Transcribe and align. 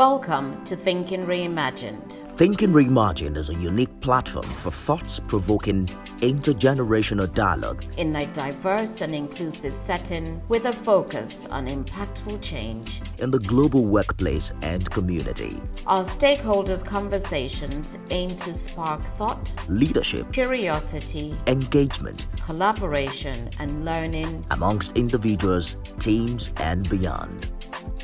Welcome 0.00 0.64
to 0.64 0.76
Thinking 0.76 1.26
Reimagined. 1.26 2.10
Thinking 2.38 2.72
Reimagined 2.72 3.36
is 3.36 3.50
a 3.50 3.54
unique 3.56 4.00
platform 4.00 4.46
for 4.46 4.70
thoughts 4.70 5.20
provoking 5.20 5.84
intergenerational 6.22 7.30
dialogue 7.34 7.84
in 7.98 8.16
a 8.16 8.24
diverse 8.28 9.02
and 9.02 9.14
inclusive 9.14 9.74
setting 9.74 10.40
with 10.48 10.64
a 10.64 10.72
focus 10.72 11.44
on 11.44 11.66
impactful 11.66 12.40
change 12.40 13.02
in 13.18 13.30
the 13.30 13.40
global 13.40 13.84
workplace 13.84 14.54
and 14.62 14.90
community. 14.90 15.60
Our 15.86 16.04
stakeholders' 16.04 16.82
conversations 16.82 17.98
aim 18.08 18.30
to 18.30 18.54
spark 18.54 19.02
thought, 19.18 19.54
leadership, 19.68 20.32
curiosity, 20.32 21.34
engagement, 21.46 22.26
collaboration, 22.46 23.50
and 23.58 23.84
learning 23.84 24.46
amongst 24.50 24.96
individuals, 24.96 25.76
teams, 25.98 26.52
and 26.56 26.88
beyond. 26.88 27.50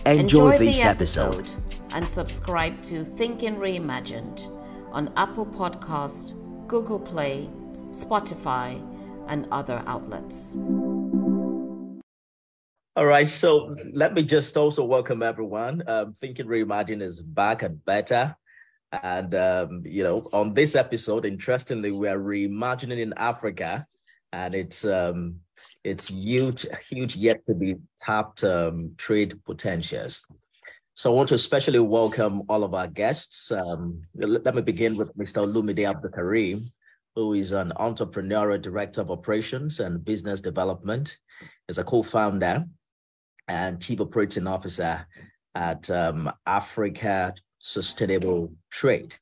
Enjoy, 0.04 0.50
Enjoy 0.50 0.58
this 0.58 0.84
episode. 0.84 1.36
episode 1.36 1.65
and 1.96 2.06
subscribe 2.06 2.82
to 2.82 3.06
Thinking 3.06 3.56
Reimagined 3.56 4.52
on 4.92 5.10
Apple 5.16 5.46
Podcast, 5.46 6.34
Google 6.68 7.00
Play, 7.00 7.48
Spotify, 7.88 8.84
and 9.28 9.48
other 9.50 9.82
outlets. 9.86 10.54
All 12.96 13.06
right, 13.06 13.26
so 13.26 13.74
let 13.94 14.12
me 14.12 14.22
just 14.22 14.58
also 14.58 14.84
welcome 14.84 15.22
everyone. 15.22 15.82
Um, 15.86 16.12
Thinking 16.20 16.44
Reimagine 16.44 17.00
is 17.00 17.22
back 17.22 17.62
and 17.62 17.82
better. 17.86 18.36
And, 19.02 19.34
um, 19.34 19.82
you 19.86 20.04
know, 20.04 20.28
on 20.34 20.52
this 20.52 20.74
episode, 20.74 21.24
interestingly, 21.24 21.92
we 21.92 22.08
are 22.08 22.18
reimagining 22.18 22.98
in 22.98 23.14
Africa 23.16 23.86
and 24.34 24.54
it's 24.54 24.84
um, 24.84 25.36
it's 25.82 26.08
huge, 26.08 26.66
huge 26.90 27.16
yet 27.16 27.42
to 27.46 27.54
be 27.54 27.76
tapped 27.98 28.44
um, 28.44 28.92
trade 28.98 29.42
potentials. 29.46 30.20
So 30.98 31.12
I 31.12 31.14
want 31.14 31.28
to 31.28 31.34
especially 31.34 31.78
welcome 31.78 32.42
all 32.48 32.64
of 32.64 32.72
our 32.72 32.86
guests. 32.86 33.52
Um, 33.52 34.00
let 34.14 34.54
me 34.54 34.62
begin 34.62 34.96
with 34.96 35.14
Mr. 35.14 35.44
Olumide 35.44 35.84
Abdulkareem, 35.84 36.70
who 37.14 37.34
is 37.34 37.52
an 37.52 37.70
entrepreneurial 37.76 38.62
director 38.62 39.02
of 39.02 39.10
operations 39.10 39.78
and 39.78 40.02
business 40.02 40.40
development. 40.40 41.18
Is 41.68 41.76
a 41.76 41.84
co-founder 41.84 42.64
and 43.46 43.82
chief 43.82 44.00
operating 44.00 44.46
officer 44.46 45.06
at 45.54 45.90
um, 45.90 46.32
Africa 46.46 47.34
Sustainable 47.58 48.54
Trade. 48.70 49.14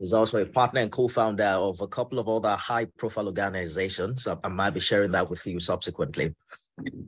He's 0.00 0.12
also 0.12 0.42
a 0.42 0.46
partner 0.46 0.80
and 0.80 0.90
co-founder 0.90 1.44
of 1.44 1.80
a 1.80 1.86
couple 1.86 2.18
of 2.18 2.28
other 2.28 2.56
high-profile 2.56 3.28
organizations. 3.28 4.26
I 4.26 4.48
might 4.48 4.70
be 4.70 4.80
sharing 4.80 5.12
that 5.12 5.30
with 5.30 5.46
you 5.46 5.60
subsequently. 5.60 6.34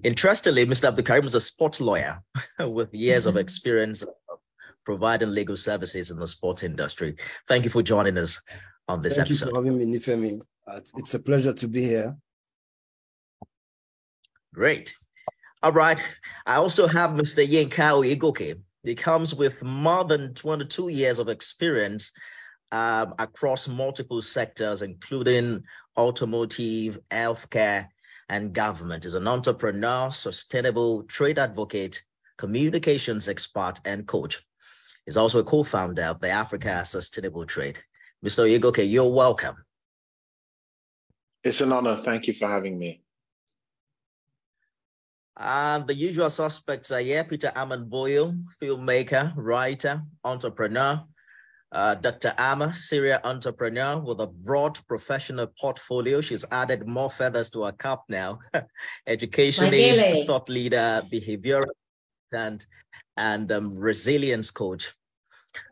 Interestingly, 0.05 0.65
Mr. 0.67 0.95
Abdulkareem 0.95 1.25
is 1.25 1.35
a 1.35 1.41
sports 1.41 1.81
lawyer 1.81 2.23
with 2.61 2.95
years 2.95 3.27
of 3.27 3.35
mm-hmm. 3.35 3.41
experience 3.41 4.05
providing 4.85 5.33
legal 5.33 5.57
services 5.57 6.11
in 6.11 6.19
the 6.19 6.29
sports 6.29 6.63
industry. 6.63 7.17
Thank 7.49 7.65
you 7.65 7.71
for 7.71 7.83
joining 7.83 8.17
us 8.19 8.41
on 8.89 9.03
this 9.03 9.17
Thank 9.17 9.29
episode. 9.29 9.47
Thank 9.47 9.67
you 9.67 9.73
for 9.73 9.73
having 9.73 9.91
me, 9.91 9.99
Nifemi. 9.99 10.43
It's 10.97 11.15
a 11.15 11.19
pleasure 11.19 11.53
to 11.53 11.69
be 11.69 11.83
here. 11.83 12.17
Great. 14.55 14.95
All 15.63 15.73
right. 15.73 16.01
I 16.47 16.57
also 16.57 16.87
have 16.87 17.11
Mr. 17.11 17.47
Yinka 17.47 17.71
Oyegoke. 17.71 18.61
He 18.85 18.95
comes 18.95 19.35
with 19.35 19.63
more 19.63 20.05
than 20.05 20.33
22 20.35 20.89
years 20.89 21.19
of 21.19 21.29
experience 21.29 22.13
um, 22.71 23.15
across 23.19 23.67
multiple 23.67 24.23
sectors, 24.23 24.83
including 24.83 25.65
automotive, 25.99 27.01
healthcare, 27.11 27.89
and 28.29 28.53
government. 28.53 29.05
Is 29.05 29.15
an 29.15 29.29
entrepreneur, 29.29 30.11
sustainable 30.11 31.03
trade 31.05 31.39
advocate, 31.39 32.03
communications 32.37 33.29
expert, 33.29 33.81
and 33.85 34.07
coach. 34.07 34.43
He's 35.05 35.17
also 35.17 35.39
a 35.39 35.45
co-founder 35.45 36.03
of 36.03 36.21
the 36.21 36.31
Africa 36.31 36.85
Sustainable 36.85 37.47
Trade. 37.47 37.79
Mr. 38.25 38.45
Oyegoke, 38.45 38.91
you're 38.91 39.09
welcome. 39.09 39.57
It's 41.45 41.61
an 41.61 41.73
honor. 41.73 41.97
Thank 42.05 42.27
you 42.27 42.35
for 42.35 42.49
having 42.49 42.77
me. 42.77 43.03
And 45.37 45.87
the 45.87 45.95
usual 45.95 46.31
suspects 46.31 46.91
are 46.91 47.01
here 47.01 47.23
Peter 47.23 47.53
Armand-Boyo, 47.55 48.37
filmmaker, 48.61 49.33
writer, 49.37 50.03
entrepreneur, 50.25 51.05
uh, 51.77 51.95
Dr. 51.95 52.33
Ama, 52.39 52.73
serial 52.73 53.21
entrepreneur 53.23 53.99
with 53.99 54.21
a 54.21 54.27
broad 54.27 54.79
professional 54.89 55.47
portfolio. 55.61 56.23
She's 56.23 56.43
added 56.51 56.89
more 56.89 57.11
feathers 57.11 57.51
to 57.51 57.65
her 57.65 57.73
cap 57.73 58.01
now. 58.09 58.39
Educationist, 59.07 60.27
thought 60.27 60.49
leader, 60.49 61.03
behavioral 61.13 61.67
and, 62.33 62.65
and 63.19 63.53
um, 63.53 63.75
resilience 63.77 64.51
coach. 64.51 64.95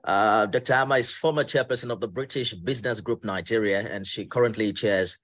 Uh, 0.04 0.44
Dr. 0.44 0.74
Ama 0.74 0.98
is 0.98 1.10
former 1.10 1.42
chairperson 1.42 1.90
of 1.90 2.00
the 2.00 2.08
British 2.08 2.52
Business 2.52 3.00
Group 3.00 3.24
Nigeria, 3.24 3.80
and 3.80 4.06
she 4.06 4.26
currently 4.26 4.74
chairs 4.74 5.16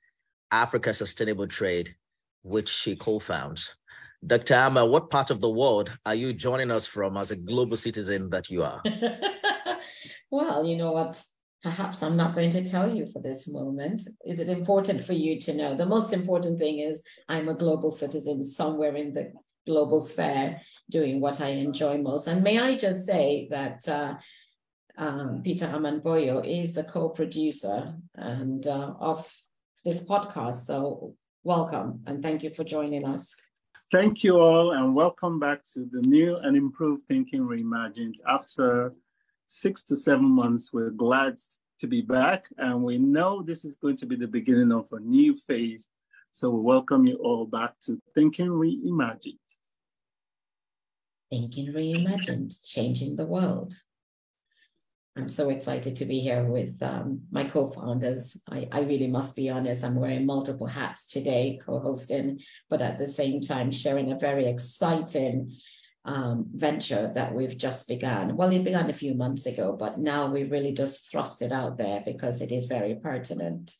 Africa 0.50 0.94
Sustainable 0.94 1.46
Trade, 1.46 1.94
which 2.42 2.70
she 2.70 2.96
co-founds. 2.96 3.74
Dr. 4.26 4.54
Ama, 4.54 4.86
what 4.86 5.10
part 5.10 5.30
of 5.30 5.40
the 5.40 5.50
world 5.50 5.92
are 6.06 6.14
you 6.14 6.32
joining 6.32 6.70
us 6.70 6.86
from 6.86 7.18
as 7.18 7.30
a 7.30 7.36
global 7.36 7.76
citizen 7.76 8.30
that 8.30 8.48
you 8.48 8.62
are? 8.62 8.82
Well, 10.30 10.64
you 10.64 10.76
know 10.76 10.92
what? 10.92 11.22
Perhaps 11.62 12.02
I'm 12.02 12.16
not 12.16 12.34
going 12.34 12.50
to 12.52 12.64
tell 12.64 12.94
you 12.94 13.04
for 13.04 13.20
this 13.20 13.48
moment. 13.48 14.08
Is 14.24 14.38
it 14.38 14.48
important 14.48 15.04
for 15.04 15.12
you 15.12 15.38
to 15.40 15.52
know? 15.52 15.74
The 15.74 15.84
most 15.84 16.12
important 16.12 16.58
thing 16.58 16.78
is 16.78 17.02
I'm 17.28 17.48
a 17.48 17.54
global 17.54 17.90
citizen 17.90 18.44
somewhere 18.44 18.94
in 18.94 19.12
the 19.12 19.32
global 19.66 20.00
sphere 20.00 20.60
doing 20.88 21.20
what 21.20 21.40
I 21.40 21.48
enjoy 21.48 21.98
most. 21.98 22.28
And 22.28 22.42
may 22.42 22.58
I 22.58 22.76
just 22.76 23.04
say 23.04 23.48
that 23.50 23.86
uh, 23.88 24.14
um, 24.96 25.42
Peter 25.42 25.66
Armand-Boyo 25.66 26.46
is 26.46 26.72
the 26.74 26.84
co-producer 26.84 27.94
and 28.14 28.66
uh, 28.66 28.94
of 29.00 29.30
this 29.84 30.04
podcast. 30.04 30.60
So 30.60 31.14
welcome 31.42 32.04
and 32.06 32.22
thank 32.22 32.42
you 32.42 32.50
for 32.50 32.64
joining 32.64 33.04
us. 33.04 33.34
Thank 33.90 34.22
you 34.22 34.38
all 34.38 34.70
and 34.70 34.94
welcome 34.94 35.40
back 35.40 35.64
to 35.74 35.80
the 35.90 36.02
new 36.02 36.36
and 36.36 36.56
improved 36.56 37.02
Thinking 37.08 37.40
Reimagined 37.40 38.14
after 38.26 38.92
six 39.50 39.82
to 39.82 39.96
seven 39.96 40.30
months. 40.30 40.72
We're 40.72 40.90
glad 40.90 41.38
to 41.80 41.86
be 41.86 42.02
back, 42.02 42.44
and 42.58 42.84
we 42.84 42.98
know 42.98 43.42
this 43.42 43.64
is 43.64 43.76
going 43.76 43.96
to 43.96 44.06
be 44.06 44.16
the 44.16 44.28
beginning 44.28 44.72
of 44.72 44.88
a 44.92 45.00
new 45.00 45.34
phase. 45.34 45.88
So 46.30 46.50
we 46.50 46.60
welcome 46.60 47.06
you 47.06 47.16
all 47.16 47.46
back 47.46 47.74
to 47.86 48.00
Thinking 48.14 48.48
Reimagined. 48.48 49.38
Thinking 51.30 51.72
Reimagined, 51.72 52.54
changing 52.64 53.16
the 53.16 53.26
world. 53.26 53.74
I'm 55.16 55.28
so 55.28 55.50
excited 55.50 55.96
to 55.96 56.04
be 56.04 56.20
here 56.20 56.44
with 56.44 56.80
um, 56.82 57.22
my 57.32 57.42
co-founders. 57.42 58.40
I, 58.48 58.68
I, 58.70 58.80
really 58.80 59.08
must 59.08 59.34
be 59.34 59.50
honest, 59.50 59.82
I'm 59.82 59.96
wearing 59.96 60.24
multiple 60.24 60.68
hats 60.68 61.06
today, 61.06 61.58
co-hosting, 61.64 62.40
but 62.70 62.80
at 62.80 62.98
the 62.98 63.08
same 63.08 63.40
time 63.40 63.72
sharing 63.72 64.12
a 64.12 64.18
very 64.18 64.46
exciting 64.46 65.52
um, 66.04 66.46
venture 66.54 67.12
that 67.14 67.34
we've 67.34 67.56
just 67.56 67.86
begun. 67.86 68.36
Well, 68.36 68.52
it 68.52 68.64
began 68.64 68.88
a 68.88 68.94
few 68.94 69.14
months 69.14 69.46
ago, 69.46 69.76
but 69.78 69.98
now 69.98 70.26
we 70.26 70.44
really 70.44 70.72
just 70.72 71.10
thrust 71.10 71.42
it 71.42 71.52
out 71.52 71.76
there 71.76 72.02
because 72.04 72.40
it 72.40 72.52
is 72.52 72.66
very 72.66 72.94
pertinent. 72.94 73.74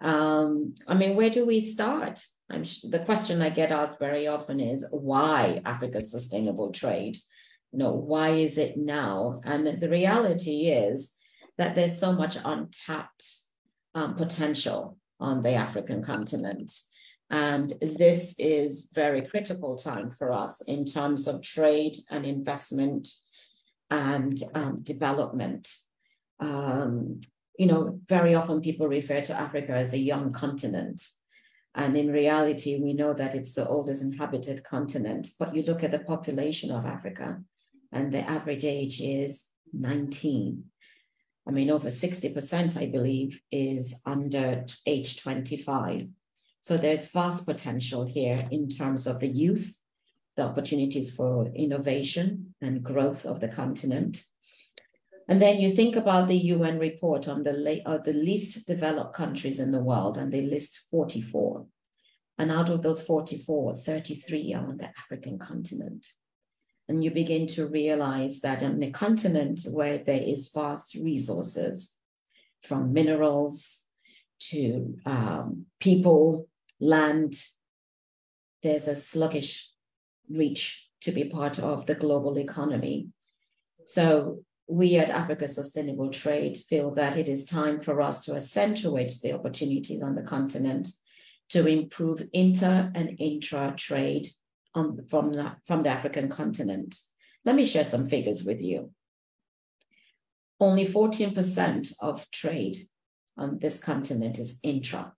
Um, 0.00 0.74
I 0.86 0.94
mean, 0.94 1.16
where 1.16 1.30
do 1.30 1.46
we 1.46 1.60
start? 1.60 2.24
I'm, 2.50 2.64
the 2.82 2.98
question 2.98 3.40
I 3.40 3.48
get 3.48 3.72
asked 3.72 3.98
very 3.98 4.26
often 4.26 4.60
is 4.60 4.86
why 4.90 5.62
Africa's 5.64 6.10
sustainable 6.10 6.72
trade? 6.72 7.16
You 7.72 7.78
know, 7.78 7.92
why 7.92 8.30
is 8.30 8.58
it 8.58 8.76
now? 8.76 9.40
And 9.44 9.66
the, 9.66 9.88
reality 9.88 10.66
is 10.66 11.14
that 11.56 11.74
there's 11.74 11.98
so 11.98 12.12
much 12.12 12.36
untapped 12.44 13.24
um, 13.94 14.14
potential 14.16 14.98
on 15.20 15.42
the 15.42 15.54
African 15.54 16.02
continent. 16.02 16.72
And 17.30 17.72
this 17.80 18.34
is 18.38 18.88
very 18.92 19.22
critical 19.22 19.76
time 19.76 20.14
for 20.18 20.32
us 20.32 20.60
in 20.62 20.84
terms 20.84 21.26
of 21.26 21.42
trade 21.42 21.96
and 22.10 22.24
investment 22.24 23.08
and 23.90 24.40
um, 24.54 24.80
development. 24.82 25.68
Um, 26.38 27.20
you 27.58 27.66
know, 27.66 28.00
very 28.08 28.34
often 28.34 28.60
people 28.60 28.88
refer 28.88 29.20
to 29.22 29.34
Africa 29.34 29.72
as 29.72 29.92
a 29.92 29.98
young 29.98 30.32
continent. 30.32 31.02
And 31.74 31.96
in 31.96 32.12
reality, 32.12 32.78
we 32.80 32.92
know 32.92 33.14
that 33.14 33.34
it's 33.34 33.54
the 33.54 33.66
oldest 33.66 34.02
inhabited 34.02 34.62
continent. 34.62 35.28
But 35.38 35.54
you 35.54 35.62
look 35.62 35.82
at 35.82 35.90
the 35.90 35.98
population 35.98 36.70
of 36.70 36.86
Africa, 36.86 37.42
and 37.92 38.12
the 38.12 38.28
average 38.28 38.64
age 38.64 39.00
is 39.00 39.46
19. 39.72 40.64
I 41.46 41.50
mean, 41.50 41.70
over 41.70 41.88
60%, 41.88 42.76
I 42.76 42.86
believe, 42.86 43.40
is 43.50 44.00
under 44.06 44.64
age 44.86 45.20
25. 45.22 46.08
So 46.64 46.78
there's 46.78 47.10
vast 47.10 47.44
potential 47.44 48.06
here 48.06 48.48
in 48.50 48.68
terms 48.68 49.06
of 49.06 49.20
the 49.20 49.28
youth, 49.28 49.82
the 50.34 50.44
opportunities 50.44 51.14
for 51.14 51.48
innovation 51.54 52.54
and 52.58 52.82
growth 52.82 53.26
of 53.26 53.40
the 53.40 53.48
continent. 53.48 54.22
And 55.28 55.42
then 55.42 55.60
you 55.60 55.74
think 55.74 55.94
about 55.94 56.28
the 56.28 56.38
UN 56.38 56.78
report 56.78 57.28
on 57.28 57.42
the, 57.42 57.82
uh, 57.84 57.98
the 57.98 58.14
least 58.14 58.66
developed 58.66 59.14
countries 59.14 59.60
in 59.60 59.72
the 59.72 59.82
world, 59.82 60.16
and 60.16 60.32
they 60.32 60.40
list 60.40 60.80
44. 60.90 61.66
And 62.38 62.50
out 62.50 62.70
of 62.70 62.80
those 62.80 63.02
44, 63.02 63.76
33 63.76 64.54
are 64.54 64.66
on 64.66 64.78
the 64.78 64.88
African 64.88 65.38
continent. 65.38 66.06
and 66.88 67.04
you 67.04 67.10
begin 67.10 67.46
to 67.48 67.66
realize 67.66 68.40
that 68.40 68.62
on 68.62 68.82
a 68.82 68.90
continent 68.90 69.66
where 69.70 69.98
there 69.98 70.22
is 70.22 70.50
vast 70.54 70.94
resources, 70.94 71.98
from 72.62 72.94
minerals 72.94 73.82
to 74.38 74.96
um, 75.04 75.66
people, 75.78 76.48
land, 76.80 77.34
there's 78.62 78.88
a 78.88 78.96
sluggish 78.96 79.70
reach 80.28 80.88
to 81.02 81.12
be 81.12 81.24
part 81.24 81.58
of 81.58 81.86
the 81.86 81.94
global 81.94 82.38
economy. 82.38 83.08
So 83.84 84.42
we 84.66 84.96
at 84.96 85.10
Africa 85.10 85.46
Sustainable 85.46 86.10
Trade 86.10 86.58
feel 86.68 86.90
that 86.92 87.16
it 87.16 87.28
is 87.28 87.44
time 87.44 87.80
for 87.80 88.00
us 88.00 88.24
to 88.24 88.34
accentuate 88.34 89.12
the 89.22 89.32
opportunities 89.32 90.02
on 90.02 90.14
the 90.14 90.22
continent 90.22 90.88
to 91.50 91.66
improve 91.66 92.26
inter 92.32 92.90
and 92.94 93.16
intra 93.18 93.74
trade 93.76 94.28
on, 94.74 95.06
from, 95.08 95.32
the, 95.32 95.56
from 95.66 95.82
the 95.82 95.90
African 95.90 96.28
continent. 96.28 96.96
Let 97.44 97.54
me 97.54 97.66
share 97.66 97.84
some 97.84 98.06
figures 98.06 98.44
with 98.44 98.62
you. 98.62 98.90
Only 100.58 100.86
14% 100.86 101.92
of 102.00 102.30
trade 102.30 102.88
on 103.36 103.58
this 103.58 103.78
continent 103.78 104.38
is 104.38 104.58
intra. 104.62 105.12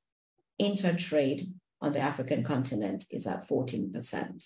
Inter-trade 0.59 1.53
on 1.81 1.93
the 1.93 2.01
African 2.01 2.43
continent 2.43 3.05
is 3.11 3.27
at 3.27 3.49
14%. 3.49 4.45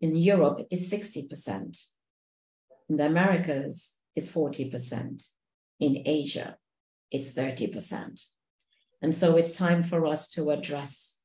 In 0.00 0.16
Europe, 0.16 0.66
it's 0.70 0.92
60%. 0.92 1.78
In 2.88 2.96
the 2.96 3.06
Americas, 3.06 3.96
it's 4.16 4.30
40%. 4.30 5.22
In 5.80 6.02
Asia, 6.06 6.56
it's 7.10 7.32
30%. 7.32 8.20
And 9.02 9.14
so 9.14 9.36
it's 9.36 9.52
time 9.52 9.82
for 9.82 10.06
us 10.06 10.26
to 10.28 10.50
address 10.50 11.20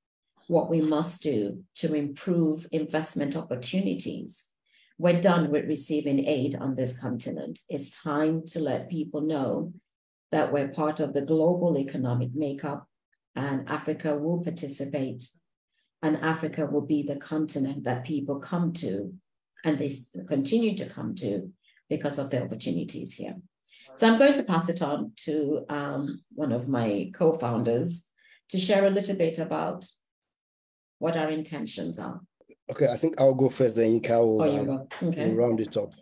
what 0.48 0.70
we 0.70 0.82
must 0.82 1.22
do 1.22 1.64
to 1.76 1.94
improve 1.94 2.68
investment 2.72 3.38
opportunities. 3.38 4.50
We're 4.98 5.22
done 5.22 5.50
with 5.50 5.66
receiving 5.66 6.26
aid 6.26 6.56
on 6.56 6.76
this 6.76 7.00
continent. 7.00 7.60
It's 7.70 8.02
time 8.02 8.46
to 8.48 8.60
let 8.60 8.90
people 8.90 9.22
know 9.22 9.74
that 10.32 10.52
we're 10.52 10.68
part 10.68 11.00
of 11.00 11.14
the 11.14 11.22
global 11.22 11.78
economic 11.78 12.32
makeup 12.34 12.89
and 13.36 13.70
Africa 13.70 14.16
will 14.16 14.44
participate 14.44 15.24
and 16.02 16.18
Africa 16.18 16.66
will 16.66 16.86
be 16.86 17.04
the 17.04 17.16
continent 17.16 17.84
that 17.84 18.06
people 18.06 18.40
come 18.40 18.74
to 18.74 19.14
and 19.64 19.78
they 19.78 19.92
continue 20.28 20.76
to 20.78 20.86
come 20.86 21.16
to 21.16 21.52
because 21.90 22.18
of 22.18 22.30
the 22.30 22.42
opportunities 22.42 23.14
here. 23.14 23.36
So 23.96 24.08
I'm 24.08 24.18
going 24.18 24.34
to 24.34 24.44
pass 24.44 24.70
it 24.70 24.82
on 24.82 25.14
to 25.26 25.66
um, 25.70 26.22
one 26.34 26.52
of 26.52 26.68
my 26.68 27.12
co-founders 27.14 28.06
to 28.50 28.60
share 28.60 28.86
a 28.86 28.90
little 28.90 29.16
bit 29.16 29.40
about 29.40 29.86
what 31.00 31.18
our 31.18 31.30
intentions 31.30 32.00
are. 32.00 32.22
Okay, 32.72 32.88
I 32.92 32.98
think 32.98 33.20
I'll 33.20 33.34
go 33.34 33.50
first, 33.50 33.76
then 33.76 34.00
Yinka 34.00 34.20
will, 34.20 34.42
oh, 34.42 34.60
um, 34.60 35.10
okay. 35.10 35.32
round 35.32 35.60
it 35.60 35.76
up. 35.76 35.94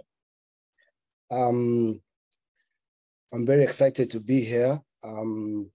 Um, 1.32 2.02
I'm 3.34 3.46
very 3.46 3.64
excited 3.64 4.12
to 4.12 4.20
be 4.20 4.42
here. 4.42 4.82
Um, 5.04 5.72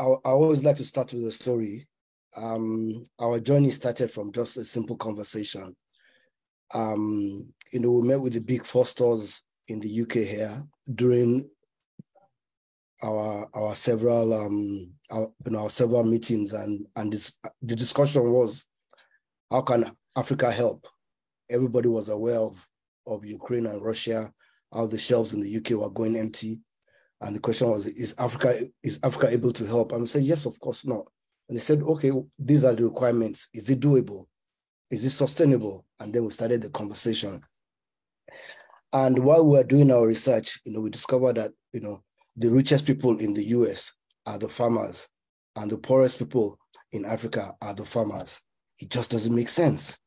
I, 0.00 0.04
I 0.24 0.30
always 0.30 0.64
like 0.64 0.76
to 0.76 0.84
start 0.84 1.12
with 1.12 1.24
a 1.26 1.30
story. 1.32 1.86
Um, 2.34 3.04
our 3.18 3.38
journey 3.38 3.70
started 3.70 4.10
from 4.10 4.32
just 4.32 4.56
a 4.56 4.64
simple 4.64 4.96
conversation. 4.96 5.76
Um, 6.72 7.52
you 7.70 7.80
know, 7.80 7.92
we 7.92 8.08
met 8.08 8.20
with 8.20 8.32
the 8.32 8.40
big 8.40 8.64
four 8.64 8.86
stores 8.86 9.42
in 9.68 9.80
the 9.80 10.02
UK 10.02 10.12
here 10.26 10.64
during 10.94 11.48
our 13.02 13.48
our 13.54 13.74
several 13.74 14.34
um 14.34 14.92
our, 15.10 15.28
you 15.46 15.52
know 15.52 15.62
our 15.62 15.70
several 15.70 16.04
meetings 16.04 16.52
and 16.52 16.86
and 16.96 17.12
this, 17.12 17.32
the 17.62 17.74
discussion 17.74 18.22
was 18.30 18.66
how 19.50 19.62
can 19.62 19.84
Africa 20.16 20.50
help? 20.50 20.86
Everybody 21.50 21.88
was 21.88 22.08
aware 22.08 22.38
of 22.38 22.64
of 23.06 23.24
Ukraine 23.24 23.66
and 23.66 23.82
Russia, 23.82 24.32
how 24.72 24.86
the 24.86 24.98
shelves 24.98 25.34
in 25.34 25.40
the 25.40 25.56
UK 25.56 25.70
were 25.70 25.90
going 25.90 26.16
empty. 26.16 26.60
And 27.20 27.36
the 27.36 27.40
question 27.40 27.68
was, 27.68 27.86
is 27.86 28.14
Africa 28.18 28.66
is 28.82 28.98
Africa 29.02 29.30
able 29.30 29.52
to 29.52 29.66
help? 29.66 29.92
And 29.92 30.02
we 30.02 30.06
said, 30.06 30.22
yes, 30.22 30.46
of 30.46 30.58
course 30.60 30.86
not. 30.86 31.06
And 31.48 31.56
they 31.56 31.60
said, 31.60 31.82
okay, 31.82 32.12
these 32.38 32.64
are 32.64 32.72
the 32.72 32.84
requirements. 32.84 33.48
Is 33.52 33.68
it 33.68 33.80
doable? 33.80 34.26
Is 34.90 35.04
it 35.04 35.10
sustainable? 35.10 35.84
And 35.98 36.12
then 36.12 36.24
we 36.24 36.30
started 36.30 36.62
the 36.62 36.70
conversation. 36.70 37.40
And 38.92 39.18
while 39.18 39.44
we 39.44 39.58
were 39.58 39.64
doing 39.64 39.90
our 39.90 40.06
research, 40.06 40.60
you 40.64 40.72
know, 40.72 40.80
we 40.80 40.90
discovered 40.90 41.36
that, 41.36 41.52
you 41.72 41.80
know, 41.80 42.02
the 42.36 42.50
richest 42.50 42.86
people 42.86 43.18
in 43.18 43.34
the 43.34 43.44
US 43.48 43.92
are 44.26 44.38
the 44.38 44.48
farmers, 44.48 45.08
and 45.56 45.70
the 45.70 45.78
poorest 45.78 46.18
people 46.18 46.58
in 46.92 47.04
Africa 47.04 47.54
are 47.60 47.74
the 47.74 47.84
farmers. 47.84 48.40
It 48.78 48.88
just 48.88 49.10
doesn't 49.10 49.34
make 49.34 49.48
sense. 49.48 49.98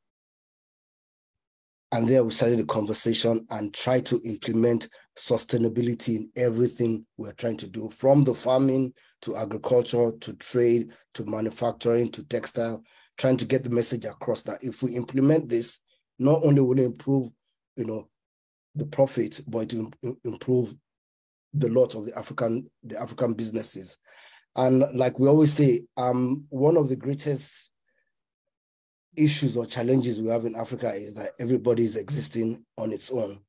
And 1.94 2.10
there 2.10 2.24
we 2.24 2.31
started 2.31 2.57
the 2.57 2.66
conversation 2.66 3.45
and 3.51 3.72
try 3.72 4.00
to 4.00 4.19
implement 4.25 4.88
sustainability 5.16 6.16
in 6.16 6.31
everything 6.36 7.06
we're 7.18 7.34
trying 7.34 7.57
to 7.57 7.69
do, 7.69 7.88
from 7.92 8.24
the 8.24 8.34
farming 8.34 8.95
to 9.22 9.38
agriculture 9.38 10.12
to 10.22 10.34
trade 10.38 10.92
to 11.13 11.24
manufacturing 11.25 12.10
to 12.13 12.24
textile, 12.24 12.84
trying 13.19 13.38
to 13.38 13.45
get 13.45 13.63
the 13.63 13.69
message 13.69 14.06
across 14.06 14.42
that 14.42 14.57
if 14.63 14.81
we 14.81 14.95
implement 14.95 15.50
this, 15.50 15.78
not 16.18 16.44
only 16.44 16.62
will 16.62 16.80
it 16.80 16.84
improve, 16.84 17.30
you 17.75 17.86
know, 17.86 18.10
the 18.74 18.88
profit, 18.88 19.42
but 19.48 19.69
to 19.69 19.92
improve 20.25 20.74
the 21.54 21.69
lot 21.69 21.94
of 21.94 22.07
the 22.07 22.18
African 22.18 22.72
the 22.81 23.00
African 23.00 23.36
businesses. 23.36 23.98
And 24.56 24.84
like 24.96 25.19
we 25.19 25.28
always 25.28 25.54
say, 25.54 25.84
um, 25.96 26.48
one 26.50 26.75
of 26.75 26.89
the 26.89 26.96
greatest 26.96 27.69
issues 29.15 29.57
or 29.57 29.65
challenges 29.65 30.21
we 30.21 30.30
have 30.30 30.45
in 30.45 30.56
Africa 30.56 30.92
is 30.92 31.13
that 31.15 31.31
everybody 31.39 31.83
is 31.83 31.95
existing 31.95 32.63
on 32.77 32.92
its 32.92 33.12
own. 33.12 33.39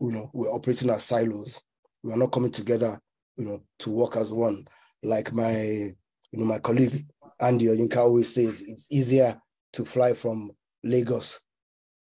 You 0.00 0.12
know, 0.12 0.30
we're 0.32 0.52
operating 0.52 0.90
as 0.90 1.04
silos. 1.04 1.60
We 2.02 2.12
are 2.12 2.16
not 2.16 2.32
coming 2.32 2.50
together, 2.50 3.00
you 3.36 3.44
know, 3.44 3.62
to 3.80 3.90
work 3.90 4.16
as 4.16 4.32
one. 4.32 4.66
Like 5.02 5.32
my, 5.32 5.60
you 5.60 5.94
know, 6.32 6.44
my 6.44 6.58
colleague 6.58 7.06
Andy 7.40 7.66
Oyinka 7.66 7.96
always 7.96 8.32
says, 8.32 8.62
it's 8.62 8.86
easier 8.90 9.40
to 9.72 9.84
fly 9.84 10.14
from 10.14 10.52
Lagos 10.84 11.40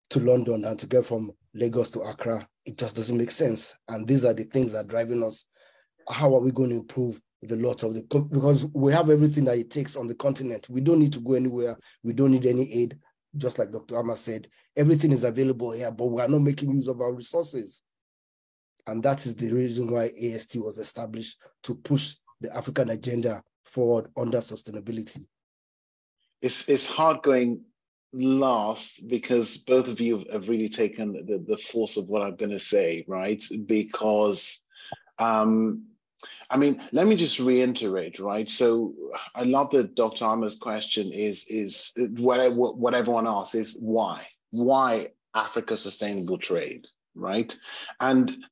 to 0.10 0.20
London 0.20 0.62
than 0.62 0.76
to 0.78 0.88
get 0.88 1.06
from 1.06 1.32
Lagos 1.54 1.92
to 1.92 2.02
Accra. 2.02 2.48
It 2.66 2.78
just 2.78 2.96
doesn't 2.96 3.18
make 3.18 3.32
sense. 3.32 3.76
And 3.88 4.08
these 4.08 4.26
are 4.26 4.34
the 4.34 4.44
things 4.44 4.74
that 4.74 4.86
are 4.86 4.88
driving 4.88 5.24
us. 5.24 5.46
How 6.10 6.34
are 6.36 6.42
we 6.42 6.52
going 6.52 6.72
to 6.72 6.78
improve 6.78 7.22
the 7.42 7.56
lot 7.56 7.84
of 7.84 7.94
the 7.94 8.02
because 8.32 8.66
we 8.74 8.92
have 8.92 9.10
everything 9.10 9.46
that 9.46 9.58
it 9.58 9.72
takes 9.72 9.96
on 9.96 10.08
the 10.08 10.16
continent. 10.16 10.68
We 10.70 10.82
don't 10.82 11.00
need 11.00 11.14
to 11.14 11.22
go 11.22 11.34
anywhere. 11.34 11.78
We 12.04 12.14
don't 12.14 12.32
need 12.32 12.46
any 12.46 12.72
aid. 12.74 12.98
Just 13.38 13.60
like 13.60 13.72
Dr. 13.72 13.98
Ama 13.98 14.18
said, 14.18 14.48
everything 14.76 15.12
is 15.12 15.24
available 15.24 15.72
here, 15.72 15.92
but 15.92 16.08
we 16.08 16.22
are 16.22 16.28
not 16.28 16.42
making 16.42 16.72
use 16.72 16.88
of 16.88 17.00
our 17.00 17.14
resources. 17.14 17.84
And 18.88 19.04
that 19.04 19.26
is 19.26 19.36
the 19.36 19.54
reason 19.54 19.92
why 19.92 20.10
AST 20.20 20.56
was 20.58 20.80
established 20.80 21.38
to 21.64 21.76
push 21.76 22.16
the 22.42 22.56
African 22.56 22.90
agenda 22.90 23.44
forward 23.64 24.08
under 24.18 24.40
sustainability. 24.40 25.26
It's 26.42 26.68
it's 26.68 26.88
hard 26.88 27.22
going 27.22 27.62
last 28.12 29.08
because 29.08 29.58
both 29.58 29.88
of 29.88 30.00
you 30.02 30.26
have 30.32 30.50
really 30.50 30.70
taken 30.70 31.14
the, 31.14 31.44
the 31.46 31.58
force 31.58 31.98
of 31.98 32.08
what 32.08 32.24
I'm 32.24 32.36
going 32.36 32.52
to 32.52 32.60
say, 32.60 33.06
right? 33.08 33.44
Because 33.66 34.60
um, 35.20 35.84
I 36.50 36.58
mean, 36.58 36.82
let 36.92 37.08
me 37.08 37.16
just 37.16 37.40
reiterate, 37.40 38.20
right? 38.20 38.50
So 38.50 38.94
I 39.36 39.44
love 39.44 39.72
that 39.72 39.96
Dr. 39.96 40.26
Ama's 40.26 40.56
question 40.56 41.12
is 41.12 41.46
is 41.48 41.92
what, 41.96 42.54
what 42.54 42.94
everyone 42.94 43.28
asks 43.28 43.56
is 43.56 43.78
why? 43.80 44.28
Why 44.52 45.10
Africa 45.34 45.78
sustainable 45.78 46.38
trade, 46.38 46.88
right? 47.16 47.56
And 48.00 48.46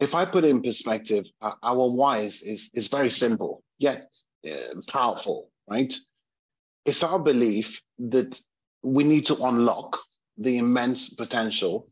if 0.00 0.14
I 0.14 0.24
put 0.24 0.44
it 0.44 0.48
in 0.48 0.62
perspective, 0.62 1.26
our 1.40 1.88
why 1.88 2.20
is, 2.20 2.42
is, 2.42 2.70
is 2.74 2.88
very 2.88 3.10
simple, 3.10 3.62
yet 3.78 4.10
uh, 4.50 4.80
powerful, 4.88 5.50
right? 5.68 5.94
It's 6.84 7.02
our 7.02 7.18
belief 7.18 7.80
that 7.98 8.40
we 8.82 9.04
need 9.04 9.26
to 9.26 9.36
unlock 9.36 9.98
the 10.38 10.56
immense 10.56 11.10
potential 11.10 11.88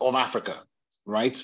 of 0.00 0.14
Africa, 0.14 0.62
right? 1.04 1.42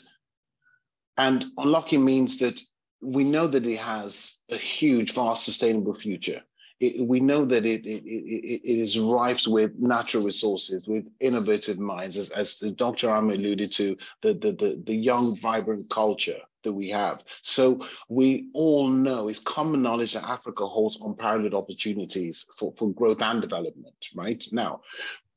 And 1.17 1.47
unlocking 1.57 2.05
means 2.05 2.39
that 2.39 2.61
we 3.01 3.25
know 3.25 3.47
that 3.47 3.67
it 3.67 3.79
has 3.79 4.37
a 4.51 4.57
huge, 4.57 5.15
vast, 5.15 5.45
sustainable 5.45 5.95
future. 5.95 6.43
It, 6.79 7.07
we 7.07 7.21
know 7.21 7.47
that 7.47 7.65
it, 7.65 7.87
it, 7.87 8.05
it, 8.05 8.61
it 8.63 8.79
is 8.79 8.99
rife 8.99 9.47
with 9.47 9.79
natural 9.79 10.25
resources, 10.25 10.87
with 10.87 11.07
innovative 11.21 11.79
minds, 11.79 12.19
as, 12.19 12.31
as 12.31 12.59
Dr. 12.77 13.09
Am 13.09 13.31
alluded 13.31 13.73
to, 13.73 13.97
the, 14.23 14.35
the, 14.35 14.53
the, 14.53 14.83
the 14.85 14.95
young, 14.95 15.39
vibrant 15.39 15.89
culture 15.89 16.41
that 16.65 16.73
we 16.73 16.91
have. 16.91 17.23
So 17.43 17.87
we 18.11 18.51
all 18.53 18.89
know, 18.89 19.29
it's 19.29 19.39
common 19.39 19.81
knowledge 19.83 20.13
that 20.13 20.29
Africa 20.29 20.67
holds 20.67 20.99
unparalleled 21.01 21.55
opportunities 21.55 22.45
for, 22.59 22.75
for 22.77 22.91
growth 22.93 23.23
and 23.23 23.41
development, 23.41 23.95
right? 24.15 24.45
Now, 24.53 24.83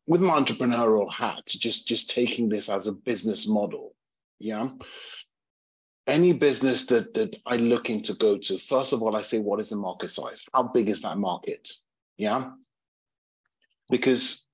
with 0.07 0.21
my 0.21 0.41
entrepreneurial 0.41 1.09
hat, 1.09 1.45
just, 1.45 1.87
just 1.87 2.09
taking 2.09 2.49
this 2.49 2.67
as 2.67 2.87
a 2.87 2.91
business 2.91 3.47
model, 3.47 3.95
yeah, 4.39 4.69
any 6.09 6.33
business 6.33 6.85
that 6.87 7.13
that 7.13 7.35
I'm 7.45 7.61
looking 7.61 8.03
to 8.03 8.13
go 8.13 8.37
to, 8.37 8.57
first 8.57 8.93
of 8.93 9.01
all, 9.01 9.15
I 9.15 9.21
say, 9.21 9.39
what 9.39 9.59
is 9.59 9.69
the 9.69 9.75
market 9.75 10.11
size? 10.11 10.43
How 10.53 10.63
big 10.63 10.89
is 10.89 11.01
that 11.01 11.17
market? 11.17 11.69
Yeah. 12.17 12.51
Because 13.89 14.45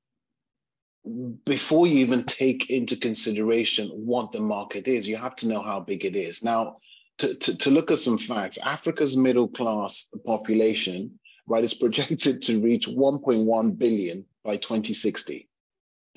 before 1.45 1.87
you 1.87 1.99
even 1.99 2.23
take 2.23 2.69
into 2.69 2.97
consideration 2.97 3.89
what 3.89 4.31
the 4.31 4.39
market 4.39 4.87
is, 4.87 5.07
you 5.07 5.17
have 5.17 5.35
to 5.37 5.47
know 5.47 5.61
how 5.61 5.79
big 5.79 6.03
it 6.05 6.15
is. 6.15 6.43
Now, 6.43 6.77
to, 7.19 7.35
to, 7.35 7.57
to 7.57 7.69
look 7.71 7.91
at 7.91 7.99
some 7.99 8.17
facts, 8.17 8.57
Africa's 8.57 9.15
middle 9.15 9.47
class 9.47 10.07
population, 10.25 11.19
right, 11.47 11.63
is 11.63 11.73
projected 11.73 12.41
to 12.43 12.61
reach 12.61 12.87
1.1 12.87 13.77
billion 13.77 14.25
by 14.43 14.57
2060. 14.57 15.47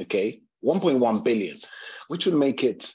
Okay, 0.00 0.40
1.1 0.64 1.25
billion, 1.25 1.59
which 2.09 2.26
would 2.26 2.35
make 2.35 2.64
it 2.64 2.92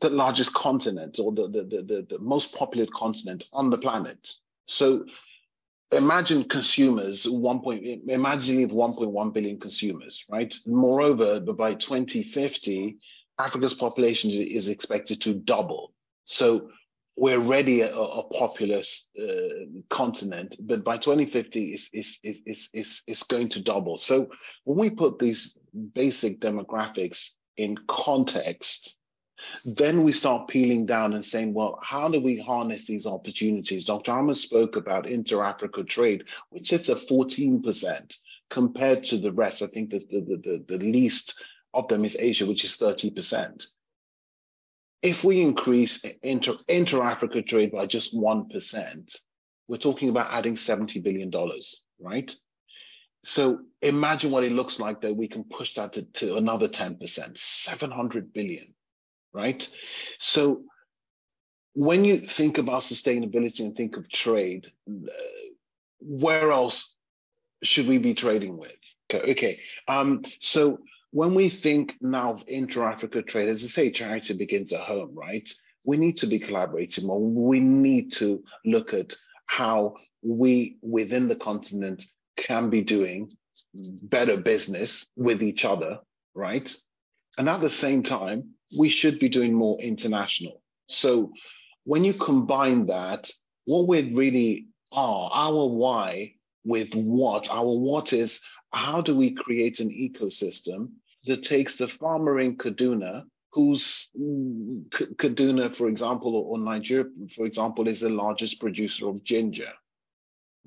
the 0.00 0.10
largest 0.10 0.52
continent 0.54 1.18
or 1.18 1.32
the, 1.32 1.48
the, 1.48 1.62
the, 1.62 2.06
the, 2.08 2.18
most 2.18 2.54
populated 2.54 2.92
continent 2.94 3.44
on 3.52 3.70
the 3.70 3.78
planet. 3.78 4.18
So 4.66 5.04
imagine 5.92 6.44
consumers, 6.44 7.28
one 7.28 7.60
point, 7.60 7.84
imagine 8.08 8.68
1.1 8.68 9.32
billion 9.34 9.60
consumers, 9.60 10.24
right? 10.30 10.54
Moreover, 10.66 11.40
by 11.40 11.74
2050, 11.74 12.98
Africa's 13.38 13.74
population 13.74 14.30
is 14.30 14.68
expected 14.68 15.20
to 15.22 15.34
double. 15.34 15.92
So 16.24 16.70
we're 17.16 17.36
already 17.36 17.82
a, 17.82 17.94
a 17.94 18.22
populous 18.24 19.06
uh, 19.20 19.66
continent, 19.90 20.56
but 20.60 20.84
by 20.84 20.96
2050, 20.96 21.74
it's, 21.74 21.90
it's, 21.92 22.18
it's, 22.22 22.68
it's, 22.72 23.02
it's 23.06 23.22
going 23.24 23.48
to 23.50 23.60
double. 23.60 23.98
So 23.98 24.30
when 24.64 24.78
we 24.78 24.90
put 24.90 25.18
these 25.18 25.56
basic 25.94 26.40
demographics 26.40 27.30
in 27.56 27.76
context, 27.88 28.96
then 29.64 30.02
we 30.02 30.12
start 30.12 30.48
peeling 30.48 30.86
down 30.86 31.12
and 31.12 31.24
saying, 31.24 31.54
well, 31.54 31.78
how 31.82 32.08
do 32.08 32.20
we 32.20 32.38
harness 32.38 32.84
these 32.84 33.06
opportunities? 33.06 33.84
Dr. 33.84 34.12
Ama 34.12 34.34
spoke 34.34 34.76
about 34.76 35.06
inter-Africa 35.06 35.84
trade, 35.84 36.24
which 36.50 36.68
sits 36.68 36.88
at 36.88 37.08
14% 37.08 38.14
compared 38.48 39.04
to 39.04 39.18
the 39.18 39.32
rest. 39.32 39.62
I 39.62 39.66
think 39.66 39.90
the, 39.90 39.98
the, 39.98 40.64
the, 40.68 40.78
the 40.78 40.84
least 40.84 41.40
of 41.74 41.88
them 41.88 42.04
is 42.04 42.16
Asia, 42.18 42.46
which 42.46 42.64
is 42.64 42.76
30%. 42.76 43.66
If 45.02 45.24
we 45.24 45.40
increase 45.40 46.04
inter, 46.22 46.54
inter-Africa 46.68 47.42
trade 47.42 47.72
by 47.72 47.86
just 47.86 48.14
1%, 48.14 49.16
we're 49.68 49.76
talking 49.76 50.08
about 50.08 50.32
adding 50.32 50.56
$70 50.56 51.02
billion, 51.02 51.32
right? 52.00 52.34
So 53.24 53.60
imagine 53.82 54.30
what 54.30 54.44
it 54.44 54.52
looks 54.52 54.80
like 54.80 55.02
that 55.02 55.16
we 55.16 55.28
can 55.28 55.44
push 55.44 55.74
that 55.74 55.94
to, 55.94 56.02
to 56.02 56.36
another 56.36 56.68
10%, 56.68 57.38
700 57.38 58.32
billion 58.32 58.74
right? 59.32 59.66
So 60.18 60.62
when 61.74 62.04
you 62.04 62.18
think 62.18 62.58
about 62.58 62.82
sustainability 62.82 63.60
and 63.60 63.76
think 63.76 63.96
of 63.96 64.10
trade, 64.10 64.70
uh, 64.88 65.10
where 66.00 66.50
else 66.50 66.96
should 67.62 67.86
we 67.86 67.98
be 67.98 68.14
trading 68.14 68.56
with? 68.56 68.76
Okay, 69.12 69.32
okay. 69.32 69.60
Um, 69.86 70.24
so 70.40 70.78
when 71.10 71.34
we 71.34 71.48
think 71.48 71.94
now 72.00 72.32
of 72.34 72.44
intra-Africa 72.46 73.22
trade, 73.22 73.48
as 73.48 73.62
I 73.64 73.66
say, 73.66 73.90
charity 73.90 74.34
begins 74.36 74.72
at 74.72 74.80
home, 74.80 75.14
right? 75.14 75.48
We 75.84 75.96
need 75.96 76.18
to 76.18 76.26
be 76.26 76.38
collaborating 76.38 77.06
more. 77.06 77.20
We 77.20 77.60
need 77.60 78.12
to 78.14 78.42
look 78.64 78.94
at 78.94 79.14
how 79.46 79.96
we 80.22 80.76
within 80.82 81.28
the 81.28 81.36
continent 81.36 82.04
can 82.36 82.70
be 82.70 82.82
doing 82.82 83.36
better 83.74 84.36
business 84.36 85.06
with 85.16 85.42
each 85.42 85.64
other, 85.64 85.98
right? 86.34 86.72
And 87.36 87.48
at 87.48 87.60
the 87.60 87.70
same 87.70 88.02
time, 88.02 88.54
we 88.76 88.88
should 88.88 89.18
be 89.18 89.28
doing 89.28 89.54
more 89.54 89.80
international. 89.80 90.62
So 90.88 91.32
when 91.84 92.04
you 92.04 92.14
combine 92.14 92.86
that, 92.86 93.30
what 93.64 93.88
we 93.88 94.12
really 94.12 94.66
are, 94.92 95.30
our 95.32 95.66
why 95.66 96.34
with 96.64 96.94
what, 96.94 97.50
our 97.50 97.78
what 97.78 98.12
is 98.12 98.40
how 98.72 99.00
do 99.00 99.16
we 99.16 99.32
create 99.32 99.80
an 99.80 99.90
ecosystem 99.90 100.90
that 101.26 101.42
takes 101.42 101.76
the 101.76 101.88
farmer 101.88 102.40
in 102.40 102.56
Kaduna, 102.56 103.24
who's 103.52 104.08
mm, 104.18 104.88
Kaduna, 104.90 105.74
for 105.74 105.88
example, 105.88 106.36
or 106.36 106.58
Nigeria, 106.58 107.06
for 107.34 107.46
example, 107.46 107.88
is 107.88 108.00
the 108.00 108.08
largest 108.08 108.60
producer 108.60 109.08
of 109.08 109.24
ginger 109.24 109.72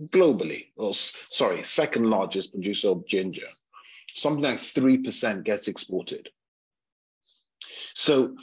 globally, 0.08 0.68
or 0.76 0.94
sorry, 0.94 1.64
second 1.64 2.10
largest 2.10 2.52
producer 2.52 2.90
of 2.90 3.08
ginger. 3.08 3.48
Something 4.10 4.44
like 4.44 4.60
3% 4.60 5.44
gets 5.44 5.68
exported. 5.68 6.30
So 7.94 8.36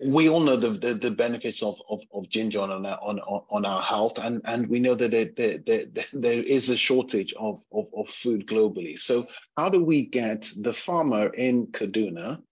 we 0.00 0.28
all 0.28 0.40
know 0.40 0.56
the, 0.56 0.70
the, 0.70 0.94
the 0.94 1.10
benefits 1.10 1.62
of, 1.62 1.80
of, 1.88 2.02
of, 2.12 2.28
ginger 2.28 2.60
on 2.60 2.84
our, 2.84 2.98
on, 3.00 3.20
on 3.20 3.64
our 3.64 3.80
health, 3.80 4.18
and, 4.18 4.42
and 4.44 4.66
we 4.66 4.80
know 4.80 4.94
that 4.94 5.10
there, 5.12 5.30
there, 5.36 5.58
there, 5.58 6.04
there 6.12 6.42
is 6.42 6.68
a 6.68 6.76
shortage 6.76 7.32
of, 7.34 7.60
of, 7.72 7.86
of 7.96 8.08
food 8.08 8.46
globally. 8.46 8.98
So 8.98 9.26
how 9.56 9.68
do 9.68 9.82
we 9.82 10.06
get 10.06 10.50
the 10.56 10.74
farmer 10.74 11.28
in 11.28 11.68
Kaduna 11.68 12.42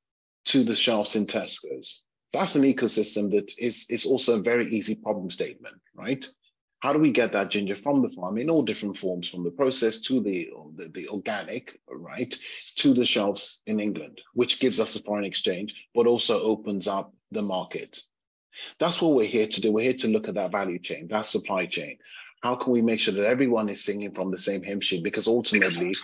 to 0.47 0.65
the 0.65 0.77
shelves 0.77 1.17
in 1.17 1.27
Tesco's? 1.27 2.05
That's 2.33 2.55
an 2.55 2.63
ecosystem 2.63 3.31
that 3.33 3.53
is, 3.59 3.87
is 3.91 4.07
also 4.07 4.39
a 4.39 4.43
very 4.43 4.73
easy 4.73 4.95
problem 4.95 5.31
statement, 5.31 5.77
right? 5.95 6.27
How 6.83 6.93
do 6.93 6.99
we 6.99 7.13
get 7.13 7.31
that 7.33 7.49
ginger 7.49 7.77
from 7.77 8.03
the 8.03 8.09
farm 8.09 8.39
in 8.39 8.51
all 8.51 8.65
different 8.65 8.99
forms, 8.99 9.29
from 9.29 9.45
the 9.45 9.53
process 9.53 10.01
to 10.01 10.21
the, 10.21 10.51
the, 10.75 10.89
the, 10.89 11.09
organic, 11.09 11.79
right, 11.89 12.37
to 12.75 12.93
the 12.93 13.07
shelves 13.07 13.61
in 13.67 13.79
England, 13.79 14.21
which 14.35 14.59
gives 14.59 14.81
us 14.81 14.97
a 14.97 15.03
foreign 15.03 15.25
exchange, 15.25 15.77
but 15.95 16.09
also 16.09 16.43
opens 16.43 16.89
up 16.89 17.15
the 17.31 17.41
market. 17.41 18.03
That's 18.81 19.01
what 19.01 19.15
we're 19.15 19.29
here 19.29 19.47
to 19.47 19.61
do. 19.61 19.71
We're 19.71 19.85
here 19.85 19.99
to 19.99 20.09
look 20.09 20.27
at 20.27 20.35
that 20.35 20.51
value 20.51 20.81
chain, 20.81 21.07
that 21.11 21.27
supply 21.27 21.67
chain. 21.67 21.99
How 22.43 22.57
can 22.57 22.73
we 22.73 22.83
make 22.83 22.99
sure 22.99 23.15
that 23.15 23.27
everyone 23.27 23.69
is 23.69 23.85
singing 23.85 24.13
from 24.13 24.33
the 24.33 24.39
same 24.39 24.65
hymn 24.65 24.81
sheet? 24.81 25.05
Because 25.05 25.29
ultimately, 25.29 25.95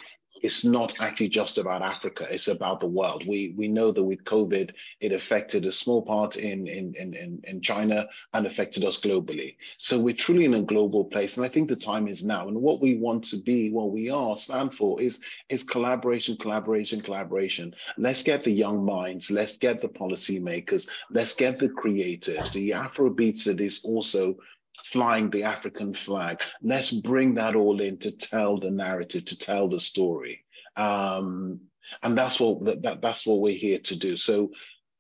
it's 0.43 0.65
not 0.65 1.01
actually 1.01 1.29
just 1.29 1.59
about 1.59 1.83
Africa, 1.83 2.27
it's 2.31 2.49
about 2.49 2.81
the 2.81 2.87
world. 2.87 3.27
We 3.27 3.55
we 3.57 3.69
know 3.69 3.93
that 3.93 4.03
with 4.03 4.25
COVID, 4.25 4.73
it 5.01 5.13
affected 5.13 5.67
a 5.67 5.73
small 5.73 6.03
part 6.03 6.37
in, 6.37 6.67
in, 6.67 6.95
in, 6.95 7.41
in 7.45 7.61
China 7.61 8.09
and 8.33 8.47
affected 8.47 8.85
us 8.85 9.01
globally. 9.01 9.57
So 9.77 9.99
we're 9.99 10.15
truly 10.15 10.45
in 10.45 10.55
a 10.55 10.63
global 10.63 11.05
place. 11.05 11.37
And 11.37 11.45
I 11.45 11.49
think 11.49 11.69
the 11.69 11.77
time 11.77 12.09
is 12.09 12.25
now. 12.25 12.49
And 12.49 12.61
what 12.61 12.81
we 12.81 12.97
want 12.97 13.25
to 13.25 13.37
be, 13.43 13.71
what 13.71 13.91
we 13.91 14.11
are, 14.11 14.37
stand 14.37 14.75
for 14.75 15.01
is, 15.01 15.21
is 15.49 15.63
collaboration, 15.63 16.37
collaboration, 16.37 17.01
collaboration. 17.01 17.75
Let's 17.97 18.23
get 18.23 18.43
the 18.43 18.53
young 18.53 18.85
minds, 18.85 19.31
let's 19.31 19.57
get 19.57 19.81
the 19.81 19.89
policymakers, 19.89 20.89
let's 21.11 21.35
get 21.35 21.59
the 21.59 21.69
creatives, 21.69 22.53
the 22.53 22.71
Afrobeats 22.71 23.45
that 23.45 23.61
is 23.61 23.81
also 23.85 24.37
flying 24.85 25.31
the 25.31 25.45
African 25.45 25.95
flag. 25.95 26.41
Let's 26.63 26.91
bring 26.91 27.35
that 27.35 27.55
all 27.55 27.81
in 27.81 27.99
to 27.99 28.17
tell 28.17 28.59
the 28.59 28.71
narrative, 28.71 29.27
to 29.27 29.39
tell 29.39 29.69
the 29.69 29.81
story. 29.81 30.45
Um, 30.77 31.61
and 32.03 32.17
that's 32.17 32.39
what 32.39 32.83
that, 32.83 33.01
that's 33.01 33.27
what 33.27 33.41
we're 33.41 33.57
here 33.57 33.79
to 33.79 33.97
do. 33.97 34.17
So 34.17 34.53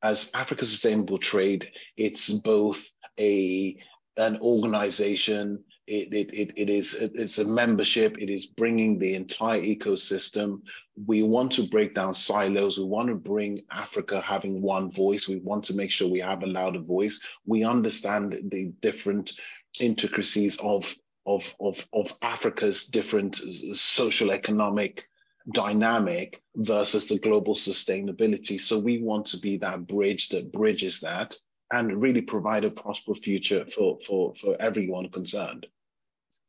as 0.03 0.31
Africa 0.35 0.65
Sustainable 0.65 1.19
Trade, 1.19 1.71
it's 1.97 2.31
both 2.31 2.91
a 3.19 3.77
an 4.17 4.39
organization, 4.41 5.63
it, 5.87 6.13
it, 6.13 6.35
it, 6.35 6.53
it 6.57 6.71
is 6.71 6.93
it's 6.95 7.39
a 7.39 7.45
membership, 7.45 8.19
it 8.19 8.29
is 8.29 8.47
bringing 8.47 8.99
the 8.99 9.15
entire 9.15 9.63
ecosystem. 9.63 10.61
We 11.07 11.23
want 11.23 11.53
to 11.53 11.69
break 11.69 11.95
down 11.95 12.15
silos. 12.15 12.79
We 12.79 12.85
want 12.85 13.09
to 13.09 13.15
bring 13.15 13.63
Africa 13.71 14.21
having 14.21 14.61
one 14.61 14.91
voice. 14.91 15.29
We 15.29 15.39
want 15.39 15.65
to 15.65 15.75
make 15.75 15.91
sure 15.91 16.09
we 16.09 16.21
have 16.21 16.43
a 16.43 16.47
louder 16.47 16.81
voice. 16.81 17.21
We 17.47 17.65
understand 17.65 18.39
the 18.51 18.73
different 18.83 19.33
intricacies 19.81 20.59
of 20.59 20.93
of 21.27 21.43
of 21.61 21.85
of 21.93 22.13
Africa's 22.23 22.85
different 22.85 23.37
social 23.75 24.31
economic 24.33 25.05
dynamic 25.53 26.43
versus 26.57 27.09
the 27.09 27.19
global 27.19 27.55
sustainability. 27.55 28.61
So 28.61 28.79
we 28.79 29.03
want 29.03 29.27
to 29.29 29.39
be 29.39 29.59
that 29.59 29.87
bridge 29.87 30.29
that 30.31 30.53
bridges 30.53 31.01
that 31.01 31.37
and 31.71 32.01
really 32.01 32.23
provide 32.23 32.65
a 32.65 32.71
prosperous 32.71 33.19
future 33.21 33.65
for 33.67 33.99
for 34.07 34.35
for 34.41 34.57
everyone 34.61 35.11
concerned. 35.11 35.67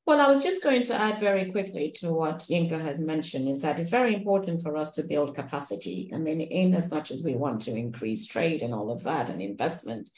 Well, 0.09 0.21
I 0.21 0.27
was 0.27 0.41
just 0.41 0.63
going 0.63 0.81
to 0.85 0.95
add 0.95 1.19
very 1.19 1.51
quickly 1.51 1.91
to 1.97 2.11
what 2.11 2.39
Yinka 2.49 2.81
has 2.81 2.99
mentioned 2.99 3.47
is 3.47 3.61
that 3.61 3.79
it's 3.79 3.89
very 3.89 4.15
important 4.15 4.63
for 4.63 4.75
us 4.75 4.89
to 4.93 5.03
build 5.03 5.35
capacity. 5.35 6.09
I 6.11 6.17
mean, 6.17 6.41
in 6.41 6.73
as 6.73 6.89
much 6.89 7.11
as 7.11 7.23
we 7.23 7.35
want 7.35 7.61
to 7.61 7.75
increase 7.75 8.25
trade 8.25 8.63
and 8.63 8.73
all 8.73 8.89
of 8.89 9.03
that 9.03 9.29
and 9.29 9.39
investment 9.39 10.09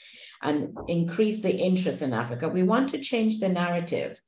and 0.41 0.77
increase 0.87 1.41
the 1.41 1.53
interest 1.53 2.01
in 2.01 2.13
Africa, 2.13 2.47
we 2.47 2.63
want 2.63 2.87
to 2.91 2.99
change 2.99 3.39
the 3.39 3.49
narrative 3.49 4.21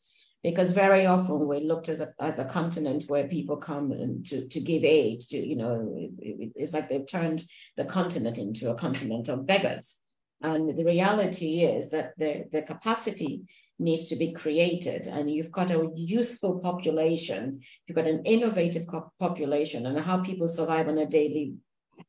because 0.43 0.71
very 0.71 1.05
often 1.05 1.47
we're 1.47 1.61
looked 1.61 1.87
as 1.87 2.01
a, 2.01 2.13
as 2.19 2.37
a 2.39 2.43
continent 2.43 3.05
where 3.07 3.29
people 3.29 3.55
come 3.55 4.21
to, 4.25 4.45
to 4.45 4.59
give 4.59 4.83
aid 4.83 5.21
to, 5.21 5.37
you 5.37 5.55
know, 5.55 6.09
it's 6.19 6.73
like 6.73 6.89
they've 6.89 7.07
turned 7.09 7.45
the 7.77 7.85
continent 7.85 8.37
into 8.37 8.69
a 8.69 8.75
continent 8.75 9.29
of 9.29 9.47
beggars. 9.47 9.95
And 10.41 10.77
the 10.77 10.83
reality 10.83 11.61
is 11.61 11.89
that 11.91 12.11
the, 12.17 12.49
the 12.51 12.63
capacity 12.63 13.43
needs 13.79 14.05
to 14.05 14.15
be 14.15 14.31
created 14.31 15.07
and 15.07 15.29
you've 15.29 15.51
got 15.51 15.71
a 15.71 15.89
youthful 15.95 16.59
population 16.59 17.59
you've 17.85 17.95
got 17.95 18.07
an 18.07 18.23
innovative 18.25 18.85
population 19.19 19.85
and 19.85 19.99
how 19.99 20.17
people 20.17 20.47
survive 20.47 20.87
on 20.87 20.97
a 20.97 21.05
daily 21.05 21.55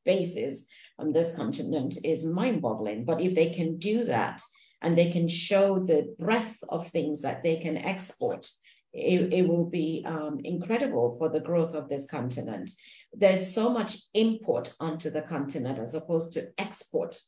basis 0.05 0.67
on 0.99 1.13
this 1.13 1.35
continent 1.35 1.97
is 2.05 2.27
mind-boggling 2.27 3.05
but 3.05 3.21
if 3.21 3.35
they 3.35 3.49
can 3.49 3.79
do 3.79 4.05
that 4.05 4.41
and 4.83 4.97
they 4.97 5.11
can 5.11 5.27
show 5.27 5.79
the 5.79 6.15
breadth 6.19 6.59
of 6.69 6.87
things 6.89 7.23
that 7.23 7.43
they 7.43 7.57
can 7.57 7.77
export 7.77 8.47
it, 8.95 9.33
it 9.33 9.49
will 9.49 9.65
be 9.65 10.05
um, 10.07 10.41
incredible 10.45 11.17
for 11.19 11.29
the 11.29 11.41
growth 11.41 11.75
of 11.75 11.89
this 11.89 12.07
continent. 12.07 12.71
There's 13.13 13.53
so 13.53 13.71
much 13.71 13.99
import 14.15 14.73
onto 14.79 15.11
the 15.11 15.23
continent 15.23 15.79
as 15.79 15.95
opposed 15.95 16.33
to 16.35 16.49
export. 16.59 17.19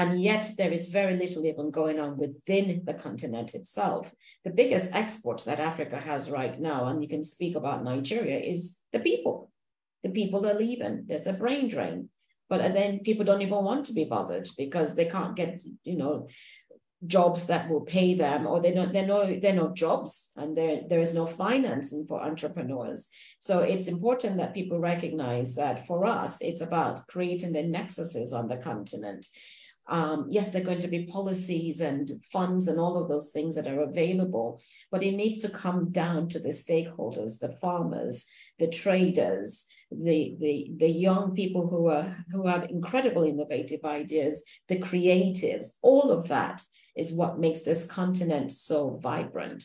And 0.00 0.22
yet 0.22 0.52
there 0.56 0.72
is 0.72 0.86
very 0.86 1.14
little 1.14 1.44
even 1.44 1.70
going 1.70 2.00
on 2.00 2.16
within 2.16 2.80
the 2.86 2.94
continent 2.94 3.54
itself. 3.54 4.10
The 4.44 4.56
biggest 4.60 4.94
export 4.94 5.44
that 5.44 5.60
Africa 5.60 5.98
has 5.98 6.30
right 6.30 6.58
now, 6.58 6.86
and 6.86 7.02
you 7.02 7.08
can 7.08 7.22
speak 7.22 7.54
about 7.54 7.84
Nigeria, 7.84 8.38
is 8.40 8.78
the 8.94 9.00
people. 9.00 9.50
The 10.02 10.08
people 10.08 10.46
are 10.46 10.54
leaving. 10.54 11.04
There's 11.06 11.26
a 11.26 11.34
brain 11.34 11.68
drain. 11.68 12.08
But 12.48 12.72
then 12.72 13.00
people 13.00 13.26
don't 13.26 13.42
even 13.42 13.62
want 13.62 13.84
to 13.86 13.92
be 13.92 14.06
bothered 14.06 14.48
because 14.56 14.94
they 14.94 15.04
can't 15.04 15.36
get, 15.36 15.62
you 15.84 15.98
know, 15.98 16.28
jobs 17.06 17.44
that 17.46 17.68
will 17.68 17.82
pay 17.82 18.14
them 18.14 18.46
or 18.46 18.60
they 18.60 18.72
don't 18.72 18.92
they 18.92 19.04
know 19.04 19.38
they're 19.40 19.54
not 19.54 19.74
jobs 19.74 20.28
and 20.36 20.54
there 20.54 20.82
there 20.90 21.00
is 21.00 21.14
no 21.14 21.26
financing 21.26 22.04
for 22.06 22.22
entrepreneurs 22.22 23.08
so 23.38 23.60
it's 23.60 23.86
important 23.86 24.36
that 24.36 24.52
people 24.52 24.78
recognize 24.78 25.54
that 25.54 25.86
for 25.86 26.04
us 26.04 26.36
it's 26.42 26.60
about 26.60 27.06
creating 27.06 27.54
the 27.54 27.62
nexuses 27.62 28.34
on 28.34 28.48
the 28.48 28.58
continent 28.58 29.26
um, 29.88 30.26
yes 30.30 30.50
there 30.50 30.62
are 30.62 30.64
going 30.64 30.78
to 30.78 30.88
be 30.88 31.06
policies 31.06 31.80
and 31.80 32.10
funds 32.32 32.68
and 32.68 32.78
all 32.78 32.96
of 32.96 33.08
those 33.08 33.30
things 33.30 33.56
that 33.56 33.66
are 33.66 33.82
available 33.82 34.60
but 34.90 35.02
it 35.02 35.12
needs 35.12 35.38
to 35.38 35.48
come 35.48 35.90
down 35.90 36.28
to 36.28 36.38
the 36.38 36.50
stakeholders 36.50 37.38
the 37.38 37.56
farmers 37.60 38.26
the 38.58 38.68
traders 38.68 39.66
the, 39.90 40.36
the, 40.38 40.70
the 40.78 40.88
young 40.88 41.34
people 41.34 41.68
who 41.68 41.88
are 41.88 42.24
who 42.30 42.46
have 42.46 42.70
incredible 42.70 43.24
innovative 43.24 43.84
ideas, 43.84 44.44
the 44.68 44.78
creatives, 44.78 45.78
all 45.82 46.10
of 46.10 46.28
that 46.28 46.62
is 46.96 47.12
what 47.12 47.40
makes 47.40 47.62
this 47.62 47.86
continent 47.86 48.52
so 48.52 48.98
vibrant. 49.02 49.64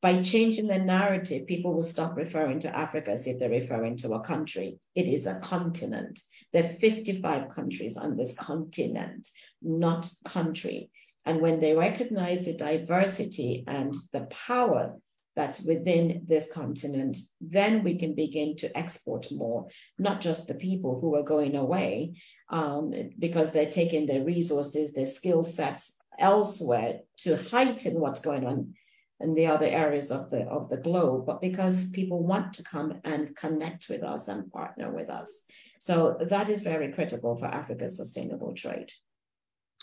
By 0.00 0.20
changing 0.20 0.66
the 0.66 0.78
narrative, 0.78 1.46
people 1.46 1.74
will 1.74 1.84
stop 1.84 2.16
referring 2.16 2.58
to 2.60 2.76
Africa 2.76 3.12
as 3.12 3.26
if 3.26 3.38
they're 3.38 3.48
referring 3.48 3.96
to 3.98 4.14
a 4.14 4.20
country. 4.20 4.78
It 4.94 5.06
is 5.06 5.26
a 5.26 5.38
continent. 5.40 6.18
There 6.52 6.64
are 6.64 6.68
55 6.68 7.48
countries 7.48 7.96
on 7.96 8.16
this 8.16 8.34
continent, 8.34 9.28
not 9.62 10.10
country. 10.24 10.90
And 11.24 11.40
when 11.40 11.60
they 11.60 11.74
recognize 11.74 12.44
the 12.44 12.56
diversity 12.56 13.64
and 13.66 13.94
the 14.12 14.22
power 14.46 14.96
that's 15.34 15.60
within 15.60 16.24
this 16.28 16.52
continent, 16.52 17.16
then 17.40 17.82
we 17.82 17.94
can 17.96 18.14
begin 18.14 18.54
to 18.56 18.76
export 18.76 19.26
more, 19.32 19.68
not 19.98 20.20
just 20.20 20.46
the 20.46 20.54
people 20.54 21.00
who 21.00 21.14
are 21.14 21.22
going 21.22 21.56
away 21.56 22.14
um, 22.50 22.92
because 23.18 23.50
they're 23.50 23.70
taking 23.70 24.06
their 24.06 24.24
resources, 24.24 24.92
their 24.92 25.06
skill 25.06 25.42
sets 25.42 25.96
elsewhere 26.18 27.00
to 27.16 27.36
heighten 27.50 27.98
what's 27.98 28.20
going 28.20 28.46
on 28.46 28.74
in 29.20 29.34
the 29.34 29.46
other 29.46 29.66
areas 29.66 30.10
of 30.10 30.30
the 30.30 30.42
of 30.42 30.68
the 30.68 30.76
globe, 30.76 31.24
but 31.26 31.40
because 31.40 31.90
people 31.90 32.22
want 32.22 32.52
to 32.54 32.62
come 32.64 33.00
and 33.04 33.34
connect 33.36 33.88
with 33.88 34.02
us 34.02 34.28
and 34.28 34.52
partner 34.52 34.92
with 34.92 35.08
us. 35.08 35.46
So 35.82 36.16
that 36.20 36.48
is 36.48 36.62
very 36.62 36.92
critical 36.92 37.34
for 37.34 37.46
Africa's 37.46 37.96
sustainable 37.96 38.54
trade. 38.54 38.92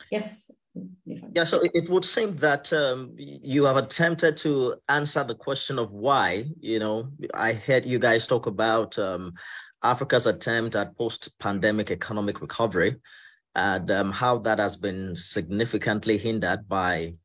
Yes. 0.10 0.50
Yeah, 1.36 1.44
so 1.44 1.60
it 1.74 1.89
would 1.89 2.06
seem 2.06 2.38
that 2.38 2.72
um, 2.72 3.12
you 3.18 3.65
have 3.65 3.75
attempted 3.75 4.38
to 4.38 4.75
answer 4.88 5.25
the 5.25 5.36
question 5.36 5.77
of 5.77 5.91
why. 5.91 6.46
You 6.62 6.79
know, 6.79 7.10
I 7.34 7.51
heard 7.51 7.86
you 7.86 8.00
guys 8.00 8.27
talk 8.27 8.46
about 8.46 8.98
um, 8.98 9.34
Africa's 9.84 10.25
attempt 10.25 10.77
at 10.77 10.98
post-pandemic 10.98 11.91
economic 11.91 12.39
recovery 12.39 12.96
and 13.56 13.91
um, 13.91 14.13
how 14.13 14.38
that 14.38 14.60
has 14.60 14.77
been 14.77 15.13
significantly 15.18 16.18
hindered 16.18 16.65
by 16.70 17.15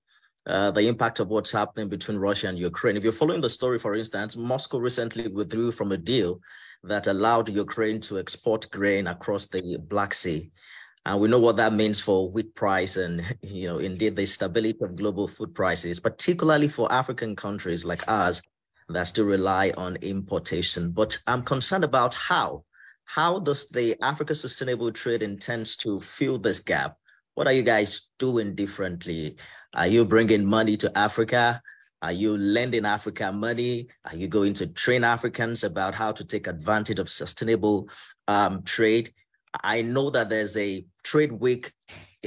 uh, 0.47 0.73
the 0.73 0.89
impact 0.89 1.21
of 1.21 1.29
what's 1.29 1.53
happening 1.53 1.89
between 1.89 2.17
Russia 2.17 2.49
and 2.49 2.59
Ukraine. 2.59 2.97
If 2.97 3.05
you're 3.05 3.13
following 3.13 3.41
the 3.41 3.51
story, 3.51 3.79
for 3.79 3.95
instance, 3.95 4.37
Moscow 4.37 4.79
recently 4.79 5.29
withdrew 5.29 5.71
from 5.71 5.93
a 5.93 5.97
deal 5.97 6.41
that 6.85 7.07
allowed 7.07 7.49
Ukraine 7.49 8.01
to 8.01 8.19
export 8.19 8.71
grain 8.71 9.07
across 9.07 9.47
the 9.47 9.79
Black 9.79 10.15
Sea. 10.15 10.51
And 11.07 11.21
we 11.21 11.29
know 11.29 11.39
what 11.39 11.57
that 11.57 11.73
means 11.73 12.01
for 12.01 12.31
wheat 12.31 12.55
price 12.55 12.97
and, 12.97 13.23
you 13.43 13.69
know, 13.69 13.79
indeed 13.79 14.17
the 14.17 14.27
stability 14.27 14.79
of 14.83 14.97
global 14.97 15.29
food 15.29 15.55
prices, 15.55 16.01
particularly 16.01 16.69
for 16.69 16.91
African 16.93 17.37
countries 17.37 17.85
like 17.85 18.07
ours 18.09 18.41
that 18.89 19.05
still 19.05 19.25
rely 19.25 19.73
on 19.77 19.97
importation. 19.97 20.91
But 20.91 21.19
I'm 21.27 21.43
concerned 21.43 21.85
about 21.85 22.15
how 22.15 22.65
how 23.07 23.39
does 23.39 23.69
the 23.69 23.97
Africa 24.03 24.35
Sustainable 24.35 24.91
Trade 24.91 25.23
intends 25.23 25.77
to 25.77 26.01
fill 26.01 26.39
this 26.39 26.61
gap? 26.61 26.97
What 27.35 27.47
are 27.47 27.53
you 27.53 27.63
guys 27.63 28.09
doing 28.19 28.55
differently? 28.55 29.37
Are 29.75 29.87
you 29.87 30.07
bringing 30.07 30.45
money 30.45 30.77
to 30.79 30.97
Africa? 30.97 31.61
Are 32.05 32.13
you 32.13 32.37
lending 32.37 32.85
Africa 32.85 33.33
money? 33.33 33.89
Are 34.05 34.15
you 34.15 34.29
going 34.29 34.53
to 34.55 34.67
train 34.67 35.05
Africans 35.05 35.65
about 35.65 35.95
how 35.95 36.13
to 36.13 36.23
take 36.23 36.47
advantage 36.47 36.99
of 36.99 37.09
sustainable 37.09 37.89
um, 38.29 38.63
trade? 38.65 39.15
I 39.63 39.81
know 39.81 40.11
that 40.11 40.29
there's 40.29 40.55
a 40.59 40.85
trade 41.03 41.33
week 41.33 41.73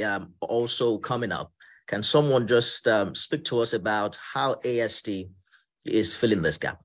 um, 0.03 0.33
also 0.41 0.97
coming 0.97 1.31
up. 1.31 1.51
Can 1.85 2.01
someone 2.01 2.47
just 2.47 2.87
um, 2.87 3.13
speak 3.13 3.45
to 3.45 3.59
us 3.59 3.73
about 3.73 4.17
how 4.33 4.55
AST 4.65 5.09
is 5.85 6.15
filling 6.15 6.41
this 6.41 6.57
gap? 6.57 6.81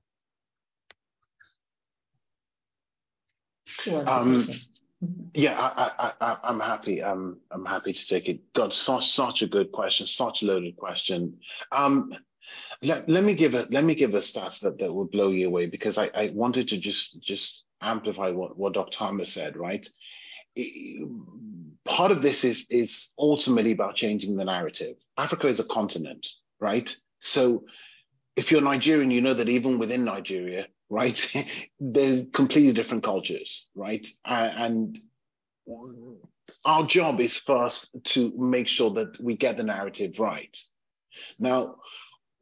Um, 4.05 4.47
yeah, 5.33 5.59
I, 5.59 5.89
I, 5.97 6.13
I, 6.21 6.49
am 6.51 6.59
happy. 6.59 7.03
I'm, 7.03 7.39
I'm 7.49 7.65
happy 7.65 7.93
to 7.93 8.07
take 8.07 8.29
it. 8.29 8.53
God, 8.53 8.71
such, 8.71 9.13
such 9.13 9.41
a 9.41 9.47
good 9.47 9.71
question, 9.71 10.05
such 10.05 10.43
a 10.43 10.45
loaded 10.45 10.77
question. 10.77 11.39
Um, 11.71 12.13
let, 12.81 13.07
let 13.07 13.23
me 13.23 13.33
give 13.33 13.53
a 13.53 13.67
let 13.71 13.83
me 13.83 13.95
give 13.95 14.13
a 14.13 14.19
stats 14.19 14.61
that, 14.61 14.77
that 14.79 14.93
will 14.93 15.05
blow 15.05 15.29
you 15.29 15.47
away 15.47 15.65
because 15.67 15.97
I, 15.97 16.09
I 16.13 16.31
wanted 16.33 16.69
to 16.69 16.77
just 16.77 17.21
just 17.21 17.63
amplify 17.81 18.29
what, 18.29 18.57
what 18.57 18.73
Dr. 18.73 18.97
Thomas 18.97 19.33
said, 19.33 19.57
right? 19.57 19.87
It, 20.55 21.07
part 21.85 22.11
of 22.11 22.21
this 22.21 22.43
is 22.43 22.65
is 22.69 23.09
ultimately 23.17 23.71
about 23.71 23.95
changing 23.95 24.35
the 24.35 24.45
narrative. 24.45 24.95
Africa 25.17 25.47
is 25.47 25.59
a 25.59 25.65
continent, 25.65 26.27
right? 26.59 26.95
So 27.19 27.65
if 28.35 28.51
you're 28.51 28.61
Nigerian, 28.61 29.11
you 29.11 29.21
know 29.21 29.33
that 29.33 29.49
even 29.49 29.79
within 29.79 30.03
Nigeria, 30.05 30.67
right? 30.89 31.33
They're 31.79 32.25
completely 32.33 32.73
different 32.73 33.03
cultures, 33.03 33.65
right? 33.75 34.05
and 34.25 34.99
our 36.65 36.85
job 36.85 37.19
is 37.19 37.37
first 37.37 37.89
to 38.03 38.31
make 38.37 38.67
sure 38.67 38.91
that 38.91 39.21
we 39.21 39.35
get 39.35 39.57
the 39.57 39.63
narrative 39.63 40.19
right. 40.19 40.57
Now, 41.39 41.75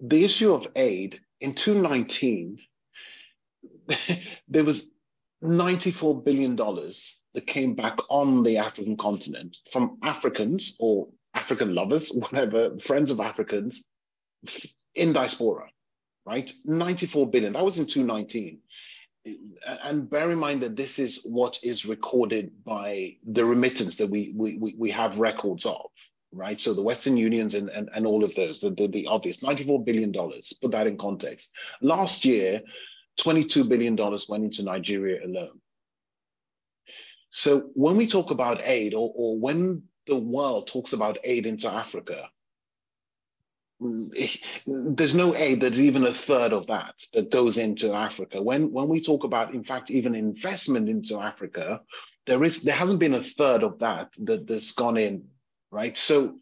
the 0.02 0.24
issue 0.24 0.54
of 0.54 0.68
aid 0.76 1.20
in 1.40 1.54
2019, 1.54 2.60
there 4.48 4.64
was 4.64 4.90
$94 5.44 6.24
billion 6.24 6.56
that 6.56 7.48
came 7.48 7.76
back 7.76 7.98
on 8.10 8.44
the 8.44 8.58
African 8.58 8.98
continent 8.98 9.58
from 9.72 9.98
Africans 10.04 10.76
or 10.80 11.08
African 11.34 11.74
lovers, 11.74 12.10
whatever, 12.14 12.78
friends 12.80 13.12
of 13.12 13.20
Africans 13.20 13.84
in 14.96 15.14
diaspora 15.14 15.70
right? 16.26 16.52
94 16.66 17.30
billion. 17.30 17.54
That 17.54 17.66
was 17.66 17.80
in 17.80 17.86
2019. 17.86 18.60
And 19.84 20.10
bear 20.10 20.32
in 20.32 20.40
mind 20.40 20.64
that 20.64 20.76
this 20.76 20.98
is 20.98 21.22
what 21.24 21.60
is 21.62 21.86
recorded 21.86 22.52
by 22.64 23.18
the 23.28 23.46
remittance 23.46 23.98
that 23.98 24.08
we 24.08 24.34
we, 24.36 24.76
we 24.76 24.90
have 24.92 25.20
records 25.20 25.66
of, 25.66 25.92
right? 26.32 26.60
So 26.60 26.74
the 26.74 26.82
Western 26.82 27.18
Unions 27.18 27.56
and, 27.56 27.70
and, 27.70 27.90
and 27.94 28.06
all 28.06 28.24
of 28.24 28.34
those, 28.36 28.62
the, 28.62 28.72
the, 28.72 28.88
the 28.88 29.08
obvious 29.08 29.38
$94 29.38 29.86
billion, 29.86 30.14
put 30.14 30.72
that 30.72 30.88
in 30.88 30.98
context. 30.98 31.50
Last 31.82 32.26
year, 32.26 32.62
$22 33.20 33.68
billion 33.68 33.96
went 33.96 34.46
into 34.46 34.64
Nigeria 34.64 35.26
alone. 35.26 35.60
So 37.32 37.70
when 37.74 37.96
we 37.96 38.08
talk 38.08 38.32
about 38.32 38.62
aid 38.62 38.94
or, 38.94 39.12
or 39.16 39.40
when 39.40 39.84
the 40.08 40.18
world 40.18 40.68
talks 40.68 40.94
about 40.94 41.18
aid 41.24 41.46
into 41.46 41.72
Africa, 41.72 42.30
mm, 43.82 44.40
there's 44.68 45.16
no 45.16 45.36
aid 45.36 45.62
that's 45.62 45.80
even 45.80 46.04
a 46.04 46.14
third 46.14 46.52
of 46.52 46.68
that 46.68 46.96
that 47.14 47.32
goes 47.32 47.58
into 47.58 47.94
Africa. 47.94 48.42
When 48.42 48.72
when 48.74 48.90
we 48.90 49.02
talk 49.02 49.24
about, 49.24 49.54
in 49.54 49.64
fact, 49.64 49.92
even 49.92 50.14
investment 50.14 50.90
into 50.90 51.20
Africa, 51.20 51.82
there 52.26 52.44
is 52.44 52.62
there 52.64 52.76
hasn't 52.76 53.00
been 53.00 53.14
a 53.14 53.24
third 53.24 53.64
of 53.64 53.80
that 53.80 54.10
that 54.20 54.46
that's 54.46 54.74
gone 54.74 54.98
in, 54.98 55.24
right? 55.72 55.98
So 55.98 56.36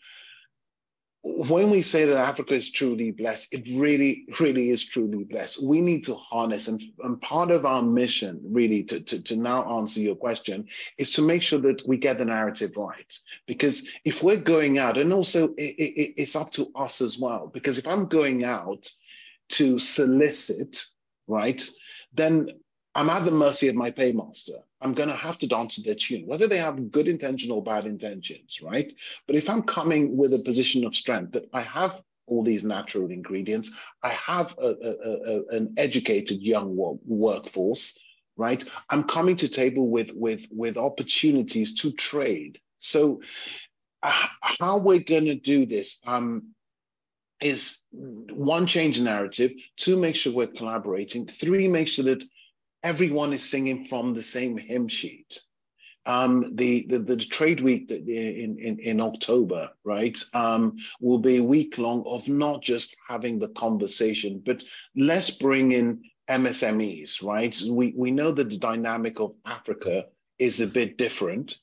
when 1.21 1.69
we 1.69 1.81
say 1.81 2.05
that 2.05 2.17
Africa 2.17 2.53
is 2.53 2.71
truly 2.71 3.11
blessed, 3.11 3.49
it 3.51 3.67
really, 3.77 4.25
really 4.39 4.69
is 4.69 4.85
truly 4.85 5.25
blessed. 5.25 5.61
We 5.61 5.81
need 5.81 6.05
to 6.05 6.15
harness, 6.15 6.69
and, 6.69 6.81
and 7.03 7.21
part 7.21 7.51
of 7.51 7.65
our 7.65 7.83
mission, 7.83 8.39
really, 8.43 8.83
to, 8.83 9.01
to, 9.01 9.21
to 9.23 9.35
now 9.35 9.77
answer 9.79 9.99
your 9.99 10.15
question, 10.15 10.67
is 10.97 11.11
to 11.13 11.21
make 11.21 11.41
sure 11.41 11.59
that 11.59 11.85
we 11.85 11.97
get 11.97 12.19
the 12.19 12.25
narrative 12.25 12.71
right. 12.77 13.19
Because 13.47 13.83
if 14.05 14.23
we're 14.23 14.37
going 14.37 14.77
out, 14.77 14.97
and 14.97 15.11
also 15.11 15.49
it, 15.55 15.75
it, 15.77 16.13
it's 16.17 16.35
up 16.37 16.51
to 16.53 16.71
us 16.73 17.01
as 17.01 17.19
well, 17.19 17.51
because 17.53 17.77
if 17.77 17.85
I'm 17.85 18.07
going 18.07 18.45
out 18.45 18.89
to 19.49 19.77
solicit, 19.77 20.85
right, 21.27 21.69
then 22.13 22.49
I'm 22.95 23.09
at 23.09 23.25
the 23.25 23.31
mercy 23.31 23.67
of 23.67 23.75
my 23.75 23.91
paymaster. 23.91 24.63
I'm 24.81 24.93
going 24.93 25.09
to 25.09 25.15
have 25.15 25.37
to 25.39 25.47
dance 25.47 25.75
to 25.75 25.81
their 25.81 25.95
tune, 25.95 26.25
whether 26.25 26.47
they 26.47 26.57
have 26.57 26.91
good 26.91 27.07
intention 27.07 27.51
or 27.51 27.63
bad 27.63 27.85
intentions, 27.85 28.59
right? 28.61 28.93
But 29.27 29.35
if 29.35 29.49
I'm 29.49 29.63
coming 29.63 30.15
with 30.15 30.33
a 30.33 30.39
position 30.39 30.85
of 30.85 30.95
strength 30.95 31.33
that 31.33 31.49
I 31.53 31.61
have 31.61 32.01
all 32.29 32.43
these 32.43 32.63
natural 32.63 33.11
ingredients. 33.11 33.71
I 34.03 34.09
have 34.09 34.55
a, 34.57 34.67
a, 34.67 35.33
a, 35.33 35.57
an 35.57 35.73
educated 35.77 36.41
young 36.41 36.75
workforce, 37.05 37.97
right? 38.37 38.63
I'm 38.89 39.03
coming 39.03 39.35
to 39.37 39.47
table 39.49 39.89
with 39.89 40.11
with 40.13 40.45
with 40.51 40.77
opportunities 40.77 41.75
to 41.81 41.91
trade. 41.91 42.59
So, 42.77 43.21
uh, 44.01 44.27
how 44.41 44.77
we're 44.77 44.99
going 44.99 45.25
to 45.25 45.35
do 45.35 45.65
this 45.65 45.97
um, 46.05 46.53
is 47.41 47.79
one, 47.91 48.67
change 48.67 48.99
narrative. 49.01 49.51
Two, 49.77 49.97
make 49.97 50.15
sure 50.15 50.33
we're 50.33 50.47
collaborating. 50.47 51.27
Three, 51.27 51.67
make 51.67 51.87
sure 51.87 52.05
that 52.05 52.23
everyone 52.83 53.33
is 53.33 53.49
singing 53.49 53.85
from 53.85 54.13
the 54.13 54.23
same 54.23 54.57
hymn 54.57 54.87
sheet 54.87 55.41
um, 56.05 56.55
the, 56.55 56.87
the, 56.89 56.99
the 56.99 57.17
trade 57.17 57.61
week 57.61 57.91
in, 57.91 58.57
in, 58.59 58.79
in 58.79 58.99
October, 58.99 59.69
right, 59.83 60.17
um, 60.33 60.77
will 60.99 61.19
be 61.19 61.37
a 61.37 61.43
week 61.43 61.77
long 61.77 62.03
of 62.07 62.27
not 62.27 62.63
just 62.63 62.95
having 63.07 63.37
the 63.37 63.49
conversation, 63.49 64.41
but 64.43 64.63
let's 64.95 65.29
bring 65.29 65.71
in 65.71 66.01
MSMEs, 66.27 67.21
right? 67.23 67.55
We, 67.69 67.93
we 67.95 68.09
know 68.09 68.31
that 68.31 68.49
the 68.49 68.57
dynamic 68.57 69.19
of 69.19 69.35
Africa 69.45 70.05
is 70.39 70.61
a 70.61 70.67
bit 70.67 70.97
different. 70.97 71.59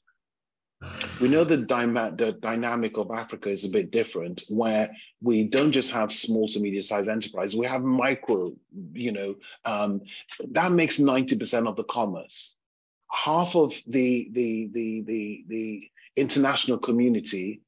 We 1.20 1.28
know 1.28 1.44
that 1.44 1.68
the 1.68 2.32
dynamic 2.32 2.98
of 2.98 3.10
Africa 3.10 3.48
is 3.48 3.64
a 3.64 3.70
bit 3.70 3.90
different, 3.90 4.42
where 4.48 4.90
we 5.22 5.44
don't 5.44 5.72
just 5.72 5.90
have 5.92 6.12
small 6.12 6.48
to 6.48 6.60
medium 6.60 6.82
sized 6.82 7.08
enterprise, 7.08 7.56
we 7.56 7.66
have 7.66 7.82
micro, 7.82 8.54
you 8.92 9.12
know, 9.12 9.36
um, 9.64 10.02
that 10.50 10.72
makes 10.72 10.98
90% 10.98 11.66
of 11.66 11.76
the 11.76 11.84
commerce 11.84 12.56
half 13.10 13.54
of 13.54 13.74
the 13.86 14.28
the 14.32 14.68
the 14.72 15.02
the, 15.02 15.44
the 15.48 15.90
international 16.16 16.78
community 16.78 17.62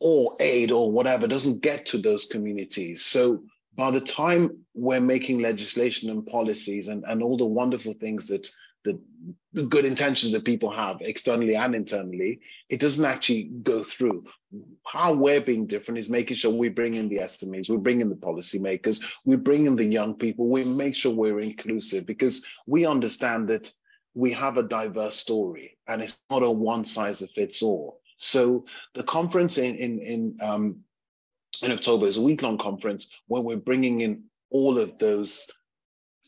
or 0.00 0.36
aid 0.40 0.72
or 0.72 0.90
whatever 0.90 1.26
doesn't 1.26 1.60
get 1.60 1.86
to 1.86 1.98
those 1.98 2.26
communities. 2.26 3.04
So 3.04 3.44
by 3.74 3.90
the 3.90 4.00
time 4.00 4.64
we're 4.74 5.00
making 5.00 5.40
legislation 5.40 6.10
and 6.10 6.26
policies 6.26 6.88
and, 6.88 7.04
and 7.06 7.22
all 7.22 7.36
the 7.36 7.46
wonderful 7.46 7.94
things 7.94 8.26
that 8.26 8.50
the, 8.86 9.64
good 9.64 9.84
intentions 9.84 10.32
that 10.32 10.44
people 10.44 10.70
have 10.70 10.98
externally 11.00 11.56
and 11.56 11.74
internally, 11.74 12.40
it 12.68 12.78
doesn't 12.78 13.04
actually 13.04 13.44
go 13.62 13.82
through. 13.82 14.24
How 14.86 15.14
we're 15.14 15.40
being 15.40 15.66
different 15.66 15.98
is 15.98 16.10
making 16.10 16.36
sure 16.36 16.50
we 16.50 16.68
bring 16.68 16.94
in 16.94 17.08
the 17.08 17.18
SMEs, 17.18 17.68
we 17.68 17.76
bring 17.78 18.00
in 18.00 18.08
the 18.08 18.16
policymakers, 18.16 19.02
we 19.24 19.36
bring 19.36 19.66
in 19.66 19.74
the 19.74 19.84
young 19.84 20.14
people, 20.14 20.48
we 20.48 20.62
make 20.62 20.94
sure 20.94 21.12
we're 21.12 21.40
inclusive 21.40 22.06
because 22.06 22.44
we 22.66 22.86
understand 22.86 23.48
that 23.48 23.72
we 24.14 24.32
have 24.32 24.56
a 24.56 24.62
diverse 24.62 25.16
story 25.16 25.76
and 25.88 26.02
it's 26.02 26.18
not 26.30 26.42
a 26.42 26.50
one 26.50 26.84
size 26.84 27.22
fits 27.34 27.62
all. 27.62 28.00
So 28.18 28.64
the 28.94 29.02
conference 29.02 29.58
in 29.58 29.76
in 29.76 29.98
in, 30.00 30.38
um, 30.40 30.80
in 31.62 31.72
October 31.72 32.06
is 32.06 32.16
a 32.16 32.22
week 32.22 32.42
long 32.42 32.58
conference 32.58 33.08
where 33.26 33.42
we're 33.42 33.56
bringing 33.56 34.00
in 34.00 34.24
all 34.50 34.78
of 34.78 34.98
those 34.98 35.48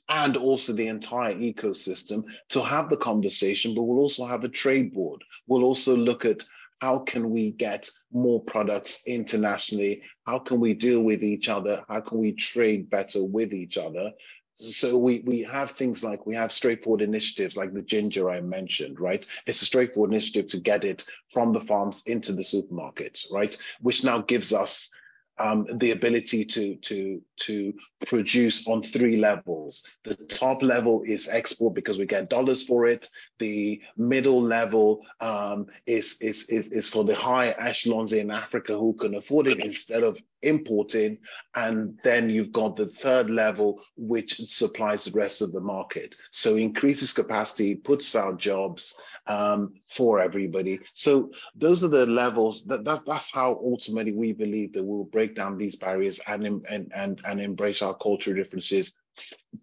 and 0.08 0.36
also 0.36 0.72
the 0.72 0.88
entire 0.88 1.34
ecosystem 1.34 2.24
to 2.50 2.62
have 2.62 2.88
the 2.88 2.96
conversation. 2.96 3.74
But 3.74 3.82
we'll 3.82 3.98
also 3.98 4.26
have 4.26 4.44
a 4.44 4.48
trade 4.48 4.94
board. 4.94 5.22
We'll 5.46 5.64
also 5.64 5.96
look 5.96 6.24
at 6.24 6.44
how 6.80 7.00
can 7.00 7.30
we 7.30 7.50
get 7.50 7.90
more 8.12 8.42
products 8.42 9.02
internationally? 9.06 10.02
How 10.26 10.38
can 10.38 10.60
we 10.60 10.74
deal 10.74 11.00
with 11.00 11.24
each 11.24 11.48
other? 11.48 11.84
How 11.88 12.00
can 12.00 12.18
we 12.18 12.32
trade 12.32 12.88
better 12.88 13.24
with 13.24 13.52
each 13.52 13.76
other? 13.76 14.12
so 14.58 14.98
we 14.98 15.20
we 15.20 15.40
have 15.42 15.70
things 15.70 16.02
like 16.02 16.26
we 16.26 16.34
have 16.34 16.50
straightforward 16.50 17.00
initiatives 17.00 17.56
like 17.56 17.72
the 17.72 17.82
ginger 17.82 18.28
I 18.28 18.40
mentioned, 18.40 18.98
right? 18.98 19.24
It's 19.46 19.62
a 19.62 19.64
straightforward 19.64 20.10
initiative 20.10 20.48
to 20.48 20.58
get 20.58 20.84
it 20.84 21.04
from 21.32 21.52
the 21.52 21.60
farms 21.60 22.02
into 22.06 22.32
the 22.32 22.42
supermarkets, 22.42 23.30
right? 23.30 23.56
Which 23.80 24.02
now 24.02 24.22
gives 24.22 24.52
us 24.52 24.90
um, 25.38 25.66
the 25.78 25.92
ability 25.92 26.44
to 26.46 26.74
to 26.76 27.22
to 27.42 27.72
produce 28.06 28.66
on 28.66 28.82
three 28.82 29.16
levels. 29.16 29.82
The 30.04 30.14
top 30.14 30.62
level 30.62 31.02
is 31.06 31.28
export 31.28 31.74
because 31.74 31.98
we 31.98 32.06
get 32.06 32.30
dollars 32.30 32.62
for 32.62 32.86
it. 32.86 33.08
The 33.38 33.80
middle 33.96 34.40
level 34.40 35.02
um, 35.20 35.66
is, 35.86 36.16
is 36.20 36.44
is 36.44 36.68
is 36.68 36.88
for 36.88 37.04
the 37.04 37.14
high 37.14 37.48
echelons 37.50 38.12
in 38.12 38.30
Africa 38.30 38.76
who 38.76 38.94
can 38.94 39.14
afford 39.14 39.46
it 39.48 39.60
instead 39.60 40.02
of 40.02 40.18
importing. 40.42 41.18
And 41.54 41.98
then 42.04 42.30
you've 42.30 42.52
got 42.52 42.76
the 42.76 42.86
third 42.86 43.30
level, 43.30 43.82
which 43.96 44.36
supplies 44.46 45.04
the 45.04 45.18
rest 45.18 45.42
of 45.42 45.52
the 45.52 45.60
market. 45.60 46.14
So 46.30 46.56
increases 46.56 47.12
capacity, 47.12 47.74
puts 47.74 48.14
out 48.14 48.38
jobs, 48.38 48.94
um, 49.28 49.74
for 49.88 50.20
everybody. 50.20 50.80
So 50.94 51.30
those 51.54 51.84
are 51.84 51.88
the 51.88 52.06
levels 52.06 52.64
that, 52.64 52.84
that 52.84 53.04
that's 53.06 53.30
how 53.30 53.60
ultimately 53.62 54.12
we 54.12 54.32
believe 54.32 54.72
that 54.72 54.82
we'll 54.82 55.04
break 55.04 55.36
down 55.36 55.58
these 55.58 55.76
barriers 55.76 56.18
and 56.26 56.44
and 56.46 56.90
and 56.94 57.20
and 57.24 57.40
embrace 57.40 57.82
our 57.88 57.94
cultural 57.94 58.36
differences 58.36 58.92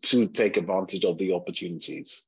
to 0.01 0.27
take 0.27 0.57
advantage 0.57 1.05
of 1.05 1.17
the 1.17 1.33
opportunities. 1.33 2.23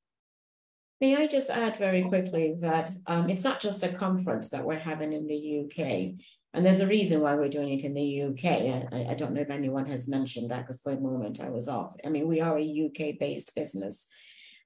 May 1.01 1.15
I 1.15 1.27
just 1.27 1.49
add 1.49 1.77
very 1.77 2.03
quickly 2.03 2.55
that 2.61 2.91
um, 3.05 3.29
it's 3.29 3.43
not 3.43 3.59
just 3.59 3.83
a 3.83 3.89
conference 3.89 4.49
that 4.49 4.63
we're 4.63 4.79
having 4.79 5.13
in 5.13 5.27
the 5.27 5.61
UK. 5.65 6.15
And 6.53 6.65
there's 6.65 6.79
a 6.79 6.87
reason 6.87 7.21
why 7.21 7.35
we're 7.35 7.49
doing 7.49 7.73
it 7.73 7.83
in 7.83 7.93
the 7.93 8.23
UK. 8.23 8.45
I, 8.91 9.11
I 9.11 9.13
don't 9.13 9.33
know 9.33 9.41
if 9.41 9.51
anyone 9.51 9.85
has 9.87 10.07
mentioned 10.07 10.49
that 10.49 10.65
because 10.65 10.81
for 10.81 10.93
a 10.93 10.99
moment 10.99 11.39
I 11.39 11.49
was 11.49 11.67
off. 11.67 11.93
I 12.03 12.09
mean, 12.09 12.27
we 12.27 12.41
are 12.41 12.57
a 12.57 12.85
UK 12.87 13.19
based 13.19 13.53
business 13.53 14.07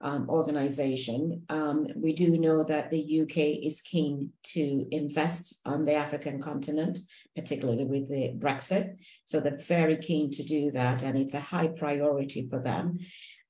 um, 0.01 0.29
organization. 0.29 1.43
Um, 1.49 1.87
we 1.95 2.13
do 2.13 2.37
know 2.37 2.63
that 2.63 2.89
the 2.89 3.21
UK 3.21 3.63
is 3.63 3.81
keen 3.81 4.31
to 4.53 4.87
invest 4.91 5.59
on 5.65 5.85
the 5.85 5.93
African 5.93 6.41
continent, 6.41 6.99
particularly 7.35 7.85
with 7.85 8.09
the 8.09 8.33
Brexit. 8.37 8.95
So 9.25 9.39
they're 9.39 9.57
very 9.57 9.97
keen 9.97 10.31
to 10.31 10.43
do 10.43 10.71
that, 10.71 11.03
and 11.03 11.17
it's 11.17 11.33
a 11.33 11.39
high 11.39 11.67
priority 11.67 12.47
for 12.49 12.59
them. 12.59 12.99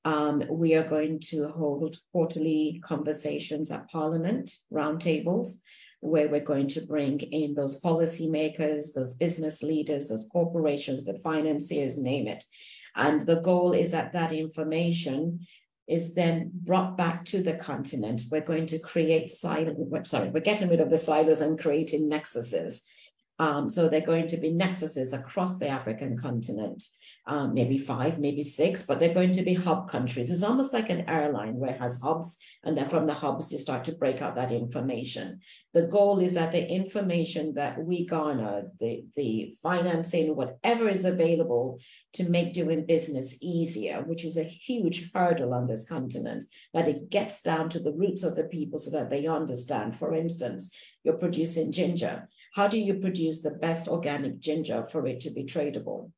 Um, 0.04 0.42
we 0.50 0.74
are 0.74 0.88
going 0.88 1.20
to 1.30 1.48
hold 1.48 1.96
quarterly 2.10 2.82
conversations 2.84 3.70
at 3.70 3.88
Parliament, 3.88 4.50
roundtables, 4.72 5.58
where 6.00 6.28
we're 6.28 6.40
going 6.40 6.66
to 6.66 6.84
bring 6.84 7.20
in 7.20 7.54
those 7.54 7.80
policymakers, 7.80 8.92
those 8.94 9.14
business 9.14 9.62
leaders, 9.62 10.08
those 10.08 10.28
corporations, 10.32 11.04
the 11.04 11.20
financiers, 11.20 11.96
name 11.96 12.26
it. 12.26 12.42
And 12.96 13.20
the 13.20 13.40
goal 13.40 13.72
is 13.72 13.92
that 13.92 14.12
that 14.12 14.32
information 14.32 15.46
is 15.88 16.14
then 16.14 16.50
brought 16.54 16.96
back 16.96 17.24
to 17.26 17.42
the 17.42 17.54
continent. 17.54 18.22
We're 18.30 18.40
going 18.40 18.66
to 18.66 18.78
create 18.78 19.30
silos, 19.30 19.76
sorry, 20.04 20.30
we're 20.30 20.40
getting 20.40 20.68
rid 20.68 20.80
of 20.80 20.90
the 20.90 20.98
silos 20.98 21.40
and 21.40 21.58
creating 21.58 22.08
nexuses. 22.08 22.82
Um, 23.38 23.68
so 23.68 23.88
they're 23.88 24.00
going 24.00 24.28
to 24.28 24.36
be 24.36 24.52
nexuses 24.52 25.12
across 25.12 25.58
the 25.58 25.68
African 25.68 26.16
continent 26.16 26.84
um, 27.26 27.54
maybe 27.54 27.78
five, 27.78 28.18
maybe 28.18 28.42
six, 28.42 28.82
but 28.82 28.98
they're 28.98 29.14
going 29.14 29.32
to 29.32 29.42
be 29.42 29.54
hub 29.54 29.88
countries. 29.88 30.30
It's 30.30 30.42
almost 30.42 30.72
like 30.72 30.90
an 30.90 31.08
airline 31.08 31.54
where 31.54 31.70
it 31.70 31.80
has 31.80 32.00
hubs, 32.00 32.36
and 32.64 32.76
then 32.76 32.88
from 32.88 33.06
the 33.06 33.14
hubs, 33.14 33.52
you 33.52 33.58
start 33.58 33.84
to 33.84 33.92
break 33.92 34.20
out 34.20 34.34
that 34.34 34.50
information. 34.50 35.40
The 35.72 35.86
goal 35.86 36.18
is 36.18 36.34
that 36.34 36.50
the 36.50 36.68
information 36.68 37.54
that 37.54 37.82
we 37.82 38.06
garner, 38.06 38.64
the, 38.80 39.04
the 39.14 39.54
financing, 39.62 40.34
whatever 40.34 40.88
is 40.88 41.04
available 41.04 41.78
to 42.14 42.28
make 42.28 42.52
doing 42.52 42.86
business 42.86 43.38
easier, 43.40 44.02
which 44.02 44.24
is 44.24 44.36
a 44.36 44.42
huge 44.42 45.10
hurdle 45.14 45.54
on 45.54 45.68
this 45.68 45.88
continent, 45.88 46.44
that 46.74 46.88
it 46.88 47.08
gets 47.08 47.40
down 47.40 47.68
to 47.70 47.78
the 47.78 47.92
roots 47.92 48.24
of 48.24 48.34
the 48.34 48.44
people 48.44 48.78
so 48.78 48.90
that 48.90 49.10
they 49.10 49.26
understand. 49.26 49.96
For 49.96 50.12
instance, 50.12 50.74
you're 51.04 51.14
producing 51.14 51.70
ginger. 51.70 52.28
How 52.54 52.66
do 52.66 52.78
you 52.78 52.94
produce 52.94 53.42
the 53.42 53.52
best 53.52 53.88
organic 53.88 54.40
ginger 54.40 54.86
for 54.90 55.06
it 55.06 55.20
to 55.20 55.30
be 55.30 55.44
tradable? 55.44 56.10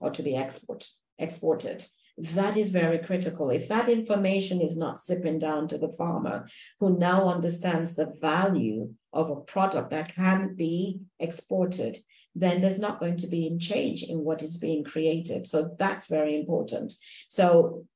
Or 0.00 0.10
to 0.10 0.22
be 0.22 0.36
export, 0.36 0.86
exported. 1.18 1.84
That 2.16 2.56
is 2.56 2.70
very 2.70 2.98
critical. 2.98 3.50
If 3.50 3.68
that 3.68 3.88
information 3.88 4.60
is 4.60 4.76
not 4.76 5.00
sipping 5.00 5.38
down 5.38 5.66
to 5.68 5.78
the 5.78 5.92
farmer 5.92 6.46
who 6.78 6.96
now 6.96 7.28
understands 7.28 7.96
the 7.96 8.12
value 8.20 8.94
of 9.12 9.30
a 9.30 9.40
product 9.40 9.90
that 9.90 10.14
can 10.14 10.54
be 10.54 11.00
exported, 11.18 11.98
then 12.36 12.60
there's 12.60 12.78
not 12.78 13.00
going 13.00 13.16
to 13.16 13.26
be 13.26 13.46
a 13.46 13.58
change 13.58 14.02
in 14.02 14.18
what 14.18 14.42
is 14.42 14.58
being 14.58 14.84
created. 14.84 15.46
So 15.46 15.74
that's 15.78 16.06
very 16.06 16.38
important. 16.38 16.92
So 17.28 17.86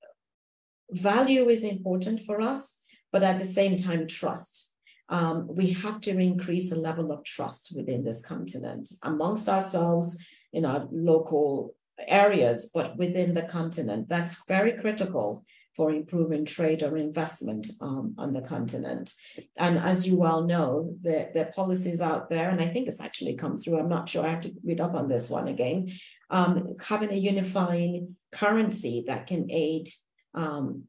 value 0.90 1.48
is 1.48 1.64
important 1.64 2.22
for 2.22 2.40
us, 2.40 2.80
but 3.12 3.22
at 3.22 3.38
the 3.38 3.44
same 3.44 3.76
time, 3.76 4.06
trust. 4.06 4.72
Um, 5.08 5.48
we 5.48 5.72
have 5.72 6.00
to 6.02 6.10
increase 6.10 6.70
the 6.70 6.76
level 6.76 7.12
of 7.12 7.24
trust 7.24 7.72
within 7.74 8.04
this 8.04 8.24
continent 8.24 8.90
amongst 9.02 9.48
ourselves 9.48 10.18
in 10.52 10.64
our 10.64 10.86
local 10.90 11.74
areas, 12.06 12.70
but 12.72 12.96
within 12.96 13.34
the 13.34 13.42
continent. 13.42 14.08
That's 14.08 14.44
very 14.46 14.72
critical 14.72 15.44
for 15.76 15.92
improving 15.92 16.44
trade 16.44 16.82
or 16.82 16.96
investment 16.96 17.68
um, 17.80 18.14
on 18.18 18.32
the 18.32 18.40
continent. 18.40 19.12
And 19.58 19.78
as 19.78 20.06
you 20.08 20.16
well 20.16 20.42
know, 20.42 20.96
the, 21.02 21.30
the 21.32 21.44
policies 21.54 22.00
out 22.00 22.28
there, 22.28 22.50
and 22.50 22.60
I 22.60 22.66
think 22.66 22.88
it's 22.88 23.00
actually 23.00 23.36
come 23.36 23.56
through, 23.56 23.78
I'm 23.78 23.88
not 23.88 24.08
sure, 24.08 24.26
I 24.26 24.30
have 24.30 24.40
to 24.40 24.52
read 24.64 24.80
up 24.80 24.94
on 24.94 25.08
this 25.08 25.30
one 25.30 25.46
again, 25.46 25.92
um, 26.30 26.74
having 26.84 27.12
a 27.12 27.16
unifying 27.16 28.16
currency 28.32 29.04
that 29.06 29.28
can 29.28 29.50
aid 29.52 29.88
um, 30.34 30.84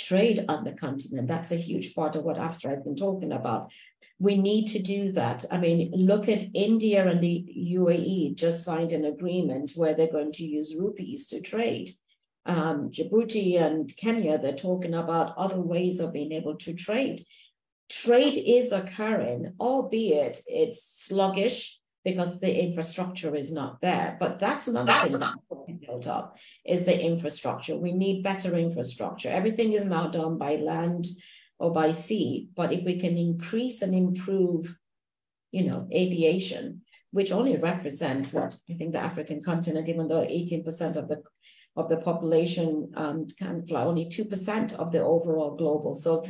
trade 0.00 0.44
on 0.48 0.64
the 0.64 0.72
continent. 0.72 1.28
That's 1.28 1.52
a 1.52 1.56
huge 1.56 1.94
part 1.94 2.16
of 2.16 2.24
what 2.24 2.38
AfCFTA 2.38 2.70
has 2.70 2.82
been 2.82 2.96
talking 2.96 3.32
about. 3.32 3.70
We 4.20 4.36
need 4.36 4.66
to 4.68 4.80
do 4.80 5.12
that. 5.12 5.44
I 5.50 5.58
mean, 5.58 5.92
look 5.94 6.28
at 6.28 6.42
India 6.54 7.06
and 7.06 7.20
the 7.20 7.44
UAE 7.56 8.34
just 8.34 8.64
signed 8.64 8.92
an 8.92 9.04
agreement 9.04 9.72
where 9.76 9.94
they're 9.94 10.10
going 10.10 10.32
to 10.32 10.44
use 10.44 10.74
rupees 10.76 11.28
to 11.28 11.40
trade. 11.40 11.92
Um, 12.44 12.90
Djibouti 12.90 13.60
and 13.60 13.94
Kenya, 13.96 14.38
they're 14.38 14.54
talking 14.54 14.94
about 14.94 15.36
other 15.36 15.60
ways 15.60 16.00
of 16.00 16.12
being 16.12 16.32
able 16.32 16.56
to 16.56 16.74
trade. 16.74 17.22
Trade 17.88 18.36
is 18.36 18.72
occurring, 18.72 19.54
albeit 19.60 20.42
it's 20.46 20.82
sluggish 21.06 21.78
because 22.04 22.40
the 22.40 22.64
infrastructure 22.64 23.34
is 23.36 23.52
not 23.52 23.80
there. 23.80 24.16
But 24.18 24.38
that's 24.38 24.66
another 24.66 24.86
that's 24.86 25.12
thing 25.12 25.20
that's 25.20 25.86
built 25.86 26.06
up 26.06 26.38
is 26.64 26.84
the 26.84 26.98
infrastructure. 26.98 27.76
We 27.76 27.92
need 27.92 28.22
better 28.22 28.54
infrastructure. 28.56 29.28
Everything 29.28 29.72
is 29.72 29.84
now 29.84 30.08
done 30.08 30.38
by 30.38 30.56
land 30.56 31.06
or 31.58 31.72
by 31.72 31.90
sea. 31.90 32.48
But 32.54 32.72
if 32.72 32.84
we 32.84 32.98
can 32.98 33.16
increase 33.16 33.82
and 33.82 33.94
improve, 33.94 34.76
you 35.50 35.64
know, 35.64 35.88
aviation, 35.92 36.82
which 37.10 37.32
only 37.32 37.56
represents 37.56 38.32
what 38.32 38.56
I 38.70 38.74
think 38.74 38.92
the 38.92 38.98
African 39.00 39.42
continent, 39.42 39.88
even 39.88 40.08
though 40.08 40.24
18% 40.24 40.96
of 40.96 41.08
the 41.08 41.22
of 41.76 41.88
the 41.88 41.98
population 41.98 42.90
um, 42.96 43.26
can 43.38 43.64
fly, 43.64 43.84
only 43.84 44.06
2% 44.06 44.74
of 44.74 44.90
the 44.90 45.00
overall 45.00 45.54
global. 45.54 45.94
So 45.94 46.24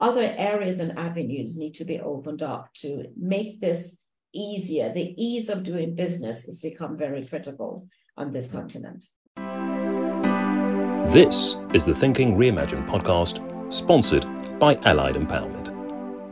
other 0.00 0.34
areas 0.38 0.80
and 0.80 0.98
avenues 0.98 1.58
need 1.58 1.74
to 1.74 1.84
be 1.84 2.00
opened 2.00 2.42
up 2.42 2.72
to 2.76 3.04
make 3.14 3.60
this 3.60 4.00
easier. 4.34 4.92
The 4.92 5.14
ease 5.22 5.50
of 5.50 5.64
doing 5.64 5.94
business 5.94 6.46
has 6.46 6.60
become 6.60 6.96
very 6.96 7.26
critical 7.26 7.88
on 8.16 8.30
this 8.30 8.50
continent. 8.50 9.04
This 11.12 11.56
is 11.72 11.84
the 11.84 11.94
Thinking 11.94 12.36
Reimagined 12.36 12.88
podcast, 12.88 13.40
sponsored 13.68 14.26
by 14.58 14.74
Allied 14.84 15.16
Empowerment. 15.16 15.72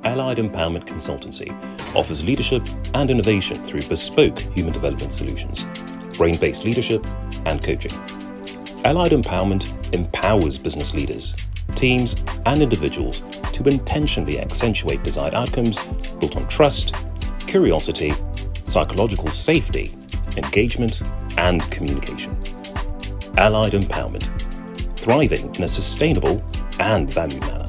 Allied 0.04 0.38
Empowerment 0.38 0.84
Consultancy 0.84 1.50
offers 1.94 2.22
leadership 2.22 2.66
and 2.94 3.10
innovation 3.10 3.62
through 3.64 3.82
bespoke 3.82 4.38
human 4.38 4.72
development 4.72 5.12
solutions, 5.12 5.64
brain 6.16 6.36
based 6.38 6.64
leadership, 6.64 7.04
and 7.46 7.62
coaching. 7.62 7.92
Allied 8.84 9.12
Empowerment 9.12 9.94
empowers 9.94 10.58
business 10.58 10.94
leaders, 10.94 11.34
teams, 11.74 12.14
and 12.46 12.62
individuals 12.62 13.22
to 13.52 13.64
intentionally 13.68 14.40
accentuate 14.40 15.02
desired 15.02 15.34
outcomes 15.34 15.78
built 16.20 16.36
on 16.36 16.46
trust, 16.48 16.94
curiosity, 17.46 18.12
psychological 18.64 19.28
safety, 19.28 19.94
engagement, 20.36 21.02
and 21.38 21.62
communication. 21.70 22.36
Allied 23.38 23.72
Empowerment, 23.72 24.28
thriving 24.98 25.52
in 25.56 25.64
a 25.64 25.68
sustainable 25.68 26.42
and 26.80 27.14
manner. 27.14 27.66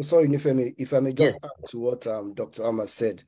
Sorry, 0.00 0.26
Nifemi, 0.28 0.74
if 0.76 0.92
I 0.92 1.00
may 1.00 1.12
just 1.12 1.38
yeah. 1.42 1.48
add 1.48 1.68
to 1.70 1.78
what 1.78 2.06
um, 2.06 2.34
Dr. 2.34 2.66
Ama 2.66 2.86
said, 2.86 3.22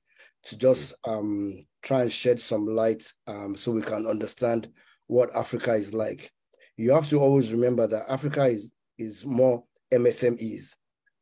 to 0.45 0.57
just 0.57 0.95
um, 1.07 1.65
try 1.83 2.03
and 2.03 2.13
shed 2.13 2.41
some 2.41 2.67
light 2.67 3.13
um, 3.27 3.55
so 3.57 3.73
we 3.73 3.83
can 3.83 4.07
understand 4.07 4.69
what 5.07 5.35
Africa 5.35 5.73
is 5.73 5.95
like. 5.95 6.33
You 6.77 6.93
have 6.93 7.09
to 7.11 7.19
always 7.21 7.53
remember 7.53 7.87
that 7.87 8.05
Africa 8.09 8.47
is 8.47 8.73
is 8.99 9.27
more 9.27 9.63
MSMEs 9.93 10.77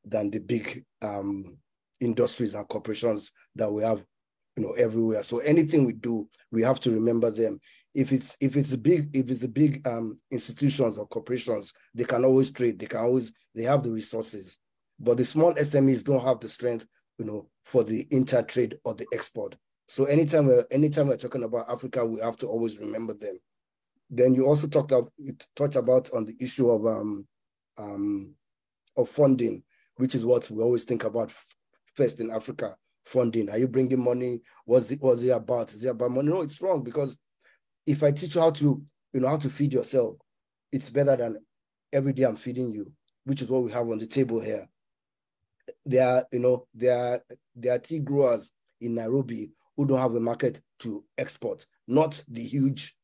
than 0.04 0.30
the 0.30 0.38
big 0.38 0.84
um, 1.02 1.58
industries 2.00 2.54
and 2.54 2.68
corporations 2.68 3.32
that 3.56 3.70
we 3.70 3.82
have, 3.82 4.04
you 4.56 4.62
know, 4.62 4.72
everywhere. 4.72 5.22
So 5.22 5.38
anything 5.38 5.84
we 5.84 5.92
do, 5.92 6.28
we 6.50 6.62
have 6.62 6.80
to 6.80 6.90
remember 6.90 7.30
them. 7.30 7.58
If 7.94 8.12
it's 8.12 8.36
if 8.40 8.56
it's 8.56 8.74
big 8.74 9.14
if 9.16 9.30
it's 9.30 9.44
a 9.44 9.48
big 9.48 9.86
um, 9.86 10.18
institutions 10.30 10.98
or 10.98 11.06
corporations, 11.06 11.72
they 11.94 12.04
can 12.04 12.24
always 12.24 12.50
trade. 12.50 12.78
They 12.78 12.86
can 12.86 13.00
always 13.00 13.32
they 13.54 13.62
have 13.62 13.82
the 13.82 13.90
resources, 13.90 14.58
but 14.98 15.16
the 15.16 15.24
small 15.24 15.54
SMEs 15.54 16.04
don't 16.04 16.24
have 16.24 16.40
the 16.40 16.48
strength, 16.48 16.86
you 17.18 17.24
know, 17.24 17.48
for 17.64 17.84
the 17.84 18.06
inter 18.10 18.42
trade 18.42 18.78
or 18.84 18.94
the 18.94 19.06
export. 19.12 19.56
So 19.88 20.04
anytime 20.06 20.46
we're 20.46 20.64
anytime 20.70 21.08
we're 21.08 21.16
talking 21.16 21.44
about 21.44 21.70
Africa, 21.70 22.04
we 22.04 22.20
have 22.20 22.36
to 22.38 22.46
always 22.46 22.78
remember 22.78 23.14
them. 23.14 23.38
Then 24.10 24.34
you 24.34 24.46
also 24.46 24.66
talked 24.66 24.92
about 24.92 25.12
touched 25.54 25.76
about 25.76 26.10
on 26.12 26.24
the 26.24 26.36
issue 26.40 26.70
of 26.70 26.84
um, 26.86 27.26
um, 27.78 28.34
of 28.96 29.08
funding, 29.08 29.62
which 29.96 30.14
is 30.14 30.24
what 30.24 30.50
we 30.50 30.62
always 30.62 30.84
think 30.84 31.04
about 31.04 31.32
first 31.96 32.20
in 32.20 32.30
Africa. 32.30 32.76
Funding. 33.04 33.50
Are 33.50 33.58
you 33.58 33.68
bringing 33.68 34.02
money? 34.02 34.40
What's 34.64 34.90
it, 34.90 34.98
what's 35.02 35.22
it 35.22 35.28
about? 35.28 35.74
Is 35.74 35.84
it 35.84 35.88
about 35.90 36.10
money? 36.10 36.30
No, 36.30 36.40
it's 36.40 36.62
wrong 36.62 36.82
because 36.82 37.18
if 37.86 38.02
I 38.02 38.12
teach 38.12 38.34
you 38.34 38.40
how 38.40 38.50
to, 38.50 38.82
you 39.12 39.20
know, 39.20 39.28
how 39.28 39.36
to 39.36 39.50
feed 39.50 39.72
yourself, 39.72 40.16
it's 40.72 40.90
better 40.90 41.16
than 41.16 41.38
every 41.92 42.12
day 42.12 42.24
I'm 42.24 42.36
feeding 42.36 42.72
you, 42.72 42.90
which 43.24 43.42
is 43.42 43.48
what 43.48 43.62
we 43.62 43.72
have 43.72 43.88
on 43.88 43.98
the 43.98 44.06
table 44.06 44.40
here. 44.40 44.66
There 45.86 46.06
are, 46.06 46.24
you 46.32 46.40
know, 46.40 46.66
there 46.74 46.98
are 46.98 47.20
there 47.54 47.74
are 47.74 47.78
tea 47.78 48.00
growers 48.00 48.52
in 48.80 48.94
Nairobi 48.94 49.50
who 49.76 49.86
don't 49.86 50.00
have 50.00 50.14
a 50.14 50.20
market 50.20 50.60
to 50.80 51.04
export, 51.16 51.66
not 51.86 52.22
the 52.28 52.42
huge 52.42 52.94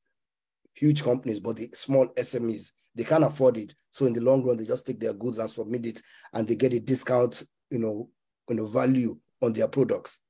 huge 0.74 1.02
companies, 1.02 1.40
but 1.40 1.56
the 1.56 1.68
small 1.74 2.08
SMEs, 2.16 2.72
they 2.94 3.04
can't 3.04 3.24
afford 3.24 3.58
it. 3.58 3.74
So 3.90 4.06
in 4.06 4.12
the 4.14 4.20
long 4.20 4.42
run, 4.44 4.56
they 4.56 4.64
just 4.64 4.86
take 4.86 4.98
their 4.98 5.12
goods 5.12 5.38
and 5.38 5.50
submit 5.50 5.86
it 5.86 6.02
and 6.32 6.46
they 6.46 6.56
get 6.56 6.72
a 6.72 6.80
discount, 6.80 7.42
you 7.70 7.78
know, 7.78 8.08
you 8.48 8.56
know, 8.56 8.66
value 8.66 9.18
on 9.42 9.52
their 9.52 9.68
products. 9.68 10.20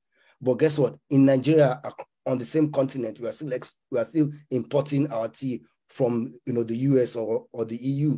But 0.41 0.55
guess 0.55 0.77
what? 0.77 0.95
In 1.09 1.25
Nigeria, 1.25 1.81
on 2.25 2.37
the 2.37 2.45
same 2.45 2.71
continent, 2.71 3.19
we 3.19 3.27
are 3.27 3.31
still 3.31 3.53
ex- 3.53 3.77
we 3.91 3.99
are 3.99 4.05
still 4.05 4.29
importing 4.51 5.11
our 5.11 5.27
tea 5.27 5.61
from 5.89 6.33
you 6.45 6.53
know 6.53 6.63
the 6.63 6.75
US 6.77 7.15
or, 7.15 7.45
or 7.51 7.65
the 7.65 7.77
EU. 7.77 8.17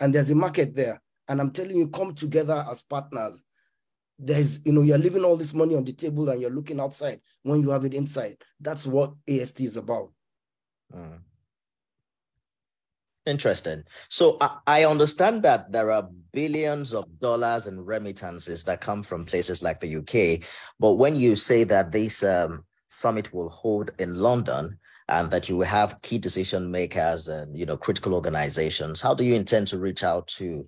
And 0.00 0.14
there's 0.14 0.30
a 0.30 0.34
market 0.34 0.74
there. 0.74 1.00
And 1.28 1.40
I'm 1.40 1.50
telling 1.50 1.76
you, 1.76 1.88
come 1.88 2.14
together 2.14 2.66
as 2.70 2.82
partners. 2.82 3.42
There's, 4.18 4.60
you 4.64 4.72
know, 4.72 4.82
you're 4.82 4.98
leaving 4.98 5.24
all 5.24 5.36
this 5.36 5.54
money 5.54 5.74
on 5.74 5.84
the 5.84 5.92
table 5.92 6.28
and 6.28 6.40
you're 6.40 6.50
looking 6.50 6.80
outside 6.80 7.20
when 7.42 7.60
you 7.60 7.70
have 7.70 7.84
it 7.84 7.94
inside. 7.94 8.36
That's 8.60 8.86
what 8.86 9.14
AST 9.28 9.60
is 9.60 9.76
about. 9.76 10.12
Mm. 10.94 11.20
Interesting. 13.24 13.84
So 14.08 14.36
I, 14.40 14.58
I 14.66 14.84
understand 14.84 15.42
that 15.44 15.70
there 15.70 15.92
are 15.92 16.08
billions 16.32 16.92
of 16.92 17.18
dollars 17.20 17.68
in 17.68 17.84
remittances 17.84 18.64
that 18.64 18.80
come 18.80 19.02
from 19.02 19.24
places 19.24 19.62
like 19.62 19.80
the 19.80 19.96
UK. 19.96 20.44
But 20.80 20.94
when 20.94 21.14
you 21.14 21.36
say 21.36 21.62
that 21.64 21.92
these 21.92 22.24
um, 22.24 22.64
summit 22.92 23.32
will 23.32 23.48
hold 23.48 23.90
in 23.98 24.14
London 24.14 24.78
and 25.08 25.30
that 25.30 25.48
you 25.48 25.56
will 25.56 25.66
have 25.66 26.00
key 26.02 26.18
decision 26.18 26.70
makers 26.70 27.28
and 27.28 27.56
you 27.56 27.66
know 27.66 27.76
critical 27.76 28.14
organizations, 28.14 29.00
how 29.00 29.14
do 29.14 29.24
you 29.24 29.34
intend 29.34 29.66
to 29.68 29.78
reach 29.78 30.04
out 30.04 30.26
to 30.26 30.66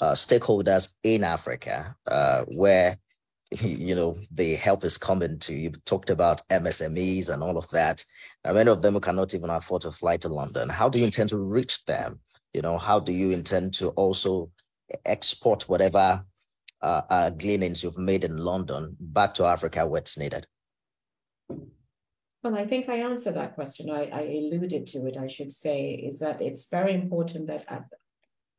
uh, 0.00 0.12
stakeholders 0.12 0.94
in 1.02 1.24
Africa 1.24 1.94
uh, 2.06 2.44
where 2.44 2.96
you 3.60 3.94
know 3.94 4.16
the 4.32 4.54
help 4.54 4.84
is 4.84 4.96
coming 4.96 5.38
to 5.40 5.54
you? 5.54 5.70
Talked 5.84 6.10
about 6.10 6.46
msmes 6.48 7.28
and 7.28 7.42
all 7.42 7.56
of 7.56 7.68
that. 7.70 8.04
Now, 8.44 8.54
many 8.54 8.70
of 8.70 8.82
them 8.82 8.98
cannot 9.00 9.34
even 9.34 9.50
afford 9.50 9.82
to 9.82 9.92
fly 9.92 10.16
to 10.18 10.28
london. 10.28 10.68
How 10.68 10.88
do 10.88 10.98
you 10.98 11.04
intend 11.04 11.28
to 11.30 11.38
reach 11.38 11.84
them? 11.84 12.20
You 12.54 12.62
know 12.62 12.78
how 12.78 12.98
do 13.00 13.12
you 13.12 13.30
intend 13.30 13.74
to 13.74 13.88
also 13.90 14.50
export 15.04 15.68
whatever 15.68 16.24
uh, 16.82 17.02
uh, 17.10 17.30
gleanings 17.30 17.82
you've 17.82 17.98
made 17.98 18.22
in 18.22 18.38
london 18.38 18.96
back 19.00 19.34
to 19.34 19.44
africa 19.44 19.84
where 19.84 20.00
it's 20.00 20.16
needed 20.16 20.46
well, 22.46 22.54
I 22.54 22.64
think 22.64 22.88
I 22.88 22.98
answered 22.98 23.34
that 23.34 23.56
question. 23.56 23.90
I, 23.90 24.04
I 24.04 24.20
alluded 24.20 24.86
to 24.88 25.06
it, 25.06 25.16
I 25.16 25.26
should 25.26 25.50
say, 25.50 25.94
is 25.94 26.20
that 26.20 26.40
it's 26.40 26.68
very 26.68 26.94
important 26.94 27.48
that 27.48 27.64
at, 27.66 27.84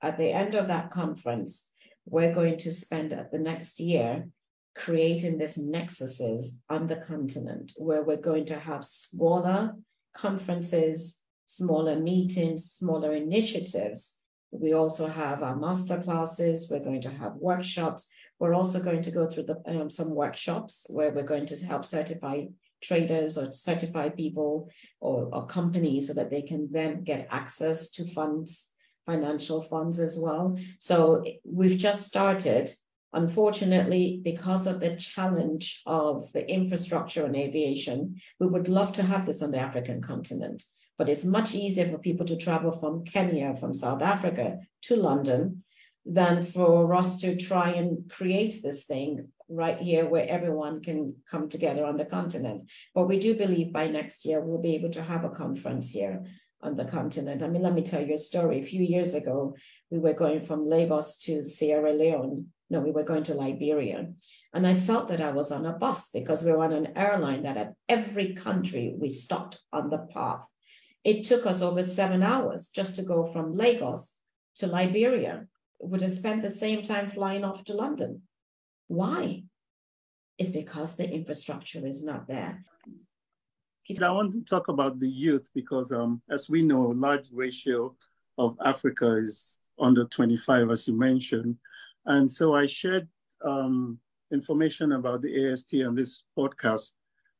at 0.01 0.17
the 0.17 0.29
end 0.29 0.55
of 0.55 0.67
that 0.67 0.91
conference, 0.91 1.71
we're 2.05 2.33
going 2.33 2.57
to 2.57 2.71
spend 2.73 3.13
at 3.13 3.31
the 3.31 3.39
next 3.39 3.79
year 3.79 4.27
creating 4.75 5.37
this 5.37 5.57
nexuses 5.57 6.59
on 6.69 6.87
the 6.87 6.97
continent 6.97 7.71
where 7.77 8.03
we're 8.03 8.17
going 8.17 8.45
to 8.47 8.59
have 8.59 8.83
smaller 8.83 9.73
conferences, 10.13 11.21
smaller 11.45 11.97
meetings, 11.97 12.71
smaller 12.71 13.13
initiatives. 13.13 14.19
We 14.51 14.73
also 14.73 15.07
have 15.07 15.41
our 15.43 15.55
master 15.55 16.01
classes. 16.01 16.67
We're 16.69 16.83
going 16.83 17.01
to 17.01 17.09
have 17.09 17.35
workshops. 17.35 18.07
We're 18.37 18.53
also 18.53 18.81
going 18.81 19.01
to 19.03 19.11
go 19.11 19.27
through 19.27 19.43
the, 19.43 19.61
um, 19.65 19.89
some 19.89 20.11
workshops 20.11 20.85
where 20.89 21.11
we're 21.11 21.23
going 21.23 21.45
to 21.47 21.65
help 21.65 21.85
certify 21.85 22.45
traders 22.81 23.37
or 23.37 23.51
certified 23.51 24.15
people 24.15 24.69
or, 24.99 25.29
or 25.33 25.45
companies 25.45 26.07
so 26.07 26.13
that 26.13 26.29
they 26.29 26.41
can 26.41 26.69
then 26.71 27.03
get 27.03 27.27
access 27.29 27.89
to 27.91 28.05
funds, 28.05 28.71
financial 29.05 29.61
funds 29.61 29.99
as 29.99 30.17
well. 30.19 30.57
So 30.79 31.23
we've 31.43 31.77
just 31.77 32.07
started 32.07 32.69
Unfortunately, 33.13 34.21
because 34.23 34.67
of 34.67 34.79
the 34.79 34.95
challenge 34.95 35.81
of 35.85 36.31
the 36.33 36.47
infrastructure 36.47 37.25
and 37.25 37.35
aviation, 37.35 38.21
we 38.39 38.47
would 38.47 38.67
love 38.67 38.91
to 38.93 39.03
have 39.03 39.25
this 39.25 39.41
on 39.41 39.51
the 39.51 39.59
African 39.59 40.01
continent, 40.01 40.61
but 40.97 41.07
it's 41.07 41.23
much 41.23 41.55
easier 41.55 41.87
for 41.89 41.97
people 41.97 42.25
to 42.25 42.35
travel 42.35 42.71
from 42.71 43.05
Kenya, 43.05 43.55
from 43.55 43.73
South 43.73 44.01
Africa 44.01 44.59
to 44.83 44.95
London 44.97 45.63
than 46.05 46.41
for 46.41 46.93
us 46.93 47.19
to 47.21 47.37
try 47.37 47.69
and 47.69 48.09
create 48.09 48.61
this 48.61 48.85
thing 48.85 49.29
right 49.49 49.77
here 49.77 50.05
where 50.05 50.27
everyone 50.27 50.81
can 50.81 51.15
come 51.29 51.47
together 51.49 51.85
on 51.85 51.97
the 51.97 52.05
continent. 52.05 52.69
But 52.93 53.07
we 53.07 53.19
do 53.19 53.33
believe 53.33 53.71
by 53.71 53.87
next 53.87 54.25
year 54.25 54.41
we'll 54.41 54.61
be 54.61 54.75
able 54.75 54.89
to 54.91 55.03
have 55.03 55.23
a 55.23 55.29
conference 55.29 55.91
here 55.91 56.25
on 56.61 56.75
the 56.75 56.85
continent. 56.85 57.43
I 57.43 57.47
mean, 57.47 57.61
let 57.61 57.73
me 57.73 57.83
tell 57.83 58.05
you 58.05 58.15
a 58.15 58.17
story. 58.17 58.59
A 58.59 58.65
few 58.65 58.81
years 58.81 59.13
ago, 59.13 59.55
we 59.89 59.99
were 59.99 60.13
going 60.13 60.41
from 60.41 60.65
Lagos 60.65 61.17
to 61.19 61.43
Sierra 61.43 61.93
Leone. 61.93 62.47
No, 62.69 62.81
we 62.81 62.91
were 62.91 63.03
going 63.03 63.23
to 63.23 63.33
Liberia. 63.33 64.07
And 64.53 64.67
I 64.67 64.73
felt 64.73 65.07
that 65.07 65.21
I 65.21 65.31
was 65.31 65.51
on 65.51 65.65
a 65.65 65.73
bus 65.73 66.09
because 66.13 66.43
we 66.43 66.51
were 66.51 66.63
on 66.63 66.73
an 66.73 66.97
airline 66.97 67.43
that 67.43 67.57
at 67.57 67.73
every 67.87 68.33
country 68.33 68.93
we 68.97 69.09
stopped 69.09 69.59
on 69.71 69.89
the 69.89 69.99
path. 69.99 70.45
It 71.03 71.23
took 71.23 71.45
us 71.45 71.61
over 71.61 71.83
seven 71.83 72.21
hours 72.21 72.67
just 72.67 72.95
to 72.97 73.03
go 73.03 73.25
from 73.25 73.53
Lagos 73.53 74.15
to 74.57 74.67
Liberia. 74.67 75.45
We 75.79 75.89
would 75.89 76.01
have 76.01 76.11
spent 76.11 76.41
the 76.41 76.51
same 76.51 76.81
time 76.81 77.07
flying 77.07 77.45
off 77.45 77.63
to 77.65 77.73
London. 77.73 78.23
Why? 78.87 79.43
It's 80.37 80.51
because 80.51 80.95
the 80.95 81.09
infrastructure 81.09 81.85
is 81.85 82.05
not 82.05 82.27
there. 82.27 82.63
I 84.01 84.11
want 84.11 84.33
to 84.33 84.43
talk 84.43 84.67
about 84.67 84.99
the 84.99 85.09
youth 85.09 85.49
because, 85.55 85.91
um, 85.91 86.21
as 86.29 86.49
we 86.49 86.61
know, 86.61 86.87
large 86.87 87.31
ratio 87.31 87.95
of 88.37 88.57
Africa 88.63 89.15
is 89.15 89.59
under 89.79 90.03
25, 90.03 90.69
as 90.71 90.87
you 90.87 90.97
mentioned. 90.97 91.55
And 92.05 92.31
so 92.31 92.53
I 92.53 92.65
shared 92.65 93.07
um, 93.43 93.99
information 94.31 94.91
about 94.91 95.21
the 95.21 95.51
AST 95.51 95.73
and 95.73 95.97
this 95.97 96.23
podcast 96.37 96.93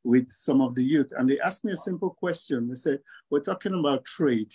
with 0.03 0.31
some 0.31 0.61
of 0.61 0.73
the 0.73 0.83
youth. 0.83 1.11
And 1.17 1.29
they 1.29 1.39
asked 1.39 1.65
me 1.65 1.73
a 1.73 1.77
simple 1.77 2.11
question. 2.11 2.69
They 2.69 2.75
said, 2.75 2.99
We're 3.29 3.41
talking 3.41 3.73
about 3.73 4.05
trade. 4.05 4.53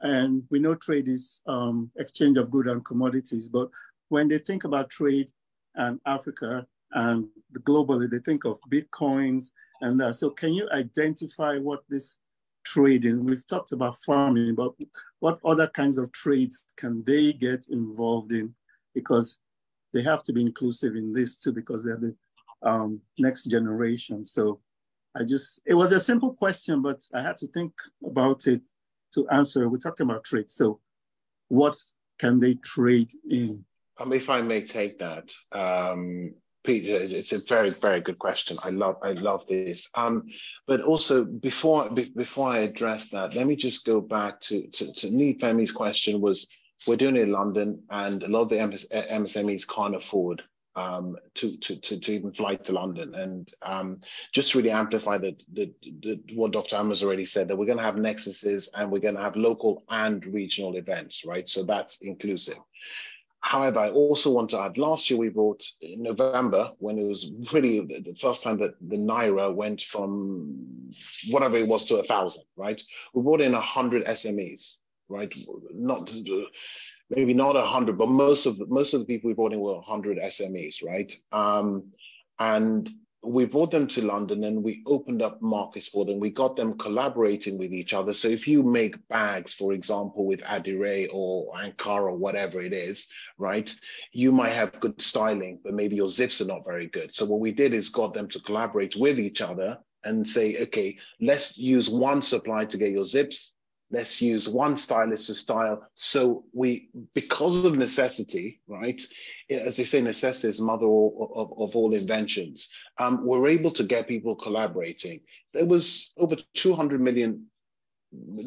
And 0.00 0.44
we 0.50 0.58
know 0.58 0.74
trade 0.74 1.08
is 1.08 1.40
um, 1.46 1.90
exchange 1.96 2.36
of 2.36 2.50
goods 2.50 2.70
and 2.70 2.84
commodities. 2.84 3.48
But 3.48 3.70
when 4.10 4.28
they 4.28 4.38
think 4.38 4.64
about 4.64 4.90
trade 4.90 5.32
and 5.78 5.98
Africa 6.04 6.66
and 6.92 7.28
globally, 7.64 8.10
they 8.10 8.18
think 8.18 8.44
of 8.44 8.60
bitcoins 8.70 9.50
and 9.80 10.02
uh, 10.02 10.12
so, 10.12 10.30
can 10.30 10.52
you 10.52 10.68
identify 10.72 11.56
what 11.56 11.80
this 11.88 12.16
trading? 12.64 13.24
We've 13.24 13.46
talked 13.46 13.72
about 13.72 13.98
farming, 13.98 14.54
but 14.54 14.72
what 15.20 15.38
other 15.44 15.68
kinds 15.68 15.98
of 15.98 16.12
trades 16.12 16.64
can 16.76 17.04
they 17.04 17.32
get 17.32 17.66
involved 17.70 18.32
in? 18.32 18.54
Because 18.94 19.38
they 19.92 20.02
have 20.02 20.22
to 20.24 20.32
be 20.32 20.42
inclusive 20.42 20.96
in 20.96 21.12
this 21.12 21.38
too, 21.38 21.52
because 21.52 21.84
they're 21.84 21.96
the 21.96 22.16
um, 22.62 23.00
next 23.18 23.44
generation. 23.44 24.26
So, 24.26 24.60
I 25.16 25.24
just 25.24 25.60
it 25.64 25.74
was 25.74 25.92
a 25.92 26.00
simple 26.00 26.34
question, 26.34 26.82
but 26.82 27.00
I 27.14 27.22
had 27.22 27.36
to 27.38 27.46
think 27.48 27.72
about 28.04 28.46
it 28.46 28.62
to 29.14 29.28
answer. 29.28 29.68
We're 29.68 29.78
talking 29.78 30.04
about 30.04 30.24
trade, 30.24 30.50
so 30.50 30.80
what 31.48 31.76
can 32.18 32.40
they 32.40 32.54
trade 32.54 33.12
in? 33.30 33.64
Um, 33.98 34.12
if 34.12 34.30
I 34.30 34.42
may 34.42 34.62
take 34.62 34.98
that, 34.98 35.30
um, 35.52 36.34
Peter, 36.64 36.96
it's 37.00 37.32
a 37.32 37.40
very, 37.48 37.70
very 37.70 38.00
good 38.00 38.18
question. 38.18 38.58
I 38.62 38.70
love, 38.70 38.96
I 39.02 39.12
love 39.12 39.46
this. 39.48 39.88
Um, 39.94 40.26
but 40.66 40.82
also 40.82 41.24
before 41.24 41.88
before 41.90 42.48
I 42.50 42.58
address 42.58 43.08
that, 43.08 43.34
let 43.34 43.46
me 43.46 43.56
just 43.56 43.84
go 43.84 44.00
back 44.00 44.40
to 44.42 44.66
to, 44.68 44.92
to 44.92 45.34
Femi's 45.38 45.72
question. 45.72 46.20
Was 46.20 46.46
we're 46.86 46.96
doing 46.96 47.16
it 47.16 47.22
in 47.22 47.32
London, 47.32 47.82
and 47.90 48.22
a 48.22 48.28
lot 48.28 48.42
of 48.42 48.48
the 48.50 48.66
MS, 48.66 48.86
MSMEs 48.92 49.66
can't 49.66 49.96
afford 49.96 50.42
um, 50.78 51.16
to, 51.34 51.56
to, 51.56 51.76
to, 51.76 51.98
to, 51.98 52.12
even 52.12 52.32
fly 52.32 52.54
to 52.54 52.72
London. 52.72 53.14
And 53.14 53.48
um, 53.62 54.00
just 54.32 54.52
to 54.52 54.58
really 54.58 54.70
amplify 54.70 55.18
the, 55.18 55.36
the, 55.52 55.72
the, 55.82 56.20
what 56.34 56.52
Dr. 56.52 56.76
Ama's 56.76 57.02
already 57.02 57.24
said, 57.24 57.48
that 57.48 57.56
we're 57.56 57.66
going 57.66 57.78
to 57.78 57.84
have 57.84 57.96
nexuses 57.96 58.68
and 58.74 58.90
we're 58.90 59.00
going 59.00 59.16
to 59.16 59.22
have 59.22 59.34
local 59.34 59.82
and 59.88 60.24
regional 60.26 60.76
events, 60.76 61.24
right? 61.24 61.48
So 61.48 61.64
that's 61.64 61.98
inclusive. 61.98 62.58
However, 63.40 63.78
I 63.78 63.90
also 63.90 64.30
want 64.30 64.50
to 64.50 64.60
add, 64.60 64.78
last 64.78 65.08
year 65.08 65.18
we 65.18 65.28
brought 65.28 65.64
in 65.80 66.02
November, 66.02 66.72
when 66.78 66.98
it 66.98 67.04
was 67.04 67.30
really 67.52 67.80
the 67.80 68.16
first 68.20 68.42
time 68.42 68.58
that 68.58 68.74
the 68.80 68.96
Naira 68.96 69.54
went 69.54 69.80
from 69.82 70.92
whatever 71.30 71.56
it 71.56 71.66
was 71.66 71.84
to 71.86 71.96
a 71.96 72.02
thousand, 72.02 72.44
right? 72.56 72.82
We 73.14 73.22
brought 73.22 73.40
in 73.40 73.54
a 73.54 73.60
hundred 73.60 74.04
SMEs, 74.06 74.76
right? 75.08 75.32
Not 75.72 76.14
maybe 77.10 77.32
not 77.32 77.56
a 77.56 77.62
hundred, 77.62 77.96
but 77.96 78.08
most 78.08 78.46
of 78.46 78.58
most 78.68 78.92
of 78.92 79.00
the 79.00 79.06
people 79.06 79.28
we 79.28 79.34
brought 79.34 79.52
in 79.52 79.60
were 79.60 79.80
hundred 79.80 80.18
SMEs, 80.18 80.82
right? 80.84 81.12
Um, 81.32 81.92
and 82.38 82.90
we 83.22 83.44
brought 83.44 83.70
them 83.70 83.88
to 83.88 84.06
London 84.06 84.44
and 84.44 84.62
we 84.62 84.82
opened 84.86 85.22
up 85.22 85.42
markets 85.42 85.88
for 85.88 86.04
them. 86.04 86.20
We 86.20 86.30
got 86.30 86.56
them 86.56 86.78
collaborating 86.78 87.58
with 87.58 87.72
each 87.72 87.92
other. 87.92 88.12
So 88.12 88.28
if 88.28 88.46
you 88.46 88.62
make 88.62 89.08
bags, 89.08 89.52
for 89.52 89.72
example, 89.72 90.24
with 90.24 90.42
Adire 90.46 91.08
or 91.12 91.52
Ankara 91.56 92.12
or 92.12 92.16
whatever 92.16 92.62
it 92.62 92.72
is, 92.72 93.08
right, 93.36 93.72
you 94.12 94.30
might 94.30 94.52
have 94.52 94.80
good 94.80 95.02
styling, 95.02 95.60
but 95.64 95.74
maybe 95.74 95.96
your 95.96 96.08
zips 96.08 96.40
are 96.40 96.46
not 96.46 96.64
very 96.64 96.86
good. 96.86 97.14
So 97.14 97.24
what 97.24 97.40
we 97.40 97.52
did 97.52 97.74
is 97.74 97.88
got 97.88 98.14
them 98.14 98.28
to 98.28 98.40
collaborate 98.40 98.94
with 98.96 99.18
each 99.18 99.40
other 99.40 99.78
and 100.04 100.26
say, 100.26 100.56
okay, 100.62 100.96
let's 101.20 101.58
use 101.58 101.90
one 101.90 102.22
supply 102.22 102.66
to 102.66 102.78
get 102.78 102.92
your 102.92 103.04
zips 103.04 103.54
let's 103.90 104.20
use 104.20 104.48
one 104.48 104.76
stylist 104.76 105.26
to 105.26 105.34
style. 105.34 105.82
So 105.94 106.44
we, 106.52 106.90
because 107.14 107.64
of 107.64 107.76
necessity, 107.76 108.60
right? 108.66 109.00
As 109.50 109.76
they 109.76 109.84
say, 109.84 110.00
necessity 110.00 110.48
is 110.48 110.60
mother 110.60 110.86
of, 110.86 111.30
of, 111.34 111.52
of 111.58 111.76
all 111.76 111.94
inventions. 111.94 112.68
Um, 112.98 113.24
we're 113.24 113.48
able 113.48 113.70
to 113.72 113.84
get 113.84 114.08
people 114.08 114.36
collaborating. 114.36 115.20
There 115.54 115.66
was 115.66 116.12
over 116.18 116.36
200 116.54 117.00
million 117.00 117.46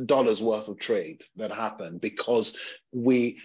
dollars 0.06 0.42
worth 0.42 0.68
of 0.68 0.80
trade 0.80 1.24
that 1.36 1.52
happened 1.52 2.02
because 2.02 2.58
we 2.92 3.38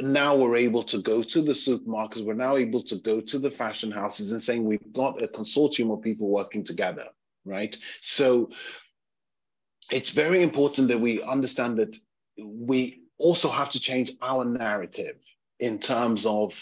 now 0.00 0.34
we're 0.34 0.56
able 0.56 0.82
to 0.82 0.98
go 1.02 1.22
to 1.22 1.42
the 1.42 1.52
supermarkets 1.52 2.24
we're 2.24 2.32
now 2.32 2.56
able 2.56 2.82
to 2.82 2.96
go 2.96 3.20
to 3.20 3.38
the 3.38 3.50
fashion 3.50 3.90
houses 3.90 4.32
and 4.32 4.42
saying 4.42 4.64
we've 4.64 4.92
got 4.94 5.22
a 5.22 5.28
consortium 5.28 5.92
of 5.92 6.00
people 6.00 6.28
working 6.30 6.64
together 6.64 7.04
right 7.44 7.76
so 8.00 8.48
it's 9.90 10.10
very 10.10 10.42
important 10.42 10.88
that 10.88 11.00
we 11.00 11.22
understand 11.22 11.78
that 11.78 11.96
we 12.38 13.02
also 13.18 13.48
have 13.48 13.70
to 13.70 13.80
change 13.80 14.12
our 14.22 14.44
narrative 14.44 15.16
in 15.58 15.78
terms 15.78 16.26
of 16.26 16.54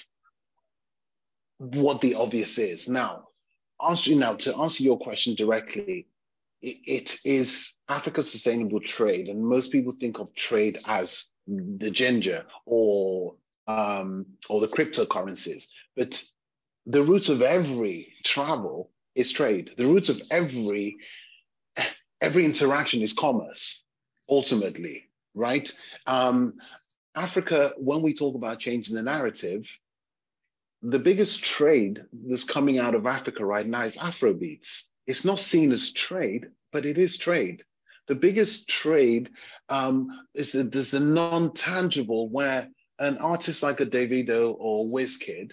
what 1.59 2.01
the 2.01 2.15
obvious 2.15 2.59
is. 2.59 2.89
Now, 2.89 3.29
answer 3.85 4.15
now 4.15 4.35
to 4.35 4.57
answer 4.57 4.83
your 4.83 4.99
question 4.99 5.35
directly, 5.35 6.07
it, 6.63 6.77
it 6.87 7.19
is 7.25 7.75
Africa's 7.89 8.31
sustainable 8.31 8.81
trade, 8.81 9.29
and 9.29 9.45
most 9.45 9.71
people 9.71 9.93
think 9.93 10.19
of 10.19 10.35
trade 10.35 10.79
as 10.87 11.27
the 11.47 11.91
ginger 11.91 12.45
or 12.65 13.35
um, 13.69 14.27
or 14.49 14.61
the 14.61 14.69
cryptocurrencies, 14.69 15.67
but 15.97 16.23
the 16.87 17.03
root 17.03 17.29
of 17.29 17.43
every 17.43 18.13
travel 18.25 18.91
is 19.15 19.33
trade. 19.33 19.73
The 19.77 19.87
root 19.87 20.09
of 20.09 20.21
every 20.31 20.97
every 22.27 22.45
interaction 22.45 23.03
is 23.03 23.13
commerce, 23.13 23.85
ultimately, 24.29 25.05
right? 25.35 25.73
Um, 26.09 26.55
Africa, 27.15 27.73
when 27.77 28.03
we 28.03 28.15
talk 28.15 28.35
about 28.35 28.59
changing 28.59 28.97
the 28.97 29.03
narrative, 29.03 29.65
the 30.83 30.99
biggest 30.99 31.45
trade 31.45 32.05
that's 32.29 32.43
coming 32.43 32.79
out 32.81 32.97
of 32.97 33.07
Africa 33.07 33.45
right 33.45 33.67
now 33.67 33.85
is 33.85 33.97
Afrobeats. 33.97 34.83
It's 35.07 35.25
not 35.25 35.39
seen 35.39 35.71
as 35.71 35.93
trade, 35.93 36.49
but 36.73 36.85
it 36.85 36.99
is 36.99 37.17
trade. 37.17 37.63
The 38.09 38.17
biggest 38.17 38.69
trade 38.69 39.31
um, 39.69 40.09
is 40.35 40.51
that 40.53 40.73
there's 40.73 40.95
a 40.95 41.01
non-tangible 41.01 42.29
where 42.29 42.69
an 42.99 43.19
artist 43.19 43.63
like 43.63 43.79
a 43.81 43.87
Davido 43.87 44.53
or 44.59 44.85
Wizkid 44.87 45.53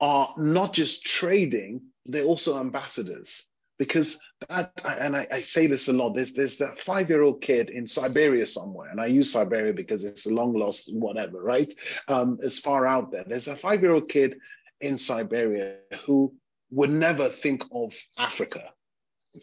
are 0.00 0.34
not 0.36 0.72
just 0.72 1.04
trading, 1.04 1.82
they're 2.04 2.24
also 2.24 2.58
ambassadors 2.58 3.46
because 3.78 4.18
that, 4.48 4.72
and 4.84 5.16
I, 5.16 5.26
I, 5.30 5.40
say 5.40 5.66
this 5.66 5.88
a 5.88 5.92
lot. 5.92 6.14
There's 6.14 6.32
there's 6.32 6.56
that 6.56 6.80
five 6.80 7.08
year 7.08 7.22
old 7.22 7.42
kid 7.42 7.70
in 7.70 7.86
Siberia 7.86 8.46
somewhere, 8.46 8.90
and 8.90 9.00
I 9.00 9.06
use 9.06 9.32
Siberia 9.32 9.72
because 9.72 10.04
it's 10.04 10.26
a 10.26 10.32
long 10.32 10.54
lost 10.54 10.90
whatever, 10.92 11.42
right? 11.42 11.72
Um, 12.06 12.38
it's 12.42 12.58
far 12.58 12.86
out 12.86 13.10
there. 13.10 13.24
There's 13.26 13.48
a 13.48 13.56
five 13.56 13.82
year 13.82 13.92
old 13.92 14.08
kid 14.08 14.38
in 14.80 14.96
Siberia 14.96 15.78
who 16.06 16.34
would 16.70 16.90
never 16.90 17.28
think 17.28 17.64
of 17.72 17.94
Africa, 18.16 18.72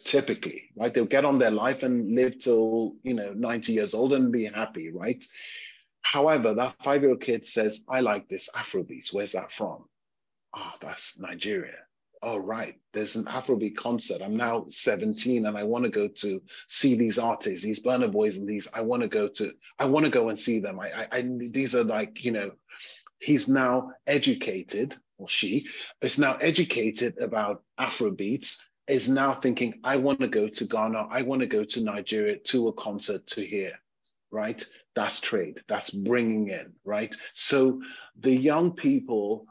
typically, 0.04 0.70
right? 0.76 0.92
They'll 0.92 1.04
get 1.04 1.24
on 1.24 1.38
their 1.38 1.50
life 1.50 1.82
and 1.82 2.14
live 2.14 2.38
till 2.38 2.96
you 3.02 3.14
know 3.14 3.32
90 3.34 3.72
years 3.72 3.92
old 3.92 4.12
and 4.14 4.32
be 4.32 4.46
happy, 4.46 4.90
right? 4.90 5.22
However, 6.00 6.54
that 6.54 6.76
five 6.82 7.02
year 7.02 7.10
old 7.10 7.20
kid 7.20 7.46
says, 7.46 7.82
"I 7.88 8.00
like 8.00 8.28
this 8.28 8.48
Afrobeats. 8.54 9.12
Where's 9.12 9.32
that 9.32 9.52
from?" 9.52 9.84
Ah, 10.54 10.72
oh, 10.74 10.78
that's 10.80 11.18
Nigeria 11.18 11.76
oh 12.26 12.36
right 12.36 12.74
there's 12.92 13.14
an 13.14 13.24
afrobeat 13.24 13.76
concert. 13.76 14.20
I'm 14.20 14.36
now 14.36 14.66
17 14.68 15.46
and 15.46 15.56
i 15.56 15.62
want 15.62 15.84
to 15.84 15.90
go 15.90 16.08
to 16.08 16.42
see 16.68 16.96
these 16.96 17.18
artists 17.18 17.64
these 17.64 17.82
Burna 17.82 18.10
Boys 18.10 18.36
and 18.36 18.48
these 18.48 18.68
i 18.74 18.80
want 18.82 19.02
to 19.02 19.08
go 19.08 19.28
to 19.28 19.52
i 19.78 19.86
want 19.86 20.04
to 20.04 20.10
go 20.10 20.28
and 20.28 20.38
see 20.38 20.58
them. 20.58 20.78
I, 20.80 20.90
I, 20.92 21.08
I 21.12 21.24
these 21.24 21.74
are 21.74 21.84
like 21.84 22.24
you 22.24 22.32
know 22.32 22.50
he's 23.20 23.48
now 23.48 23.92
educated 24.06 24.96
or 25.18 25.28
she 25.28 25.66
is 26.02 26.18
now 26.18 26.34
educated 26.34 27.16
about 27.18 27.62
afrobeats 27.80 28.58
is 28.88 29.08
now 29.08 29.32
thinking 29.32 29.80
i 29.84 29.96
want 29.96 30.20
to 30.20 30.28
go 30.28 30.48
to 30.48 30.64
ghana 30.64 31.06
i 31.10 31.22
want 31.22 31.40
to 31.40 31.46
go 31.46 31.64
to 31.64 31.80
nigeria 31.80 32.36
to 32.38 32.68
a 32.68 32.72
concert 32.72 33.26
to 33.26 33.40
hear 33.40 33.72
right? 34.32 34.66
That's 34.96 35.20
trade. 35.20 35.60
That's 35.68 35.88
bringing 35.90 36.48
in 36.48 36.72
right? 36.84 37.14
So 37.34 37.80
the 38.18 38.34
young 38.34 38.72
people 38.72 39.46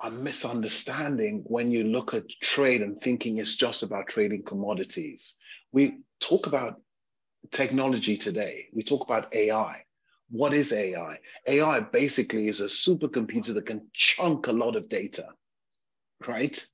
a 0.00 0.10
misunderstanding 0.10 1.42
when 1.46 1.70
you 1.70 1.84
look 1.84 2.12
at 2.12 2.28
trade 2.42 2.82
and 2.82 2.98
thinking 2.98 3.38
it's 3.38 3.56
just 3.56 3.82
about 3.82 4.08
trading 4.08 4.42
commodities. 4.42 5.34
We 5.72 6.00
talk 6.20 6.46
about 6.46 6.80
technology 7.50 8.16
today. 8.18 8.66
We 8.72 8.82
talk 8.82 9.02
about 9.04 9.34
AI. 9.34 9.82
What 10.28 10.52
is 10.52 10.72
AI? 10.72 11.18
AI 11.46 11.80
basically 11.80 12.48
is 12.48 12.60
a 12.60 12.66
supercomputer 12.66 13.54
that 13.54 13.66
can 13.66 13.88
chunk 13.92 14.48
a 14.48 14.52
lot 14.52 14.76
of 14.76 14.88
data, 14.88 15.28
right? 16.26 16.64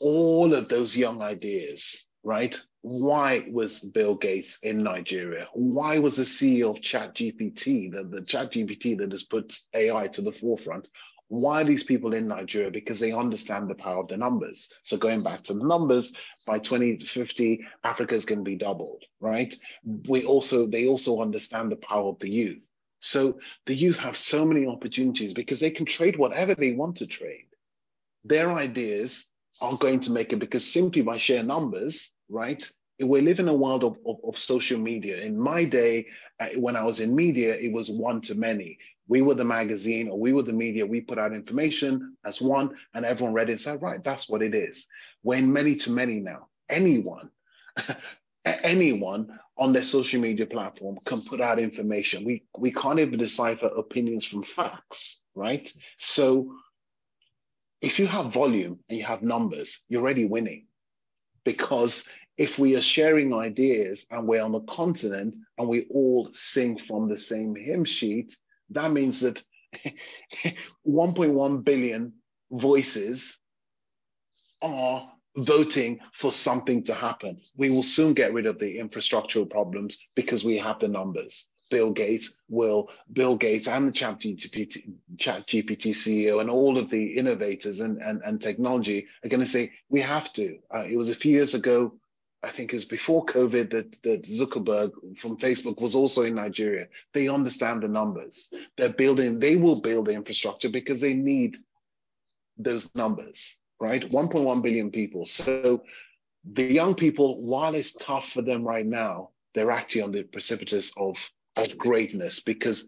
All 0.00 0.54
of 0.54 0.68
those 0.68 0.96
young 0.96 1.22
ideas, 1.22 2.06
right? 2.22 2.60
Why 2.82 3.46
was 3.50 3.80
Bill 3.80 4.14
Gates 4.14 4.58
in 4.62 4.84
Nigeria? 4.84 5.48
Why 5.54 5.98
was 5.98 6.16
the 6.16 6.22
CEO 6.22 6.70
of 6.70 6.80
ChatGPT, 6.80 7.90
the, 7.90 8.04
the 8.04 8.22
ChatGPT 8.22 8.98
that 8.98 9.10
has 9.10 9.24
put 9.24 9.58
AI 9.74 10.06
to 10.08 10.22
the 10.22 10.30
forefront? 10.30 10.88
Why 11.28 11.60
are 11.60 11.64
these 11.64 11.84
people 11.84 12.14
in 12.14 12.26
Nigeria? 12.26 12.70
Because 12.70 12.98
they 12.98 13.12
understand 13.12 13.68
the 13.68 13.74
power 13.74 14.00
of 14.02 14.08
the 14.08 14.16
numbers. 14.16 14.70
So 14.82 14.96
going 14.96 15.22
back 15.22 15.44
to 15.44 15.54
the 15.54 15.64
numbers, 15.64 16.12
by 16.46 16.58
2050, 16.58 17.60
Africa 17.84 18.14
is 18.14 18.24
going 18.24 18.38
to 18.40 18.44
be 18.44 18.56
doubled, 18.56 19.04
right? 19.20 19.54
We 20.08 20.24
also 20.24 20.66
they 20.66 20.86
also 20.86 21.20
understand 21.20 21.70
the 21.70 21.76
power 21.76 22.08
of 22.08 22.18
the 22.18 22.30
youth. 22.30 22.66
So 23.00 23.38
the 23.66 23.74
youth 23.74 23.98
have 23.98 24.16
so 24.16 24.44
many 24.44 24.66
opportunities 24.66 25.34
because 25.34 25.60
they 25.60 25.70
can 25.70 25.86
trade 25.86 26.16
whatever 26.18 26.54
they 26.54 26.72
want 26.72 26.96
to 26.96 27.06
trade. 27.06 27.46
Their 28.24 28.52
ideas 28.52 29.26
are 29.60 29.76
going 29.76 30.00
to 30.00 30.12
make 30.12 30.32
it 30.32 30.38
because 30.38 30.64
simply 30.64 31.02
by 31.02 31.18
sheer 31.18 31.42
numbers, 31.42 32.10
right? 32.28 32.68
We 33.00 33.20
live 33.20 33.38
in 33.38 33.48
a 33.48 33.54
world 33.54 33.84
of, 33.84 33.96
of, 34.06 34.16
of 34.26 34.38
social 34.38 34.78
media. 34.78 35.18
In 35.18 35.38
my 35.38 35.64
day, 35.64 36.06
uh, 36.40 36.48
when 36.56 36.74
I 36.74 36.82
was 36.82 36.98
in 36.98 37.14
media, 37.14 37.54
it 37.54 37.72
was 37.72 37.90
one 37.90 38.20
to 38.22 38.34
many 38.34 38.78
we 39.08 39.22
were 39.22 39.34
the 39.34 39.44
magazine 39.44 40.08
or 40.08 40.18
we 40.18 40.32
were 40.32 40.42
the 40.42 40.52
media, 40.52 40.86
we 40.86 41.00
put 41.00 41.18
out 41.18 41.32
information 41.32 42.16
as 42.24 42.40
one, 42.40 42.76
and 42.94 43.04
everyone 43.04 43.34
read 43.34 43.48
it 43.48 43.52
and 43.52 43.60
said, 43.60 43.82
right, 43.82 44.04
that's 44.04 44.28
what 44.28 44.42
it 44.42 44.54
is. 44.54 44.86
We're 45.22 45.36
in 45.36 45.52
many 45.52 45.76
to 45.76 45.90
many 45.90 46.20
now. 46.20 46.48
Anyone, 46.68 47.30
anyone 48.44 49.38
on 49.56 49.72
their 49.72 49.82
social 49.82 50.20
media 50.20 50.46
platform 50.46 50.98
can 51.04 51.22
put 51.22 51.40
out 51.40 51.58
information. 51.58 52.24
We 52.24 52.44
we 52.56 52.70
can't 52.70 53.00
even 53.00 53.18
decipher 53.18 53.66
opinions 53.66 54.26
from 54.26 54.44
facts, 54.44 55.20
right? 55.34 55.72
So 55.96 56.54
if 57.80 57.98
you 57.98 58.06
have 58.06 58.32
volume 58.32 58.80
and 58.88 58.98
you 58.98 59.04
have 59.04 59.22
numbers, 59.22 59.80
you're 59.88 60.02
already 60.02 60.26
winning. 60.26 60.66
Because 61.44 62.04
if 62.36 62.58
we 62.58 62.76
are 62.76 62.82
sharing 62.82 63.32
ideas 63.32 64.04
and 64.10 64.26
we're 64.26 64.42
on 64.42 64.52
the 64.52 64.60
continent 64.60 65.36
and 65.56 65.68
we 65.68 65.86
all 65.90 66.28
sing 66.34 66.78
from 66.78 67.08
the 67.08 67.18
same 67.18 67.54
hymn 67.56 67.84
sheet, 67.84 68.36
that 68.70 68.92
means 68.92 69.20
that 69.20 69.42
1.1 70.86 71.64
billion 71.64 72.12
voices 72.50 73.38
are 74.62 75.10
voting 75.36 76.00
for 76.12 76.32
something 76.32 76.82
to 76.84 76.94
happen. 76.94 77.40
We 77.56 77.70
will 77.70 77.82
soon 77.82 78.14
get 78.14 78.32
rid 78.32 78.46
of 78.46 78.58
the 78.58 78.78
infrastructural 78.78 79.48
problems 79.48 79.98
because 80.16 80.44
we 80.44 80.58
have 80.58 80.80
the 80.80 80.88
numbers. 80.88 81.46
Bill 81.70 81.90
Gates 81.90 82.36
will, 82.48 82.90
Bill 83.12 83.36
Gates 83.36 83.68
and 83.68 83.88
the 83.88 83.92
Chat 83.92 84.20
GPT, 84.20 84.90
Chat 85.18 85.46
GPT 85.46 85.90
CEO 85.90 86.40
and 86.40 86.48
all 86.48 86.78
of 86.78 86.88
the 86.88 87.16
innovators 87.16 87.80
and, 87.80 88.00
and, 88.00 88.22
and 88.24 88.40
technology 88.40 89.06
are 89.22 89.28
going 89.28 89.40
to 89.40 89.46
say, 89.46 89.72
we 89.90 90.00
have 90.00 90.32
to. 90.32 90.58
Uh, 90.74 90.84
it 90.84 90.96
was 90.96 91.10
a 91.10 91.14
few 91.14 91.32
years 91.32 91.54
ago 91.54 91.94
I 92.42 92.50
think 92.50 92.72
is 92.72 92.84
before 92.84 93.26
COVID 93.26 93.70
that, 93.72 94.02
that 94.02 94.22
Zuckerberg 94.22 94.92
from 95.18 95.38
Facebook 95.38 95.80
was 95.80 95.94
also 95.94 96.22
in 96.22 96.36
Nigeria. 96.36 96.86
They 97.12 97.28
understand 97.28 97.82
the 97.82 97.88
numbers. 97.88 98.48
They're 98.76 98.90
building, 98.90 99.40
they 99.40 99.56
will 99.56 99.80
build 99.80 100.06
the 100.06 100.12
infrastructure 100.12 100.68
because 100.68 101.00
they 101.00 101.14
need 101.14 101.56
those 102.56 102.88
numbers, 102.94 103.56
right? 103.80 104.08
1.1 104.08 104.62
billion 104.62 104.90
people. 104.90 105.26
So 105.26 105.82
the 106.44 106.64
young 106.64 106.94
people, 106.94 107.42
while 107.42 107.74
it's 107.74 107.92
tough 107.92 108.28
for 108.30 108.42
them 108.42 108.62
right 108.62 108.86
now, 108.86 109.30
they're 109.54 109.72
actually 109.72 110.02
on 110.02 110.12
the 110.12 110.22
precipice 110.22 110.92
of, 110.96 111.16
of 111.56 111.76
greatness 111.76 112.38
because 112.38 112.86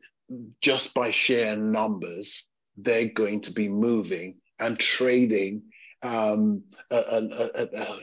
just 0.60 0.94
by 0.94 1.10
sheer 1.10 1.56
numbers, 1.56 2.46
they're 2.76 3.08
going 3.08 3.40
to 3.42 3.52
be 3.52 3.68
moving 3.68 4.36
and 4.60 4.78
trading 4.78 5.62
um, 6.02 6.62
a, 6.90 6.96
a, 6.96 7.68
a, 7.74 7.98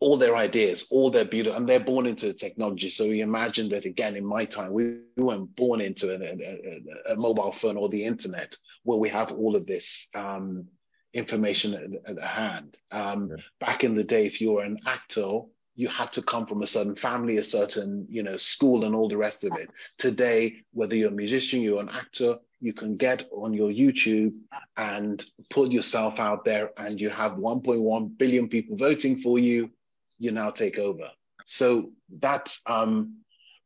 all 0.00 0.16
their 0.16 0.36
ideas, 0.36 0.86
all 0.90 1.10
their 1.10 1.24
beauty, 1.24 1.50
and 1.50 1.68
they're 1.68 1.80
born 1.80 2.06
into 2.06 2.32
technology. 2.32 2.88
So 2.88 3.08
we 3.08 3.20
imagine 3.20 3.68
that 3.70 3.84
again, 3.84 4.16
in 4.16 4.24
my 4.24 4.44
time, 4.44 4.72
we, 4.72 4.98
we 5.16 5.22
weren't 5.22 5.54
born 5.56 5.80
into 5.80 6.12
a, 6.12 6.18
a, 6.18 7.12
a, 7.12 7.16
mobile 7.16 7.52
phone 7.52 7.76
or 7.76 7.88
the 7.88 8.04
internet 8.04 8.56
where 8.84 8.98
we 8.98 9.08
have 9.08 9.32
all 9.32 9.56
of 9.56 9.66
this 9.66 10.08
um, 10.14 10.66
information 11.12 11.74
at, 12.06 12.18
at 12.18 12.22
hand. 12.22 12.76
Um, 12.90 13.30
yeah. 13.30 13.42
Back 13.60 13.84
in 13.84 13.94
the 13.94 14.04
day, 14.04 14.26
if 14.26 14.40
you 14.40 14.52
were 14.52 14.64
an 14.64 14.78
actor, 14.86 15.40
you 15.76 15.88
had 15.88 16.12
to 16.12 16.22
come 16.22 16.46
from 16.46 16.62
a 16.62 16.66
certain 16.66 16.94
family, 16.94 17.38
a 17.38 17.44
certain 17.44 18.06
you 18.08 18.22
know 18.22 18.36
school, 18.36 18.84
and 18.84 18.94
all 18.94 19.08
the 19.08 19.16
rest 19.16 19.42
of 19.44 19.52
it. 19.58 19.72
Today, 19.98 20.56
whether 20.72 20.94
you're 20.94 21.08
a 21.08 21.12
musician, 21.12 21.62
you're 21.62 21.80
an 21.80 21.88
actor, 21.88 22.36
you 22.60 22.72
can 22.72 22.96
get 22.96 23.28
on 23.32 23.52
your 23.52 23.70
YouTube 23.70 24.34
and 24.76 25.24
put 25.50 25.70
yourself 25.70 26.18
out 26.18 26.44
there, 26.44 26.70
and 26.76 27.00
you 27.00 27.10
have 27.10 27.32
1.1 27.32 28.18
billion 28.18 28.48
people 28.48 28.76
voting 28.76 29.20
for 29.20 29.38
you. 29.38 29.70
You 30.18 30.30
now 30.30 30.50
take 30.50 30.78
over. 30.78 31.10
So 31.46 31.90
that's 32.20 32.60
um, 32.66 33.18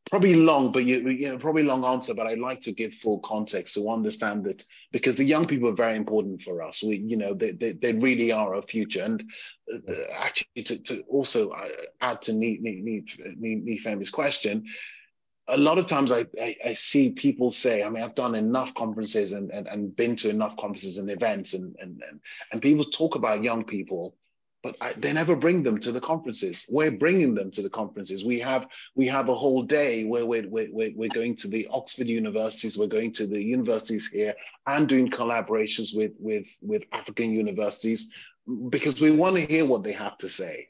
probably 0.09 0.33
long, 0.33 0.71
but 0.71 0.83
you, 0.83 1.07
you 1.09 1.29
know, 1.29 1.37
probably 1.37 1.63
long 1.63 1.85
answer. 1.85 2.13
But 2.13 2.27
I'd 2.27 2.39
like 2.39 2.61
to 2.61 2.73
give 2.73 2.93
full 2.95 3.19
context 3.19 3.75
to 3.75 3.89
understand 3.89 4.43
that 4.45 4.65
because 4.91 5.15
the 5.15 5.23
young 5.23 5.45
people 5.45 5.69
are 5.69 5.75
very 5.75 5.95
important 5.95 6.41
for 6.41 6.61
us. 6.61 6.83
We, 6.83 6.97
you 6.97 7.17
know, 7.17 7.33
they 7.33 7.51
they, 7.51 7.73
they 7.73 7.93
really 7.93 8.31
are 8.31 8.55
our 8.55 8.61
future. 8.61 9.03
And 9.03 9.23
uh, 9.71 9.93
actually, 10.11 10.63
to, 10.63 10.79
to 10.79 11.01
also 11.03 11.51
uh, 11.51 11.67
add 12.01 12.21
to 12.23 12.33
Family's 13.83 14.09
question, 14.09 14.65
a 15.49 15.57
lot 15.57 15.77
of 15.77 15.87
times 15.87 16.11
I, 16.11 16.25
I, 16.39 16.55
I, 16.63 16.73
see 16.75 17.11
people 17.11 17.51
say, 17.51 17.83
I 17.83 17.89
mean, 17.89 18.03
I've 18.03 18.15
done 18.15 18.35
enough 18.35 18.73
conferences 18.75 19.33
and, 19.33 19.51
and, 19.51 19.67
and 19.67 19.95
been 19.95 20.15
to 20.17 20.29
enough 20.29 20.55
conferences 20.57 20.97
and 20.97 21.09
events 21.09 21.53
and, 21.53 21.75
and, 21.79 22.01
and, 22.09 22.19
and 22.51 22.61
people 22.61 22.85
talk 22.85 23.15
about 23.15 23.43
young 23.43 23.63
people, 23.63 24.15
but 24.61 24.75
I, 24.79 24.93
they 24.93 25.11
never 25.11 25.35
bring 25.35 25.63
them 25.63 25.79
to 25.79 25.91
the 25.91 26.01
conferences. 26.01 26.65
We're 26.69 26.91
bringing 26.91 27.33
them 27.33 27.49
to 27.51 27.61
the 27.61 27.69
conferences. 27.69 28.23
We 28.23 28.39
have 28.39 28.67
we 28.95 29.07
have 29.07 29.29
a 29.29 29.35
whole 29.35 29.63
day 29.63 30.03
where 30.03 30.25
we're, 30.25 30.47
we're, 30.47 30.69
we're 30.71 31.09
going 31.09 31.35
to 31.37 31.47
the 31.47 31.67
Oxford 31.71 32.07
universities, 32.07 32.77
we're 32.77 32.87
going 32.87 33.13
to 33.13 33.25
the 33.25 33.41
universities 33.41 34.07
here 34.07 34.35
and 34.67 34.87
doing 34.87 35.09
collaborations 35.09 35.95
with, 35.95 36.11
with, 36.19 36.47
with 36.61 36.83
African 36.91 37.31
universities 37.31 38.07
because 38.69 39.01
we 39.01 39.11
want 39.11 39.35
to 39.35 39.45
hear 39.45 39.65
what 39.65 39.83
they 39.83 39.93
have 39.93 40.17
to 40.19 40.29
say 40.29 40.69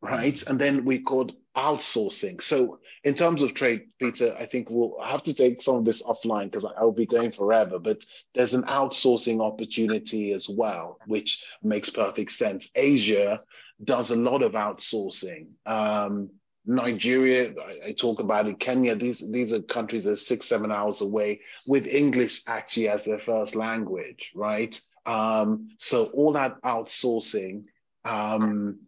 right? 0.00 0.42
And 0.46 0.58
then 0.58 0.84
we 0.84 1.00
called 1.00 1.32
outsourcing. 1.56 2.42
So 2.42 2.80
in 3.02 3.14
terms 3.14 3.42
of 3.42 3.54
trade, 3.54 3.88
Peter, 3.98 4.36
I 4.38 4.46
think 4.46 4.68
we'll 4.68 4.96
have 5.02 5.22
to 5.24 5.34
take 5.34 5.62
some 5.62 5.76
of 5.76 5.84
this 5.84 6.02
offline 6.02 6.50
because 6.50 6.70
I'll 6.76 6.92
be 6.92 7.06
going 7.06 7.32
forever. 7.32 7.78
But 7.78 8.04
there's 8.34 8.54
an 8.54 8.64
outsourcing 8.64 9.40
opportunity 9.40 10.32
as 10.32 10.48
well, 10.48 10.98
which 11.06 11.42
makes 11.62 11.90
perfect 11.90 12.32
sense. 12.32 12.68
Asia 12.74 13.40
does 13.82 14.10
a 14.10 14.16
lot 14.16 14.42
of 14.42 14.52
outsourcing. 14.52 15.48
Um, 15.64 16.30
Nigeria, 16.66 17.54
I, 17.60 17.88
I, 17.88 17.92
talk 17.92 18.18
about 18.18 18.48
it. 18.48 18.58
Kenya, 18.58 18.96
these 18.96 19.22
these 19.30 19.52
are 19.52 19.62
countries 19.62 20.02
that 20.04 20.10
are 20.10 20.16
six, 20.16 20.46
seven 20.46 20.72
hours 20.72 21.00
away 21.00 21.40
with 21.64 21.86
English 21.86 22.42
actually 22.48 22.88
as 22.88 23.04
their 23.04 23.20
first 23.20 23.54
language, 23.54 24.32
right? 24.34 24.78
Um, 25.06 25.68
so 25.78 26.06
all 26.06 26.32
that 26.32 26.60
outsourcing 26.62 27.66
um, 28.04 28.80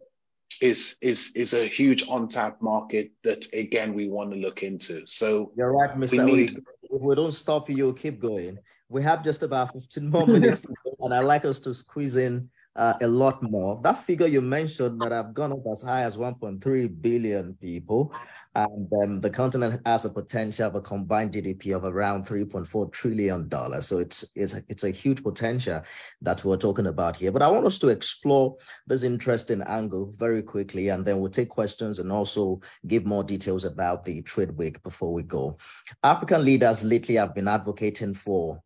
is 0.61 0.95
is 1.01 1.31
is 1.35 1.53
a 1.53 1.67
huge 1.67 2.03
untapped 2.09 2.61
market 2.61 3.11
that 3.23 3.51
again 3.53 3.93
we 3.93 4.09
want 4.09 4.31
to 4.31 4.37
look 4.37 4.63
into. 4.63 5.05
So 5.05 5.51
you're 5.55 5.71
right, 5.71 5.95
Mr. 5.97 6.25
We 6.25 6.31
need... 6.31 6.61
If 6.83 7.01
we 7.01 7.15
don't 7.15 7.31
stop 7.31 7.69
you'll 7.69 7.93
keep 7.93 8.19
going. 8.19 8.57
We 8.89 9.03
have 9.03 9.23
just 9.23 9.43
about 9.43 9.71
15 9.73 10.09
more 10.09 10.25
minutes, 10.25 10.65
and 10.99 11.13
I'd 11.13 11.25
like 11.25 11.45
us 11.45 11.59
to 11.59 11.73
squeeze 11.73 12.15
in 12.15 12.49
uh, 12.75 12.93
a 13.01 13.07
lot 13.07 13.41
more. 13.41 13.79
That 13.83 13.97
figure 13.97 14.27
you 14.27 14.41
mentioned 14.41 15.01
that 15.01 15.11
have 15.11 15.33
gone 15.33 15.51
up 15.51 15.63
as 15.71 15.81
high 15.81 16.03
as 16.03 16.17
1.3 16.17 17.01
billion 17.01 17.53
people, 17.55 18.13
and 18.55 18.91
um, 19.03 19.21
the 19.21 19.29
continent 19.29 19.81
has 19.85 20.05
a 20.05 20.09
potential 20.09 20.67
of 20.67 20.75
a 20.75 20.81
combined 20.81 21.33
GDP 21.33 21.75
of 21.75 21.83
around 21.83 22.25
3.4 22.25 22.91
trillion 22.91 23.47
dollars. 23.47 23.87
So 23.87 23.99
it's 23.99 24.25
it's 24.35 24.53
it's 24.67 24.83
a 24.83 24.89
huge 24.89 25.23
potential 25.23 25.81
that 26.21 26.43
we're 26.43 26.57
talking 26.57 26.87
about 26.87 27.15
here. 27.15 27.31
But 27.31 27.41
I 27.41 27.49
want 27.49 27.65
us 27.65 27.79
to 27.79 27.89
explore 27.89 28.57
this 28.87 29.03
interesting 29.03 29.61
angle 29.63 30.13
very 30.17 30.41
quickly, 30.41 30.89
and 30.89 31.05
then 31.05 31.19
we'll 31.19 31.31
take 31.31 31.49
questions 31.49 31.99
and 31.99 32.11
also 32.11 32.61
give 32.87 33.05
more 33.05 33.23
details 33.23 33.65
about 33.65 34.05
the 34.05 34.21
trade 34.23 34.51
week 34.57 34.81
before 34.83 35.13
we 35.13 35.23
go. 35.23 35.57
African 36.03 36.43
leaders 36.43 36.83
lately 36.83 37.15
have 37.15 37.35
been 37.35 37.47
advocating 37.47 38.13
for 38.13 38.61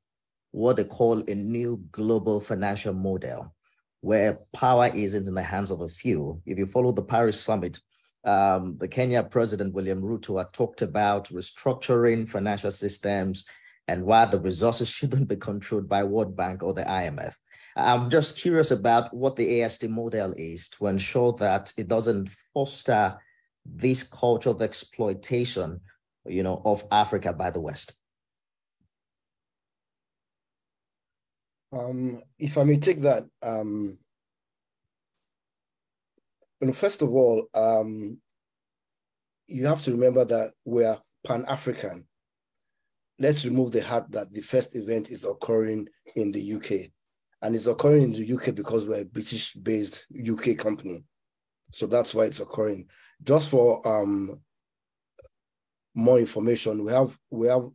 what 0.52 0.78
they 0.78 0.84
call 0.84 1.20
a 1.28 1.36
new 1.36 1.84
global 1.92 2.40
financial 2.40 2.94
model 2.94 3.54
where 4.04 4.38
power 4.52 4.92
isn't 4.94 5.30
in 5.30 5.34
the 5.34 5.42
hands 5.42 5.72
of 5.72 5.80
a 5.80 5.88
few. 5.88 6.42
If 6.46 6.58
you 6.58 6.66
follow 6.66 6.92
the 6.92 7.02
Paris 7.02 7.40
summit, 7.40 7.80
um, 8.26 8.76
the 8.78 8.88
Kenya 8.88 9.24
president, 9.24 9.74
William 9.74 10.02
Ruto, 10.02 10.38
had 10.38 10.52
talked 10.52 10.82
about 10.82 11.30
restructuring 11.30 12.28
financial 12.28 12.70
systems 12.72 13.46
and 13.88 14.04
why 14.04 14.26
the 14.26 14.42
resources 14.42 14.90
shouldn't 14.96 15.30
be 15.30 15.38
controlled 15.38 15.88
by 15.88 16.04
World 16.04 16.36
Bank 16.36 16.64
or 16.64 16.74
the 16.74 16.84
IMF. 16.84 17.34
I'm 17.78 18.10
just 18.10 18.38
curious 18.38 18.72
about 18.72 19.14
what 19.14 19.38
the 19.38 19.62
AST 19.62 19.88
model 19.88 20.34
is 20.38 20.68
to 20.70 20.88
ensure 20.88 21.32
that 21.40 21.72
it 21.78 21.88
doesn't 21.88 22.30
foster 22.54 23.18
this 23.66 24.04
culture 24.04 24.50
of 24.50 24.62
exploitation, 24.62 25.80
you 26.26 26.44
know, 26.44 26.62
of 26.66 26.84
Africa 26.92 27.32
by 27.32 27.52
the 27.52 27.62
West? 27.62 27.94
Um, 31.74 32.22
if 32.38 32.58
I 32.58 32.64
may 32.64 32.78
take 32.78 33.00
that, 33.02 33.24
um, 33.42 33.98
first 36.74 37.02
of 37.02 37.10
all, 37.10 37.48
um, 37.56 38.20
you 39.48 39.66
have 39.66 39.82
to 39.84 39.92
remember 39.92 40.24
that 40.24 40.52
we're 40.66 40.98
Pan-African. 41.26 42.06
Let's 43.20 43.44
remove 43.46 43.72
the 43.72 43.82
hat 43.82 44.12
that 44.12 44.32
the 44.34 44.42
first 44.42 44.76
event 44.76 45.10
is 45.10 45.24
occurring 45.24 45.88
in 46.16 46.32
the 46.32 46.54
UK. 46.54 46.92
And 47.42 47.56
it's 47.56 47.66
occurring 47.66 48.04
in 48.04 48.12
the 48.12 48.34
UK 48.34 48.56
because 48.56 48.88
we're 48.88 49.02
a 49.02 49.06
British-based 49.06 50.08
UK 50.30 50.58
company. 50.58 51.04
So 51.72 51.88
that's 51.88 52.14
why 52.14 52.26
it's 52.26 52.40
occurring. 52.40 52.88
Just 53.24 53.50
for 53.50 53.86
um, 53.88 54.40
more 55.96 56.20
information, 56.20 56.84
we 56.86 56.92
have 56.92 57.18
we 57.32 57.48
have 57.48 57.68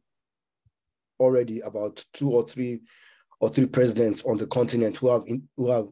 already 1.19 1.61
about 1.61 2.05
two 2.13 2.31
or 2.31 2.47
three 2.49 2.81
or 3.41 3.49
three 3.49 3.67
presidents 3.67 4.25
on 4.25 4.37
the 4.37 4.47
continent 4.47 4.97
who 4.97 5.09
have 5.09 5.23
in, 5.27 5.49
who 5.57 5.71
have 5.71 5.87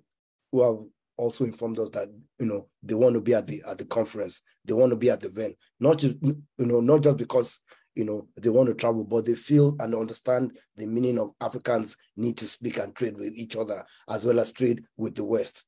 who 0.52 0.62
have 0.62 0.84
also 1.16 1.44
informed 1.44 1.78
us 1.78 1.90
that 1.90 2.08
you 2.38 2.46
know 2.46 2.66
they 2.82 2.94
want 2.94 3.14
to 3.14 3.20
be 3.20 3.34
at 3.34 3.46
the 3.46 3.62
at 3.68 3.78
the 3.78 3.84
conference. 3.84 4.42
They 4.64 4.72
want 4.72 4.90
to 4.90 4.96
be 4.96 5.10
at 5.10 5.20
the 5.20 5.28
event. 5.28 5.56
Not 5.80 5.98
just 5.98 6.16
you 6.22 6.36
know 6.58 6.80
not 6.80 7.02
just 7.02 7.16
because 7.16 7.60
you 7.94 8.04
know 8.04 8.28
they 8.36 8.50
want 8.50 8.68
to 8.68 8.74
travel 8.74 9.04
but 9.04 9.24
they 9.24 9.34
feel 9.34 9.74
and 9.80 9.94
understand 9.94 10.56
the 10.76 10.86
meaning 10.86 11.18
of 11.18 11.30
africans 11.40 11.96
need 12.16 12.36
to 12.36 12.44
speak 12.44 12.78
and 12.78 12.94
trade 12.94 13.16
with 13.16 13.32
each 13.34 13.56
other 13.56 13.82
as 14.10 14.22
well 14.22 14.38
as 14.38 14.52
trade 14.52 14.84
with 14.96 15.14
the 15.14 15.24
west. 15.24 15.64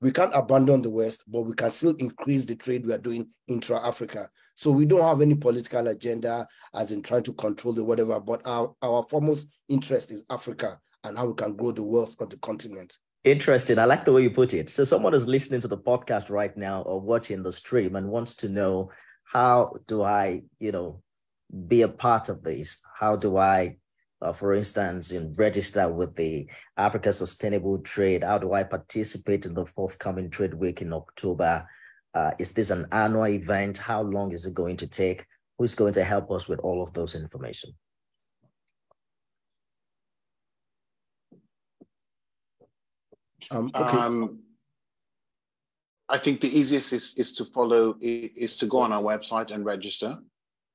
We 0.00 0.10
can't 0.10 0.34
abandon 0.34 0.82
the 0.82 0.90
west 0.90 1.24
but 1.26 1.42
we 1.42 1.54
can 1.54 1.70
still 1.70 1.94
increase 1.96 2.44
the 2.44 2.54
trade 2.54 2.86
we 2.86 2.92
are 2.92 2.98
doing 2.98 3.28
intra-africa. 3.48 4.28
So 4.56 4.70
we 4.70 4.84
don't 4.84 5.02
have 5.02 5.20
any 5.20 5.34
political 5.34 5.88
agenda 5.88 6.46
as 6.74 6.92
in 6.92 7.02
trying 7.02 7.24
to 7.24 7.32
control 7.34 7.74
the 7.74 7.84
whatever 7.84 8.20
but 8.20 8.46
our, 8.46 8.74
our 8.82 9.02
foremost 9.04 9.48
interest 9.68 10.12
is 10.12 10.24
africa 10.30 10.78
and 11.04 11.16
how 11.16 11.26
we 11.26 11.34
can 11.34 11.56
grow 11.56 11.72
the 11.72 11.82
wealth 11.82 12.20
of 12.20 12.30
the 12.30 12.38
continent 12.38 12.98
Interesting. 13.24 13.78
I 13.78 13.84
like 13.84 14.04
the 14.04 14.12
way 14.12 14.22
you 14.22 14.30
put 14.30 14.52
it. 14.52 14.68
So 14.68 14.84
someone 14.84 15.14
is 15.14 15.28
listening 15.28 15.60
to 15.60 15.68
the 15.68 15.78
podcast 15.78 16.28
right 16.28 16.56
now 16.56 16.82
or 16.82 17.00
watching 17.00 17.44
the 17.44 17.52
stream 17.52 17.94
and 17.94 18.08
wants 18.08 18.34
to 18.36 18.48
know 18.48 18.90
how 19.24 19.76
do 19.86 20.02
I, 20.02 20.42
you 20.58 20.72
know, 20.72 21.02
be 21.68 21.82
a 21.82 21.88
part 21.88 22.28
of 22.28 22.42
this? 22.42 22.80
How 22.98 23.14
do 23.14 23.36
I, 23.36 23.76
uh, 24.20 24.32
for 24.32 24.54
instance, 24.54 25.12
in 25.12 25.34
register 25.38 25.88
with 25.88 26.16
the 26.16 26.48
Africa 26.76 27.12
Sustainable 27.12 27.78
Trade? 27.78 28.24
How 28.24 28.38
do 28.38 28.54
I 28.54 28.64
participate 28.64 29.46
in 29.46 29.54
the 29.54 29.66
forthcoming 29.66 30.28
trade 30.28 30.54
week 30.54 30.82
in 30.82 30.92
October? 30.92 31.64
Uh, 32.14 32.32
is 32.40 32.50
this 32.50 32.70
an 32.70 32.86
annual 32.90 33.28
event? 33.28 33.78
How 33.78 34.02
long 34.02 34.32
is 34.32 34.46
it 34.46 34.54
going 34.54 34.78
to 34.78 34.88
take? 34.88 35.24
Who's 35.58 35.76
going 35.76 35.94
to 35.94 36.02
help 36.02 36.32
us 36.32 36.48
with 36.48 36.58
all 36.58 36.82
of 36.82 36.92
those 36.92 37.14
information? 37.14 37.72
Um, 43.52 43.70
okay. 43.74 43.98
Um, 43.98 44.38
I 46.08 46.18
think 46.18 46.40
the 46.40 46.58
easiest 46.58 46.92
is, 46.92 47.14
is 47.16 47.32
to 47.34 47.44
follow, 47.44 47.96
is 48.00 48.56
to 48.58 48.66
go 48.66 48.80
on 48.80 48.92
our 48.92 49.02
website 49.02 49.50
and 49.50 49.64
register, 49.64 50.18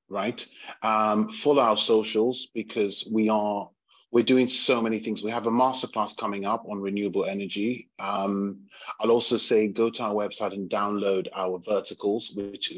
right? 0.10 0.46
Um, 0.82 1.32
follow 1.32 1.62
our 1.62 1.78
socials 1.78 2.48
because 2.54 3.08
we 3.12 3.30
are, 3.30 3.70
we're 4.12 4.24
doing 4.24 4.48
so 4.48 4.82
many 4.82 5.00
things. 5.00 5.22
We 5.22 5.32
have 5.32 5.46
a 5.46 5.52
masterclass 5.52 6.16
coming 6.16 6.46
up 6.46 6.66
on 6.70 6.80
renewable 6.80 7.26
energy. 7.26 7.90
Um, 8.00 8.62
I'll 9.00 9.12
also 9.12 9.38
say 9.38 9.68
go 9.68 9.90
to 9.90 10.04
our 10.04 10.14
website 10.14 10.54
and 10.54 10.70
download 10.70 11.28
our 11.36 11.60
verticals, 11.60 12.32
which 12.36 12.74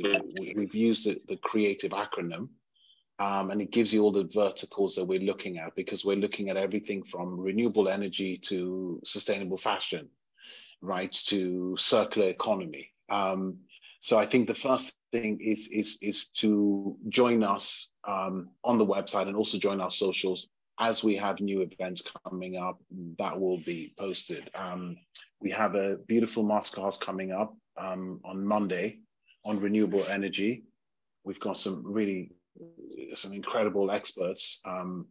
we've 0.55 0.75
used 0.75 1.05
the, 1.05 1.21
the 1.27 1.37
creative 1.37 1.91
acronym. 1.91 2.49
Um, 3.19 3.51
and 3.51 3.61
it 3.61 3.71
gives 3.71 3.93
you 3.93 4.01
all 4.01 4.13
the 4.13 4.29
verticals 4.33 4.95
that 4.95 5.05
we're 5.05 5.19
looking 5.19 5.57
at 5.57 5.75
because 5.75 6.05
we're 6.05 6.15
looking 6.15 6.49
at 6.49 6.55
everything 6.55 7.03
from 7.03 7.39
renewable 7.39 7.89
energy 7.89 8.37
to 8.45 9.01
sustainable 9.03 9.57
fashion, 9.57 10.09
right, 10.81 11.11
to 11.27 11.75
circular 11.77 12.29
economy. 12.29 12.91
Um, 13.09 13.57
so 13.99 14.17
I 14.17 14.25
think 14.25 14.47
the 14.47 14.55
first 14.55 14.93
thing 15.11 15.39
is 15.41 15.67
is 15.67 15.97
is 16.01 16.27
to 16.27 16.95
join 17.09 17.43
us 17.43 17.89
um, 18.07 18.49
on 18.63 18.77
the 18.77 18.85
website 18.85 19.27
and 19.27 19.35
also 19.35 19.57
join 19.57 19.81
our 19.81 19.91
socials 19.91 20.47
as 20.79 21.03
we 21.03 21.15
have 21.17 21.41
new 21.41 21.61
events 21.61 22.01
coming 22.25 22.55
up 22.55 22.79
that 23.17 23.37
will 23.37 23.57
be 23.65 23.93
posted. 23.99 24.49
Um, 24.55 24.95
we 25.41 25.51
have 25.51 25.75
a 25.75 25.97
beautiful 26.07 26.45
masterclass 26.45 26.97
coming 26.97 27.33
up 27.33 27.53
um, 27.77 28.21
on 28.23 28.45
Monday 28.45 28.99
on 29.43 29.59
renewable 29.59 30.05
energy. 30.05 30.63
We've 31.25 31.39
got 31.39 31.57
some 31.57 31.83
really 31.85 32.31
some 33.15 33.33
incredible 33.33 33.91
experts 33.91 34.59
um, 34.65 35.07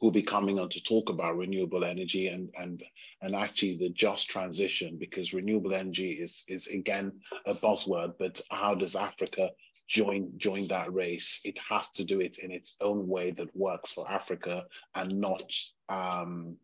who'll 0.00 0.10
be 0.10 0.22
coming 0.22 0.58
on 0.58 0.68
to 0.70 0.82
talk 0.82 1.10
about 1.10 1.36
renewable 1.36 1.84
energy 1.84 2.28
and 2.28 2.50
and 2.58 2.82
and 3.22 3.34
actually 3.34 3.76
the 3.76 3.90
just 3.90 4.28
transition 4.28 4.96
because 4.98 5.32
renewable 5.32 5.74
energy 5.74 6.12
is 6.12 6.44
is 6.48 6.66
again 6.66 7.12
a 7.46 7.54
buzzword 7.54 8.14
but 8.18 8.40
how 8.50 8.74
does 8.74 8.94
africa 8.96 9.50
join 9.88 10.30
join 10.36 10.68
that 10.68 10.92
race? 10.92 11.40
It 11.44 11.58
has 11.58 11.88
to 11.94 12.04
do 12.04 12.20
it 12.20 12.38
in 12.38 12.52
its 12.52 12.76
own 12.80 13.08
way 13.08 13.32
that 13.32 13.56
works 13.56 13.92
for 13.92 14.08
africa 14.10 14.64
and 14.94 15.18
not 15.20 15.50
um, 15.88 16.56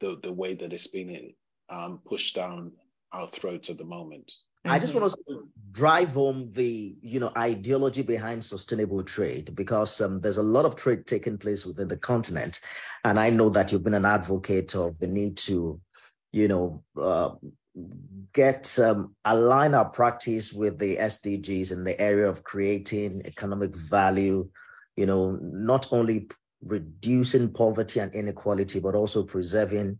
the 0.00 0.18
the 0.22 0.32
way 0.32 0.54
that 0.54 0.72
it's 0.72 0.88
been 0.88 1.32
um, 1.70 2.00
pushed 2.04 2.34
down 2.34 2.72
our 3.12 3.30
throats 3.30 3.70
at 3.70 3.78
the 3.78 3.84
moment 3.84 4.30
I 4.64 4.78
just 4.78 4.94
want 4.94 5.12
to 5.28 5.48
drive 5.72 6.10
home 6.10 6.50
the 6.52 6.94
you 7.02 7.20
know 7.20 7.32
ideology 7.36 8.02
behind 8.02 8.44
sustainable 8.44 9.02
trade 9.02 9.54
because 9.54 10.00
um, 10.00 10.20
there's 10.20 10.36
a 10.36 10.42
lot 10.42 10.64
of 10.64 10.76
trade 10.76 11.06
taking 11.06 11.36
place 11.36 11.66
within 11.66 11.88
the 11.88 11.96
continent, 11.96 12.60
and 13.04 13.18
I 13.18 13.30
know 13.30 13.50
that 13.50 13.72
you've 13.72 13.84
been 13.84 13.94
an 13.94 14.06
advocate 14.06 14.74
of 14.74 14.98
the 14.98 15.06
need 15.06 15.36
to, 15.38 15.80
you 16.32 16.48
know, 16.48 16.82
uh, 16.98 17.30
get 18.32 18.78
um, 18.78 19.14
align 19.24 19.74
our 19.74 19.86
practice 19.86 20.52
with 20.52 20.78
the 20.78 20.96
SDGs 20.96 21.72
in 21.72 21.84
the 21.84 22.00
area 22.00 22.28
of 22.28 22.44
creating 22.44 23.22
economic 23.24 23.74
value. 23.74 24.48
You 24.96 25.06
know, 25.06 25.38
not 25.42 25.92
only 25.92 26.28
reducing 26.62 27.52
poverty 27.52 28.00
and 28.00 28.14
inequality, 28.14 28.80
but 28.80 28.94
also 28.94 29.24
preserving 29.24 29.98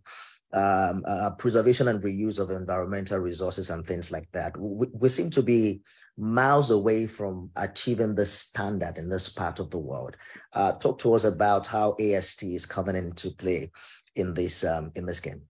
um, 0.55 1.03
uh, 1.07 1.31
preservation 1.31 1.89
and 1.89 2.01
reuse 2.03 2.39
of 2.39 2.51
environmental 2.51 3.19
resources 3.19 3.71
and 3.71 3.85
things 3.85 4.13
like 4.13 4.31
that. 4.33 4.57
We, 4.57 4.87
we, 4.93 5.09
seem 5.09 5.29
to 5.31 5.43
be 5.43 5.83
miles 6.17 6.71
away 6.71 7.09
from 7.09 7.51
achieving 7.57 8.15
this 8.15 8.33
standard 8.33 8.97
in 8.97 9.09
this 9.09 9.29
part 9.29 9.59
of 9.59 9.71
the 9.71 9.79
world. 9.79 10.17
Uh, 10.53 10.73
talk 10.73 11.01
to 11.01 11.15
us 11.15 11.25
about 11.25 11.67
how 11.67 11.97
AST 12.01 12.45
is 12.45 12.67
coming 12.67 12.95
into 12.95 13.31
play 13.33 13.73
in 14.15 14.33
this 14.33 14.63
um, 14.63 14.93
in 14.95 15.07
this 15.07 15.19
game. 15.19 15.43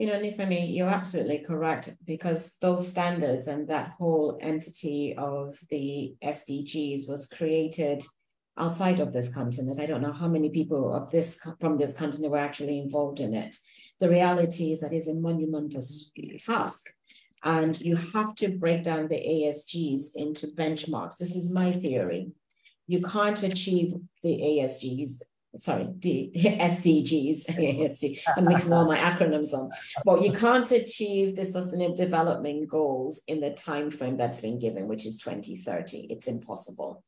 You 0.00 0.06
know, 0.06 0.18
Nifemi, 0.18 0.74
you're 0.74 0.88
absolutely 0.88 1.38
correct 1.38 1.94
because 2.04 2.56
those 2.60 2.88
standards 2.88 3.46
and 3.46 3.68
that 3.68 3.92
whole 3.98 4.38
entity 4.40 5.14
of 5.16 5.56
the 5.68 6.16
SDGs 6.24 7.08
was 7.08 7.28
created 7.28 8.02
outside 8.60 9.00
of 9.00 9.12
this 9.12 9.32
continent. 9.32 9.80
I 9.80 9.86
don't 9.86 10.02
know 10.02 10.12
how 10.12 10.28
many 10.28 10.50
people 10.50 10.94
of 10.94 11.10
this 11.10 11.40
from 11.60 11.76
this 11.76 11.94
continent 11.94 12.30
were 12.30 12.38
actually 12.38 12.78
involved 12.78 13.20
in 13.20 13.34
it. 13.34 13.56
The 14.00 14.08
reality 14.08 14.72
is 14.72 14.80
that 14.80 14.92
it's 14.92 15.08
a 15.08 15.14
monumental 15.14 15.82
task. 16.38 16.90
And 17.42 17.80
you 17.80 17.96
have 17.96 18.34
to 18.36 18.48
break 18.48 18.82
down 18.82 19.08
the 19.08 19.16
ASGs 19.16 20.14
into 20.14 20.48
benchmarks. 20.48 21.16
This 21.16 21.34
is 21.34 21.50
my 21.50 21.72
theory. 21.72 22.32
You 22.86 23.00
can't 23.00 23.42
achieve 23.42 23.94
the 24.22 24.36
ASGs, 24.50 25.22
sorry, 25.56 25.88
the 25.98 26.30
SDGs, 26.36 27.46
ASD, 27.46 28.20
I'm 28.36 28.44
mixing 28.44 28.74
all 28.74 28.84
my 28.84 28.98
acronyms 28.98 29.54
up, 29.54 29.70
But 30.04 30.22
you 30.22 30.32
can't 30.32 30.70
achieve 30.70 31.34
the 31.34 31.46
sustainable 31.46 31.94
development 31.94 32.68
goals 32.68 33.22
in 33.26 33.40
the 33.40 33.52
time 33.52 33.90
frame 33.90 34.18
that's 34.18 34.42
been 34.42 34.58
given, 34.58 34.86
which 34.86 35.06
is 35.06 35.16
2030. 35.16 36.08
It's 36.10 36.26
impossible 36.26 37.02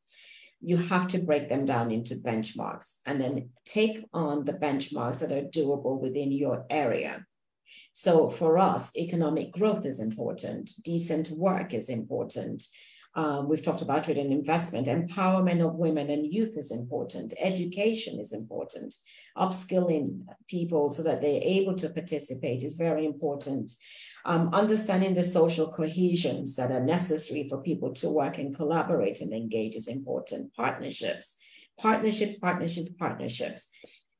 you 0.63 0.77
have 0.77 1.07
to 1.09 1.19
break 1.19 1.49
them 1.49 1.65
down 1.65 1.91
into 1.91 2.15
benchmarks 2.15 2.95
and 3.05 3.19
then 3.19 3.49
take 3.65 4.05
on 4.13 4.45
the 4.45 4.53
benchmarks 4.53 5.19
that 5.19 5.31
are 5.31 5.49
doable 5.49 5.99
within 5.99 6.31
your 6.31 6.65
area. 6.69 7.25
So 7.91 8.29
for 8.29 8.57
us, 8.57 8.95
economic 8.97 9.51
growth 9.51 9.85
is 9.85 9.99
important, 9.99 10.71
decent 10.83 11.29
work 11.31 11.73
is 11.73 11.89
important. 11.89 12.63
Um, 13.15 13.47
we've 13.47 13.61
talked 13.61 13.83
about 13.83 14.05
trade 14.05 14.17
and 14.17 14.33
investment, 14.33 14.87
empowerment 14.87 15.63
of 15.63 15.75
women 15.75 16.09
and 16.09 16.25
youth 16.25 16.57
is 16.57 16.71
important, 16.71 17.33
education 17.39 18.19
is 18.19 18.33
important, 18.33 18.95
upskilling 19.37 20.25
people 20.47 20.89
so 20.89 21.03
that 21.03 21.21
they're 21.21 21.41
able 21.43 21.75
to 21.75 21.89
participate 21.89 22.63
is 22.63 22.73
very 22.73 23.05
important. 23.05 23.71
Um, 24.25 24.49
understanding 24.53 25.13
the 25.13 25.23
social 25.23 25.67
cohesions 25.67 26.55
that 26.55 26.71
are 26.71 26.83
necessary 26.83 27.47
for 27.47 27.61
people 27.61 27.93
to 27.95 28.09
work 28.09 28.39
and 28.39 28.55
collaborate 28.55 29.21
and 29.21 29.31
engage 29.31 29.75
is 29.75 29.87
important. 29.87 30.55
Partnerships, 30.55 31.35
partnerships, 31.77 32.39
partnerships, 32.39 32.89
partnerships. 32.89 33.69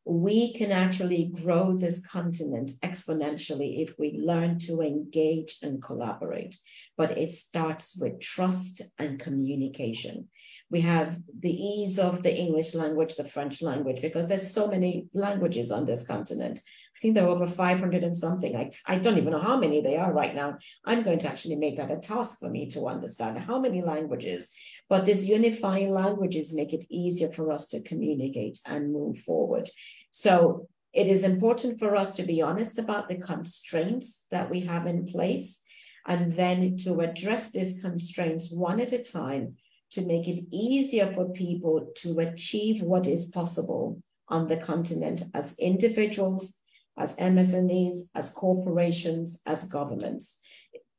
We 0.05 0.53
can 0.53 0.71
actually 0.71 1.25
grow 1.25 1.77
this 1.77 2.05
continent 2.05 2.71
exponentially 2.81 3.81
if 3.81 3.97
we 3.97 4.19
learn 4.21 4.57
to 4.59 4.81
engage 4.81 5.57
and 5.61 5.81
collaborate. 5.81 6.57
But 6.97 7.17
it 7.17 7.31
starts 7.31 7.95
with 7.95 8.19
trust 8.19 8.81
and 8.99 9.19
communication. 9.19 10.27
We 10.73 10.81
have 10.81 11.19
the 11.39 11.53
ease 11.53 11.99
of 11.99 12.23
the 12.23 12.35
English 12.35 12.73
language, 12.73 13.15
the 13.15 13.31
French 13.35 13.61
language, 13.61 14.01
because 14.01 14.27
there's 14.27 14.51
so 14.51 14.65
many 14.67 15.07
languages 15.13 15.69
on 15.69 15.85
this 15.85 16.07
continent. 16.07 16.61
I 16.95 16.99
think 16.99 17.13
there 17.13 17.25
are 17.25 17.35
over 17.35 17.45
500 17.45 18.03
and 18.03 18.17
something. 18.17 18.55
I, 18.55 18.71
I 18.87 18.97
don't 18.97 19.19
even 19.19 19.33
know 19.33 19.47
how 19.49 19.59
many 19.59 19.81
they 19.81 19.97
are 19.97 20.11
right 20.11 20.33
now. 20.33 20.57
I'm 20.83 21.03
going 21.03 21.19
to 21.19 21.27
actually 21.27 21.57
make 21.57 21.77
that 21.77 21.91
a 21.91 21.97
task 21.97 22.39
for 22.39 22.49
me 22.49 22.71
to 22.71 22.87
understand 22.87 23.37
how 23.37 23.59
many 23.59 23.83
languages. 23.83 24.49
But 24.89 25.05
these 25.05 25.29
unifying 25.29 25.91
languages 25.91 26.55
make 26.55 26.73
it 26.73 26.85
easier 26.89 27.29
for 27.31 27.51
us 27.51 27.67
to 27.67 27.83
communicate 27.83 28.57
and 28.65 28.91
move 28.91 29.19
forward. 29.19 29.69
So 30.09 30.67
it 30.91 31.07
is 31.07 31.23
important 31.23 31.77
for 31.77 31.95
us 31.95 32.15
to 32.15 32.23
be 32.23 32.41
honest 32.41 32.79
about 32.79 33.09
the 33.09 33.19
constraints 33.19 34.25
that 34.31 34.49
we 34.49 34.61
have 34.61 34.87
in 34.87 35.05
place 35.05 35.61
and 36.07 36.33
then 36.33 36.77
to 36.77 37.01
address 37.01 37.51
these 37.51 37.79
constraints 37.79 38.51
one 38.51 38.79
at 38.79 38.91
a 38.91 39.03
time 39.03 39.55
to 39.93 40.05
make 40.05 40.27
it 40.27 40.39
easier 40.51 41.11
for 41.13 41.29
people 41.29 41.91
to 41.97 42.19
achieve 42.19 42.81
what 42.81 43.07
is 43.07 43.25
possible 43.27 44.01
on 44.27 44.47
the 44.47 44.57
continent 44.57 45.23
as 45.33 45.55
individuals, 45.59 46.55
as 46.97 47.15
MSMEs, 47.17 48.09
as 48.15 48.29
corporations, 48.29 49.39
as 49.45 49.65
governments. 49.65 50.39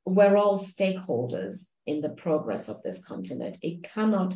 We're 0.04 0.36
all 0.36 0.58
stakeholders 0.58 1.68
in 1.86 2.00
the 2.00 2.10
progress 2.10 2.68
of 2.68 2.82
this 2.82 3.04
continent. 3.04 3.58
It 3.62 3.82
cannot 3.82 4.34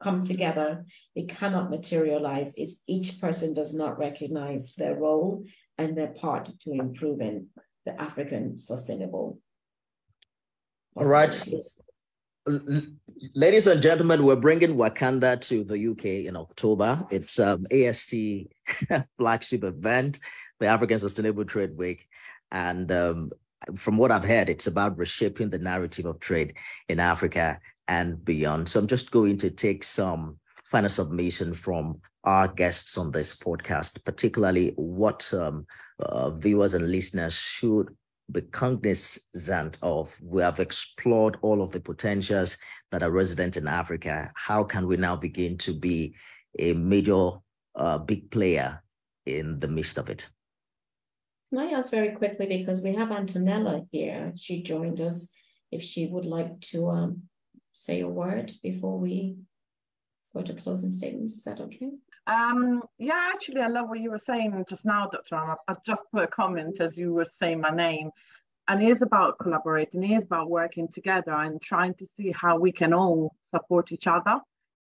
come 0.00 0.24
together, 0.24 0.86
it 1.14 1.28
cannot 1.28 1.70
materialize 1.70 2.54
if 2.56 2.70
each 2.86 3.20
person 3.20 3.52
does 3.52 3.74
not 3.74 3.98
recognize 3.98 4.74
their 4.74 4.94
role 4.94 5.44
and 5.76 5.96
their 5.96 6.08
part 6.08 6.48
to 6.60 6.72
improving 6.72 7.48
the 7.84 8.00
African 8.00 8.58
sustainable. 8.58 9.38
All 10.96 11.04
right. 11.04 11.34
Ladies 13.34 13.66
and 13.66 13.82
gentlemen, 13.82 14.24
we're 14.24 14.36
bringing 14.36 14.76
Wakanda 14.76 15.40
to 15.42 15.62
the 15.62 15.90
UK 15.90 16.26
in 16.26 16.36
October. 16.36 17.06
It's 17.10 17.38
um, 17.38 17.66
AST 17.70 18.14
flagship 19.18 19.64
event, 19.64 20.20
the 20.58 20.66
African 20.66 20.98
Sustainable 20.98 21.44
Trade 21.44 21.76
Week. 21.76 22.08
And 22.50 22.90
um, 22.90 23.30
from 23.76 23.96
what 23.98 24.10
I've 24.10 24.24
heard, 24.24 24.48
it's 24.48 24.66
about 24.66 24.96
reshaping 24.96 25.50
the 25.50 25.58
narrative 25.58 26.06
of 26.06 26.20
trade 26.20 26.54
in 26.88 26.98
Africa 26.98 27.60
and 27.88 28.24
beyond. 28.24 28.68
So 28.68 28.80
I'm 28.80 28.86
just 28.86 29.10
going 29.10 29.36
to 29.38 29.50
take 29.50 29.84
some 29.84 30.38
final 30.64 30.88
submission 30.88 31.52
from 31.52 32.00
our 32.24 32.48
guests 32.48 32.96
on 32.96 33.10
this 33.10 33.34
podcast, 33.36 34.02
particularly 34.04 34.72
what 34.76 35.32
um, 35.34 35.66
uh, 35.98 36.30
viewers 36.30 36.74
and 36.74 36.88
listeners 36.90 37.34
should 37.34 37.94
be 38.32 38.42
cognizant 38.42 39.78
of. 39.82 40.16
We 40.22 40.42
have 40.42 40.60
explored 40.60 41.38
all 41.42 41.62
of 41.62 41.72
the 41.72 41.80
potentials 41.80 42.56
that 42.90 43.02
are 43.02 43.10
resident 43.10 43.56
in 43.56 43.68
Africa. 43.68 44.30
How 44.34 44.64
can 44.64 44.86
we 44.86 44.96
now 44.96 45.16
begin 45.16 45.58
to 45.58 45.72
be 45.72 46.14
a 46.58 46.74
major, 46.74 47.30
uh, 47.74 47.98
big 47.98 48.30
player 48.30 48.82
in 49.26 49.58
the 49.58 49.68
midst 49.68 49.98
of 49.98 50.08
it? 50.08 50.28
Can 51.50 51.58
I 51.58 51.72
ask 51.72 51.90
very 51.90 52.12
quickly 52.12 52.46
because 52.46 52.80
we 52.80 52.94
have 52.94 53.08
Antonella 53.08 53.86
here. 53.90 54.32
She 54.36 54.62
joined 54.62 55.00
us. 55.00 55.28
If 55.72 55.82
she 55.82 56.06
would 56.06 56.24
like 56.24 56.60
to 56.72 56.88
um, 56.88 57.22
say 57.72 58.00
a 58.00 58.08
word 58.08 58.52
before 58.62 58.98
we 58.98 59.36
go 60.34 60.42
to 60.42 60.54
closing 60.54 60.92
statements, 60.92 61.34
is 61.34 61.44
that 61.44 61.60
okay? 61.60 61.90
Um, 62.26 62.82
yeah, 62.98 63.30
actually, 63.32 63.60
I 63.60 63.68
love 63.68 63.88
what 63.88 64.00
you 64.00 64.10
were 64.10 64.18
saying 64.18 64.64
just 64.68 64.84
now, 64.84 65.08
Dr. 65.08 65.36
Ama. 65.36 65.56
I've 65.68 65.82
just 65.84 66.04
put 66.12 66.24
a 66.24 66.28
comment 66.28 66.80
as 66.80 66.96
you 66.96 67.12
were 67.12 67.26
saying 67.26 67.60
my 67.60 67.70
name. 67.70 68.10
And 68.68 68.80
it 68.80 68.88
is 68.88 69.02
about 69.02 69.38
collaborating, 69.40 70.04
it 70.04 70.16
is 70.16 70.24
about 70.24 70.48
working 70.48 70.86
together 70.86 71.32
and 71.32 71.60
trying 71.60 71.94
to 71.94 72.06
see 72.06 72.30
how 72.30 72.56
we 72.56 72.70
can 72.70 72.92
all 72.92 73.34
support 73.42 73.90
each 73.90 74.06
other 74.06 74.38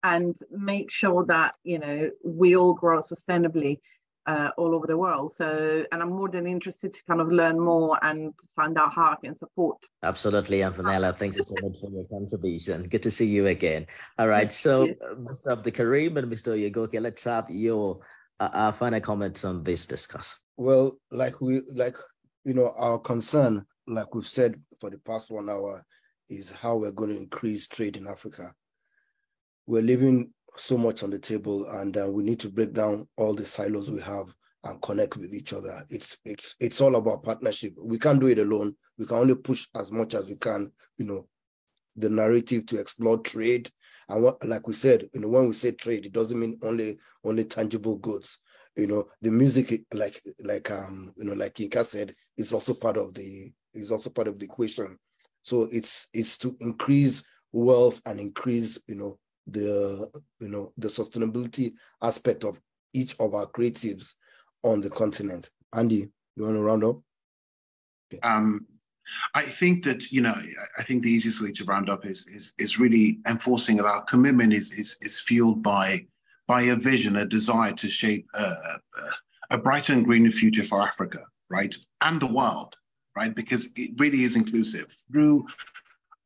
and 0.04 0.36
make 0.50 0.90
sure 0.90 1.24
that, 1.26 1.56
you 1.64 1.78
know, 1.78 2.10
we 2.24 2.56
all 2.56 2.74
grow 2.74 3.00
sustainably 3.00 3.80
uh, 4.26 4.48
all 4.56 4.74
over 4.74 4.86
the 4.86 4.96
world. 4.96 5.34
So, 5.34 5.84
and 5.90 6.02
I'm 6.02 6.10
more 6.10 6.28
than 6.28 6.46
interested 6.46 6.94
to 6.94 7.00
kind 7.08 7.20
of 7.20 7.30
learn 7.32 7.58
more 7.58 7.98
and 8.02 8.32
find 8.54 8.78
out 8.78 8.92
how 8.92 9.12
I 9.12 9.16
can 9.24 9.36
support. 9.38 9.78
Absolutely, 10.02 10.58
Antonella. 10.58 11.16
Thank 11.16 11.36
you 11.36 11.42
so 11.42 11.54
much 11.62 11.80
for 11.80 11.90
your 11.90 12.04
contribution. 12.04 12.88
Good 12.88 13.02
to 13.02 13.10
see 13.10 13.26
you 13.26 13.48
again. 13.48 13.86
All 14.18 14.28
right, 14.28 14.52
so 14.52 14.84
uh, 14.84 15.14
Mr. 15.14 15.56
Abdulkareem 15.56 16.16
and 16.16 16.30
Mr. 16.30 16.56
Oyegoke, 16.56 17.00
let's 17.00 17.24
have 17.24 17.50
your 17.50 18.00
uh, 18.40 18.50
uh, 18.52 18.72
final 18.72 19.00
comments 19.00 19.44
on 19.44 19.62
this 19.62 19.86
discuss. 19.86 20.44
Well, 20.56 20.98
like 21.10 21.40
we 21.40 21.62
like 21.74 21.96
you 22.44 22.54
know 22.54 22.72
our 22.76 22.98
concern, 22.98 23.64
like 23.86 24.14
we've 24.14 24.24
said 24.24 24.60
for 24.80 24.90
the 24.90 24.98
past 24.98 25.30
one 25.30 25.48
hour, 25.48 25.84
is 26.28 26.50
how 26.50 26.76
we're 26.76 26.92
going 26.92 27.10
to 27.10 27.18
increase 27.18 27.66
trade 27.66 27.96
in 27.96 28.06
Africa. 28.06 28.52
We're 29.66 29.82
living 29.82 30.32
so 30.56 30.76
much 30.76 31.02
on 31.02 31.10
the 31.10 31.18
table 31.18 31.66
and 31.80 31.96
uh, 31.96 32.08
we 32.10 32.22
need 32.22 32.40
to 32.40 32.50
break 32.50 32.72
down 32.72 33.06
all 33.16 33.34
the 33.34 33.44
silos 33.44 33.90
we 33.90 34.00
have 34.00 34.26
and 34.64 34.80
connect 34.82 35.16
with 35.16 35.34
each 35.34 35.52
other. 35.52 35.84
It's 35.90 36.16
it's 36.24 36.54
it's 36.60 36.80
all 36.80 36.96
about 36.96 37.22
partnership. 37.22 37.74
We 37.78 37.98
can't 37.98 38.20
do 38.20 38.28
it 38.28 38.38
alone. 38.38 38.74
We 38.98 39.06
can 39.06 39.18
only 39.18 39.34
push 39.34 39.66
as 39.74 39.90
much 39.90 40.14
as 40.14 40.28
we 40.28 40.36
can 40.36 40.70
you 40.98 41.06
know 41.06 41.26
the 41.96 42.08
narrative 42.08 42.66
to 42.66 42.80
explore 42.80 43.18
trade. 43.18 43.70
And 44.08 44.22
what 44.22 44.44
like 44.46 44.66
we 44.66 44.74
said 44.74 45.08
you 45.12 45.20
know 45.20 45.28
when 45.28 45.48
we 45.48 45.52
say 45.52 45.72
trade 45.72 46.06
it 46.06 46.12
doesn't 46.12 46.38
mean 46.38 46.58
only 46.62 46.98
only 47.24 47.44
tangible 47.44 47.96
goods. 47.96 48.38
You 48.76 48.86
know 48.86 49.06
the 49.20 49.30
music 49.30 49.82
like 49.92 50.20
like 50.44 50.70
um 50.70 51.12
you 51.16 51.24
know 51.24 51.34
like 51.34 51.54
Yinka 51.54 51.84
said 51.84 52.14
is 52.36 52.52
also 52.52 52.74
part 52.74 52.96
of 52.96 53.14
the 53.14 53.52
is 53.74 53.90
also 53.90 54.10
part 54.10 54.28
of 54.28 54.38
the 54.38 54.44
equation. 54.44 54.96
So 55.42 55.68
it's 55.72 56.06
it's 56.12 56.38
to 56.38 56.56
increase 56.60 57.24
wealth 57.50 58.00
and 58.06 58.20
increase 58.20 58.78
you 58.86 58.94
know 58.94 59.18
the 59.46 60.08
you 60.40 60.48
know 60.48 60.72
the 60.78 60.88
sustainability 60.88 61.72
aspect 62.02 62.44
of 62.44 62.60
each 62.92 63.14
of 63.18 63.34
our 63.34 63.46
creatives 63.46 64.14
on 64.62 64.80
the 64.80 64.90
continent. 64.90 65.50
Andy, 65.74 66.08
you 66.36 66.44
want 66.44 66.56
to 66.56 66.62
round 66.62 66.84
up? 66.84 67.00
Okay. 68.12 68.20
Um, 68.20 68.66
I 69.34 69.42
think 69.42 69.84
that 69.84 70.10
you 70.12 70.20
know, 70.20 70.34
I 70.78 70.82
think 70.82 71.02
the 71.02 71.10
easiest 71.10 71.42
way 71.42 71.52
to 71.52 71.64
round 71.64 71.90
up 71.90 72.06
is 72.06 72.26
is 72.28 72.52
is 72.58 72.78
really 72.78 73.18
enforcing 73.26 73.76
that 73.76 73.86
our 73.86 74.02
commitment 74.04 74.52
is 74.52 74.72
is 74.72 74.96
is 75.02 75.20
fueled 75.20 75.62
by 75.62 76.06
by 76.46 76.62
a 76.62 76.76
vision, 76.76 77.16
a 77.16 77.24
desire 77.24 77.72
to 77.72 77.88
shape 77.88 78.26
a, 78.34 78.54
a, 79.50 79.58
brighter 79.58 79.92
and 79.92 80.04
greener 80.04 80.30
future 80.30 80.64
for 80.64 80.82
Africa, 80.82 81.20
right, 81.48 81.74
and 82.00 82.20
the 82.20 82.26
world, 82.26 82.74
right, 83.16 83.34
because 83.34 83.68
it 83.76 83.92
really 83.98 84.24
is 84.24 84.34
inclusive 84.34 84.94
through 85.10 85.46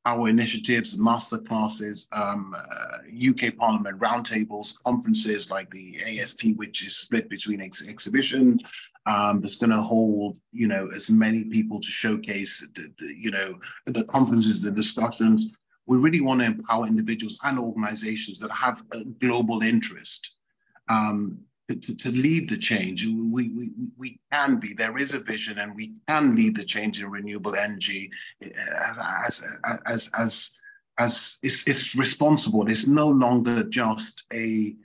our 0.06 0.28
initiatives, 0.28 0.96
master 0.96 1.36
classes, 1.36 2.06
um, 2.12 2.54
uh, 2.56 2.98
UK 3.28 3.56
Parliament 3.56 3.98
roundtables, 3.98 4.80
conferences 4.84 5.50
like 5.50 5.68
the 5.70 6.00
AST, 6.20 6.54
which 6.54 6.86
is 6.86 6.96
split 6.96 7.28
between 7.28 7.60
ex 7.60 7.86
exhibition, 7.88 8.60
um, 9.06 9.40
that's 9.40 9.56
going 9.56 9.70
to 9.70 9.82
hold, 9.82 10.38
you 10.52 10.68
know, 10.68 10.88
as 10.94 11.10
many 11.10 11.42
people 11.44 11.80
to 11.80 11.88
showcase, 11.88 12.66
the, 12.74 12.88
the, 13.00 13.14
you 13.16 13.32
know, 13.32 13.58
the 13.86 14.04
conferences, 14.04 14.62
the 14.62 14.70
discussions. 14.70 15.50
We 15.86 15.98
really 15.98 16.20
want 16.20 16.40
to 16.40 16.46
empower 16.46 16.86
individuals 16.86 17.38
and 17.42 17.58
organizations 17.58 18.38
that 18.38 18.52
have 18.52 18.82
a 18.92 19.04
global 19.04 19.62
interest 19.62 20.36
um, 20.88 21.36
to, 21.68 21.94
to, 21.94 22.10
lead 22.10 22.48
the 22.48 22.56
change. 22.56 23.04
We, 23.04 23.48
we, 23.48 23.70
we 23.96 24.20
can 24.32 24.56
be, 24.56 24.72
there 24.72 24.96
is 24.98 25.14
a 25.14 25.18
vision 25.20 25.58
and 25.58 25.74
we 25.74 25.94
can 26.08 26.36
lead 26.36 26.56
the 26.56 26.64
change 26.64 27.00
in 27.00 27.10
renewable 27.10 27.56
energy 27.56 28.10
as, 28.88 28.98
as, 28.98 29.44
as, 29.86 30.10
as, 30.14 30.50
as 30.98 31.38
it's, 31.42 31.66
it's 31.66 31.94
responsible. 31.96 32.68
It's 32.70 32.86
no 32.86 33.08
longer 33.08 33.64
just 33.64 34.24
a, 34.32 34.76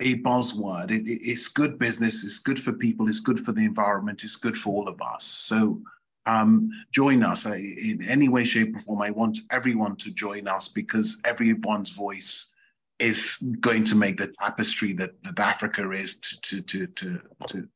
a 0.00 0.16
buzzword. 0.22 0.90
It, 0.90 1.06
it, 1.06 1.20
it's 1.22 1.48
good 1.48 1.78
business, 1.78 2.24
it's 2.24 2.40
good 2.40 2.60
for 2.60 2.72
people, 2.72 3.08
it's 3.08 3.20
good 3.20 3.38
for 3.38 3.52
the 3.52 3.64
environment, 3.64 4.24
it's 4.24 4.36
good 4.36 4.58
for 4.58 4.70
all 4.70 4.88
of 4.88 5.00
us. 5.00 5.24
So 5.24 5.80
um, 6.26 6.70
join 6.90 7.22
us 7.22 7.46
in 7.46 8.04
any 8.08 8.28
way, 8.28 8.44
shape, 8.44 8.74
or 8.74 8.80
form. 8.80 9.02
I 9.02 9.10
want 9.10 9.38
everyone 9.50 9.94
to 9.96 10.10
join 10.10 10.48
us 10.48 10.68
because 10.68 11.18
everyone's 11.24 11.90
voice 11.90 12.53
is 12.98 13.36
going 13.60 13.84
to 13.84 13.94
make 13.94 14.18
the 14.18 14.32
tapestry 14.40 14.92
that, 14.94 15.10
that 15.24 15.38
Africa 15.38 15.90
is 15.90 16.16
to 16.16 16.62
to 16.62 16.86
to 16.86 17.20
to 17.46 17.68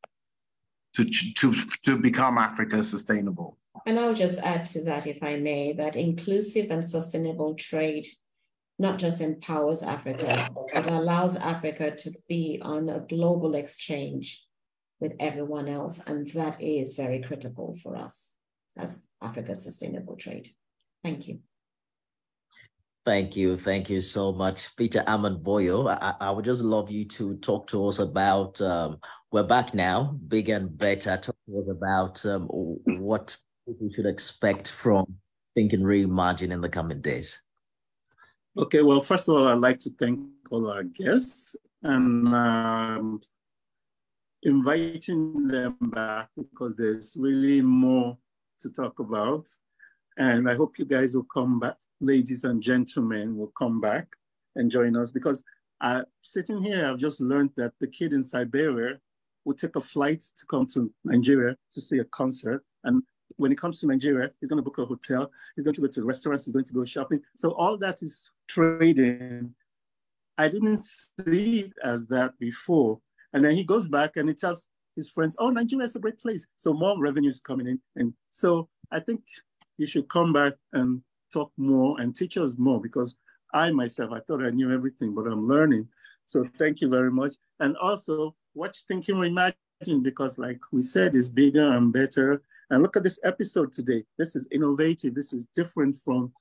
to 0.94 1.04
to, 1.34 1.54
to, 1.84 1.96
become 1.98 2.38
Africa 2.38 2.82
sustainable. 2.82 3.58
And 3.86 3.98
I'll 3.98 4.14
just 4.14 4.40
add 4.40 4.64
to 4.66 4.82
that, 4.84 5.06
if 5.06 5.22
I 5.22 5.36
may, 5.36 5.72
that 5.74 5.94
inclusive 5.94 6.70
and 6.70 6.84
sustainable 6.84 7.54
trade 7.54 8.06
not 8.78 8.98
just 8.98 9.20
empowers 9.20 9.82
Africa, 9.82 10.48
but 10.72 10.86
allows 10.86 11.34
Africa 11.36 11.90
to 11.96 12.12
be 12.28 12.60
on 12.62 12.88
a 12.88 13.00
global 13.00 13.54
exchange 13.54 14.44
with 15.00 15.14
everyone 15.18 15.68
else. 15.68 16.00
And 16.06 16.28
that 16.30 16.62
is 16.62 16.94
very 16.94 17.20
critical 17.20 17.76
for 17.82 17.96
us 17.96 18.34
as 18.76 19.04
Africa 19.20 19.54
sustainable 19.54 20.16
trade. 20.16 20.54
Thank 21.02 21.26
you. 21.26 21.40
Thank 23.08 23.36
you. 23.36 23.56
Thank 23.56 23.88
you 23.88 24.02
so 24.02 24.32
much, 24.32 24.76
Peter 24.76 25.02
Boyo. 25.02 25.88
I, 25.88 26.14
I, 26.20 26.30
would 26.30 26.44
just 26.44 26.60
love 26.60 26.90
you 26.90 27.06
to 27.06 27.36
talk 27.38 27.66
to 27.68 27.88
us 27.88 28.00
about, 28.00 28.60
um, 28.60 28.98
we're 29.32 29.44
back 29.44 29.72
now, 29.72 30.18
bigger 30.28 30.56
and 30.56 30.76
better. 30.76 31.16
Talk 31.16 31.34
to 31.46 31.58
us 31.58 31.68
about 31.70 32.26
um, 32.26 32.42
what 32.84 33.34
we 33.64 33.90
should 33.90 34.04
expect 34.04 34.70
from 34.70 35.06
Think 35.54 35.72
and 35.72 35.84
Reimagine 35.84 36.50
in 36.50 36.60
the 36.60 36.68
coming 36.68 37.00
days. 37.00 37.40
Okay, 38.58 38.82
well, 38.82 39.00
first 39.00 39.26
of 39.26 39.36
all, 39.36 39.48
I'd 39.48 39.54
like 39.54 39.78
to 39.78 39.90
thank 39.98 40.20
all 40.50 40.70
our 40.70 40.82
guests 40.82 41.56
and 41.82 42.28
um, 42.34 43.20
inviting 44.42 45.48
them 45.48 45.78
back 45.80 46.28
because 46.36 46.76
there's 46.76 47.16
really 47.18 47.62
more 47.62 48.18
to 48.60 48.70
talk 48.70 48.98
about. 48.98 49.48
And 50.18 50.50
I 50.50 50.54
hope 50.54 50.78
you 50.80 50.84
guys 50.84 51.14
will 51.14 51.28
come 51.32 51.60
back, 51.60 51.76
ladies 52.00 52.42
and 52.42 52.60
gentlemen, 52.60 53.36
will 53.36 53.52
come 53.56 53.80
back 53.80 54.08
and 54.56 54.70
join 54.70 54.96
us 54.96 55.12
because 55.12 55.44
uh, 55.80 56.02
sitting 56.22 56.60
here, 56.60 56.84
I've 56.84 56.98
just 56.98 57.20
learned 57.20 57.50
that 57.56 57.72
the 57.78 57.86
kid 57.86 58.12
in 58.12 58.24
Siberia 58.24 58.98
will 59.44 59.54
take 59.54 59.76
a 59.76 59.80
flight 59.80 60.24
to 60.36 60.46
come 60.46 60.66
to 60.74 60.92
Nigeria 61.04 61.56
to 61.70 61.80
see 61.80 61.98
a 61.98 62.04
concert. 62.04 62.64
And 62.82 63.04
when 63.36 63.52
he 63.52 63.56
comes 63.56 63.78
to 63.80 63.86
Nigeria, 63.86 64.32
he's 64.40 64.48
going 64.48 64.56
to 64.56 64.62
book 64.62 64.78
a 64.78 64.84
hotel, 64.84 65.30
he's 65.54 65.64
going 65.64 65.74
to 65.76 65.80
go 65.82 65.86
to 65.86 66.04
restaurants, 66.04 66.46
he's 66.46 66.52
going 66.52 66.64
to 66.64 66.74
go 66.74 66.84
shopping. 66.84 67.20
So 67.36 67.52
all 67.52 67.78
that 67.78 68.02
is 68.02 68.28
trading. 68.48 69.54
I 70.36 70.48
didn't 70.48 70.82
see 70.82 71.60
it 71.60 71.72
as 71.84 72.08
that 72.08 72.36
before. 72.40 73.00
And 73.32 73.44
then 73.44 73.54
he 73.54 73.62
goes 73.62 73.86
back 73.86 74.16
and 74.16 74.28
he 74.28 74.34
tells 74.34 74.66
his 74.96 75.08
friends, 75.08 75.36
oh, 75.38 75.50
Nigeria 75.50 75.84
is 75.84 75.94
a 75.94 76.00
great 76.00 76.18
place. 76.18 76.44
So 76.56 76.72
more 76.72 77.00
revenue 77.00 77.30
is 77.30 77.40
coming 77.40 77.68
in. 77.68 77.80
And 77.94 78.14
so 78.30 78.68
I 78.90 78.98
think 78.98 79.22
you 79.78 79.86
should 79.86 80.08
come 80.08 80.32
back 80.32 80.54
and 80.74 81.00
talk 81.32 81.52
more 81.56 82.00
and 82.00 82.14
teach 82.14 82.36
us 82.36 82.58
more 82.58 82.80
because 82.80 83.16
I 83.54 83.70
myself, 83.70 84.12
I 84.12 84.20
thought 84.20 84.44
I 84.44 84.50
knew 84.50 84.72
everything, 84.72 85.14
but 85.14 85.26
I'm 85.26 85.46
learning. 85.46 85.88
So 86.26 86.44
thank 86.58 86.80
you 86.80 86.88
very 86.90 87.10
much. 87.10 87.34
And 87.60 87.76
also 87.78 88.34
watch 88.54 88.84
Think 88.86 89.08
and 89.08 89.18
Reimagine 89.18 90.02
because 90.02 90.38
like 90.38 90.60
we 90.72 90.82
said, 90.82 91.14
it's 91.14 91.28
bigger 91.30 91.72
and 91.72 91.92
better. 91.92 92.42
And 92.70 92.82
look 92.82 92.96
at 92.96 93.02
this 93.02 93.18
episode 93.24 93.72
today. 93.72 94.04
This 94.18 94.36
is 94.36 94.46
innovative. 94.50 95.14
This 95.14 95.32
is 95.32 95.46
different 95.54 95.96
from 95.96 96.32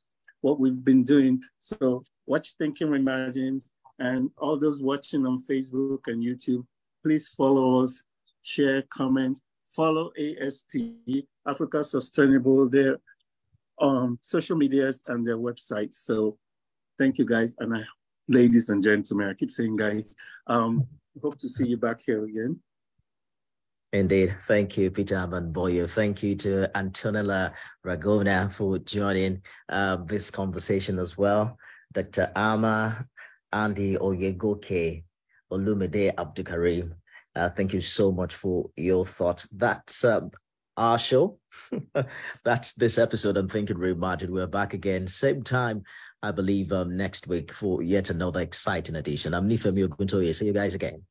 what 0.42 0.60
we've 0.60 0.84
been 0.84 1.04
doing. 1.04 1.42
So 1.60 2.04
watch 2.26 2.54
Think 2.58 2.82
and 2.82 2.92
Reimagine 2.92 3.64
and 4.00 4.30
all 4.38 4.58
those 4.58 4.84
watching 4.84 5.26
on 5.26 5.40
Facebook 5.40 6.08
and 6.08 6.24
YouTube, 6.24 6.66
please 7.04 7.30
follow 7.30 7.84
us, 7.84 8.04
share, 8.42 8.84
comment, 8.84 9.40
follow 9.64 10.12
AST, 10.18 10.78
Africa 11.48 11.84
Sustainable, 11.84 12.70
their 12.70 12.98
um, 13.80 14.20
social 14.22 14.58
medias 14.58 15.02
and 15.08 15.26
their 15.26 15.38
website. 15.38 15.94
So 15.94 16.38
thank 16.98 17.18
you 17.18 17.26
guys. 17.26 17.56
And 17.60 17.76
I, 17.76 17.84
ladies 18.28 18.70
and 18.70 18.84
gentlemen, 18.84 19.30
I 19.30 19.34
keep 19.34 19.52
saying 19.52 19.76
guys, 19.76 20.16
um, 20.48 20.88
hope 21.22 21.38
to 21.40 21.50
see 21.50 21.68
you 21.68 21.78
back 21.78 22.02
here 22.02 22.24
again. 22.26 22.60
Indeed. 23.94 24.36
Thank 24.42 24.78
you, 24.78 24.92
Peter 24.92 25.16
Boyo. 25.16 25.90
Thank 25.90 26.22
you 26.22 26.36
to 26.36 26.70
Antonella 26.76 27.54
Ragona 27.86 28.52
for 28.52 28.78
joining 28.80 29.42
uh, 29.70 29.96
this 29.98 30.30
conversation 30.30 31.00
as 31.00 31.18
well. 31.18 31.58
Dr. 31.94 32.32
Ama, 32.36 33.08
Andy 33.54 33.96
Oyegoke, 33.96 35.04
Olumide 35.52 36.14
Abdulkareem. 36.16 36.92
Uh, 37.34 37.50
thank 37.50 37.74
you 37.74 37.80
so 37.80 38.12
much 38.12 38.36
for 38.36 38.70
your 38.76 39.06
thoughts. 39.06 39.48
That's 39.50 40.04
um, 40.04 40.32
our 40.78 40.98
show. 41.00 41.40
That's 42.46 42.74
this 42.74 42.98
episode. 42.98 43.36
I'm 43.36 43.50
thinking 43.50 43.78
Reimagine. 43.78 44.30
We're 44.30 44.48
back 44.48 44.74
again, 44.74 45.08
same 45.08 45.44
time, 45.44 45.84
I 46.24 46.32
believe, 46.32 46.72
um, 46.72 46.96
next 46.96 47.28
week 47.28 47.52
for 47.52 47.82
yet 47.82 48.10
another 48.10 48.40
exciting 48.40 48.96
edition. 48.96 49.34
I'm 49.34 49.50
Nifemi 49.50 49.86
Oguntoye. 49.88 50.34
See 50.34 50.46
you 50.46 50.54
guys 50.54 50.76
again. 50.76 51.04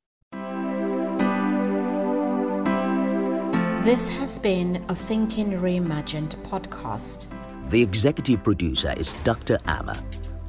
This 3.84 4.08
has 4.08 4.38
been 4.38 4.84
a 4.88 4.94
Thinking 4.94 5.52
Reimagined 5.52 6.34
podcast. 6.42 7.28
The 7.70 7.82
executive 7.82 8.42
producer 8.42 8.92
is 8.96 9.12
Dr. 9.24 9.58
Ama, 9.66 10.02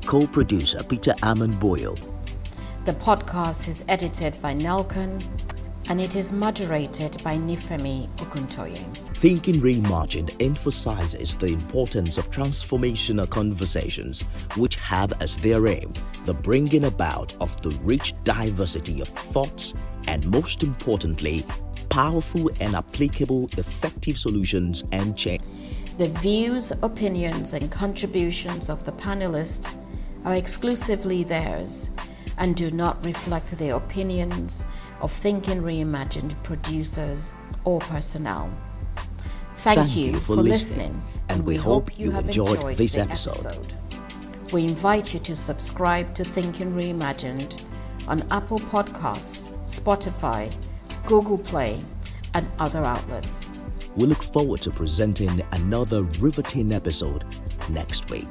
co 0.05 0.25
producer 0.25 0.83
Peter 0.83 1.13
Armand-Boyo. 1.21 1.95
The 2.85 2.93
podcast 2.93 3.67
is 3.67 3.85
edited 3.89 4.41
by 4.41 4.53
Nelson 4.53 5.19
and 5.89 6.01
it 6.01 6.15
is 6.15 6.33
moderated 6.33 7.21
by 7.23 7.37
Nifemi 7.37 8.07
Oguntoye. 8.17 9.06
Thinking 9.19 9.55
Reimagined 9.55 10.35
emphasizes 10.39 11.35
the 11.35 11.47
importance 11.47 12.19
of 12.19 12.29
transformational 12.29 13.27
conversations 13.27 14.21
which 14.55 14.75
have 14.75 15.11
as 15.23 15.37
their 15.37 15.65
aim 15.65 15.91
the 16.25 16.35
bringing 16.35 16.85
about 16.85 17.33
of 17.41 17.59
the 17.63 17.71
rich 17.81 18.13
diversity 18.23 19.01
of 19.01 19.07
thoughts 19.07 19.73
and, 20.07 20.23
most 20.27 20.61
importantly, 20.61 21.43
powerful 21.89 22.51
and 22.59 22.75
applicable 22.75 23.49
effective 23.57 24.19
solutions 24.19 24.83
and 24.91 25.17
change. 25.17 25.41
The 25.97 26.09
views, 26.09 26.71
opinions, 26.83 27.55
and 27.55 27.71
contributions 27.71 28.69
of 28.69 28.83
the 28.83 28.91
panelists 28.91 29.75
are 30.25 30.35
exclusively 30.35 31.23
theirs 31.23 31.89
and 32.37 32.55
do 32.55 32.69
not 32.69 33.03
reflect 33.03 33.57
the 33.57 33.69
opinions 33.69 34.67
of 35.01 35.11
Thinking 35.11 35.63
Reimagined 35.63 36.35
producers 36.43 37.33
or 37.63 37.79
personnel. 37.79 38.55
Thank, 39.57 39.79
Thank 39.79 39.95
you, 39.95 40.19
for, 40.19 40.35
listening, 40.35 40.51
listening 40.51 41.03
and, 41.29 41.45
we, 41.45 41.53
we 41.53 41.57
hope, 41.57 41.89
hope 41.89 41.99
you 41.99 42.11
have 42.11 42.25
enjoyed, 42.25 42.55
enjoyed 42.55 42.77
this 42.77 42.95
episode. 42.95 43.47
episode. 43.47 44.53
We 44.53 44.63
invite 44.63 45.13
you 45.13 45.19
to 45.21 45.35
subscribe 45.35 46.13
to 46.15 46.23
Thinking 46.23 46.73
Reimagined 46.73 47.63
on 48.07 48.21
Apple 48.31 48.59
Podcasts, 48.59 49.51
Spotify, 49.65 50.53
Google 51.05 51.37
Play, 51.37 51.79
and 52.33 52.47
other 52.59 52.83
outlets. 52.83 53.51
We 53.95 54.05
look 54.05 54.21
forward 54.21 54.61
to 54.61 54.69
presenting 54.69 55.41
another 55.53 56.03
riveting 56.19 56.71
episode 56.71 57.25
next 57.69 58.09
week. 58.11 58.27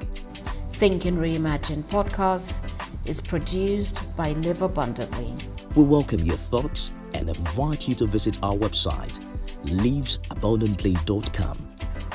Thinking 0.72 1.16
Reimagined 1.16 1.84
podcast 1.84 2.70
is 3.04 3.20
produced 3.20 4.14
by 4.14 4.30
Live 4.32 4.62
Abundantly. 4.62 5.34
We 5.74 5.82
welcome 5.82 6.20
your 6.20 6.36
thoughts 6.36 6.92
and 7.14 7.28
invite 7.28 7.88
you 7.88 7.94
to 7.96 8.06
visit 8.06 8.38
our 8.42 8.54
website, 8.54 9.25
livesabundantly.com. 9.66 11.58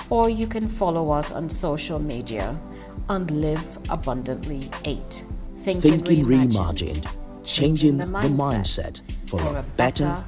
Or 0.09 0.29
you 0.29 0.47
can 0.47 0.67
follow 0.67 1.11
us 1.11 1.31
on 1.31 1.49
social 1.49 1.99
media 1.99 2.59
on 3.07 3.27
Live 3.27 3.79
Abundantly 3.89 4.69
8. 4.85 5.25
Thinking, 5.59 5.81
Thinking 5.81 6.25
reimagined, 6.25 7.03
reimagined, 7.03 7.43
changing 7.43 7.97
the 7.97 8.05
mindset, 8.05 8.21
the 8.21 8.29
mindset 8.29 9.01
for, 9.29 9.39
for, 9.39 9.57
a 9.57 9.63
better, 9.77 10.23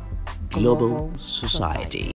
global, 0.50 0.88
global 0.90 1.18
society. 1.18 1.90
society. 1.90 2.13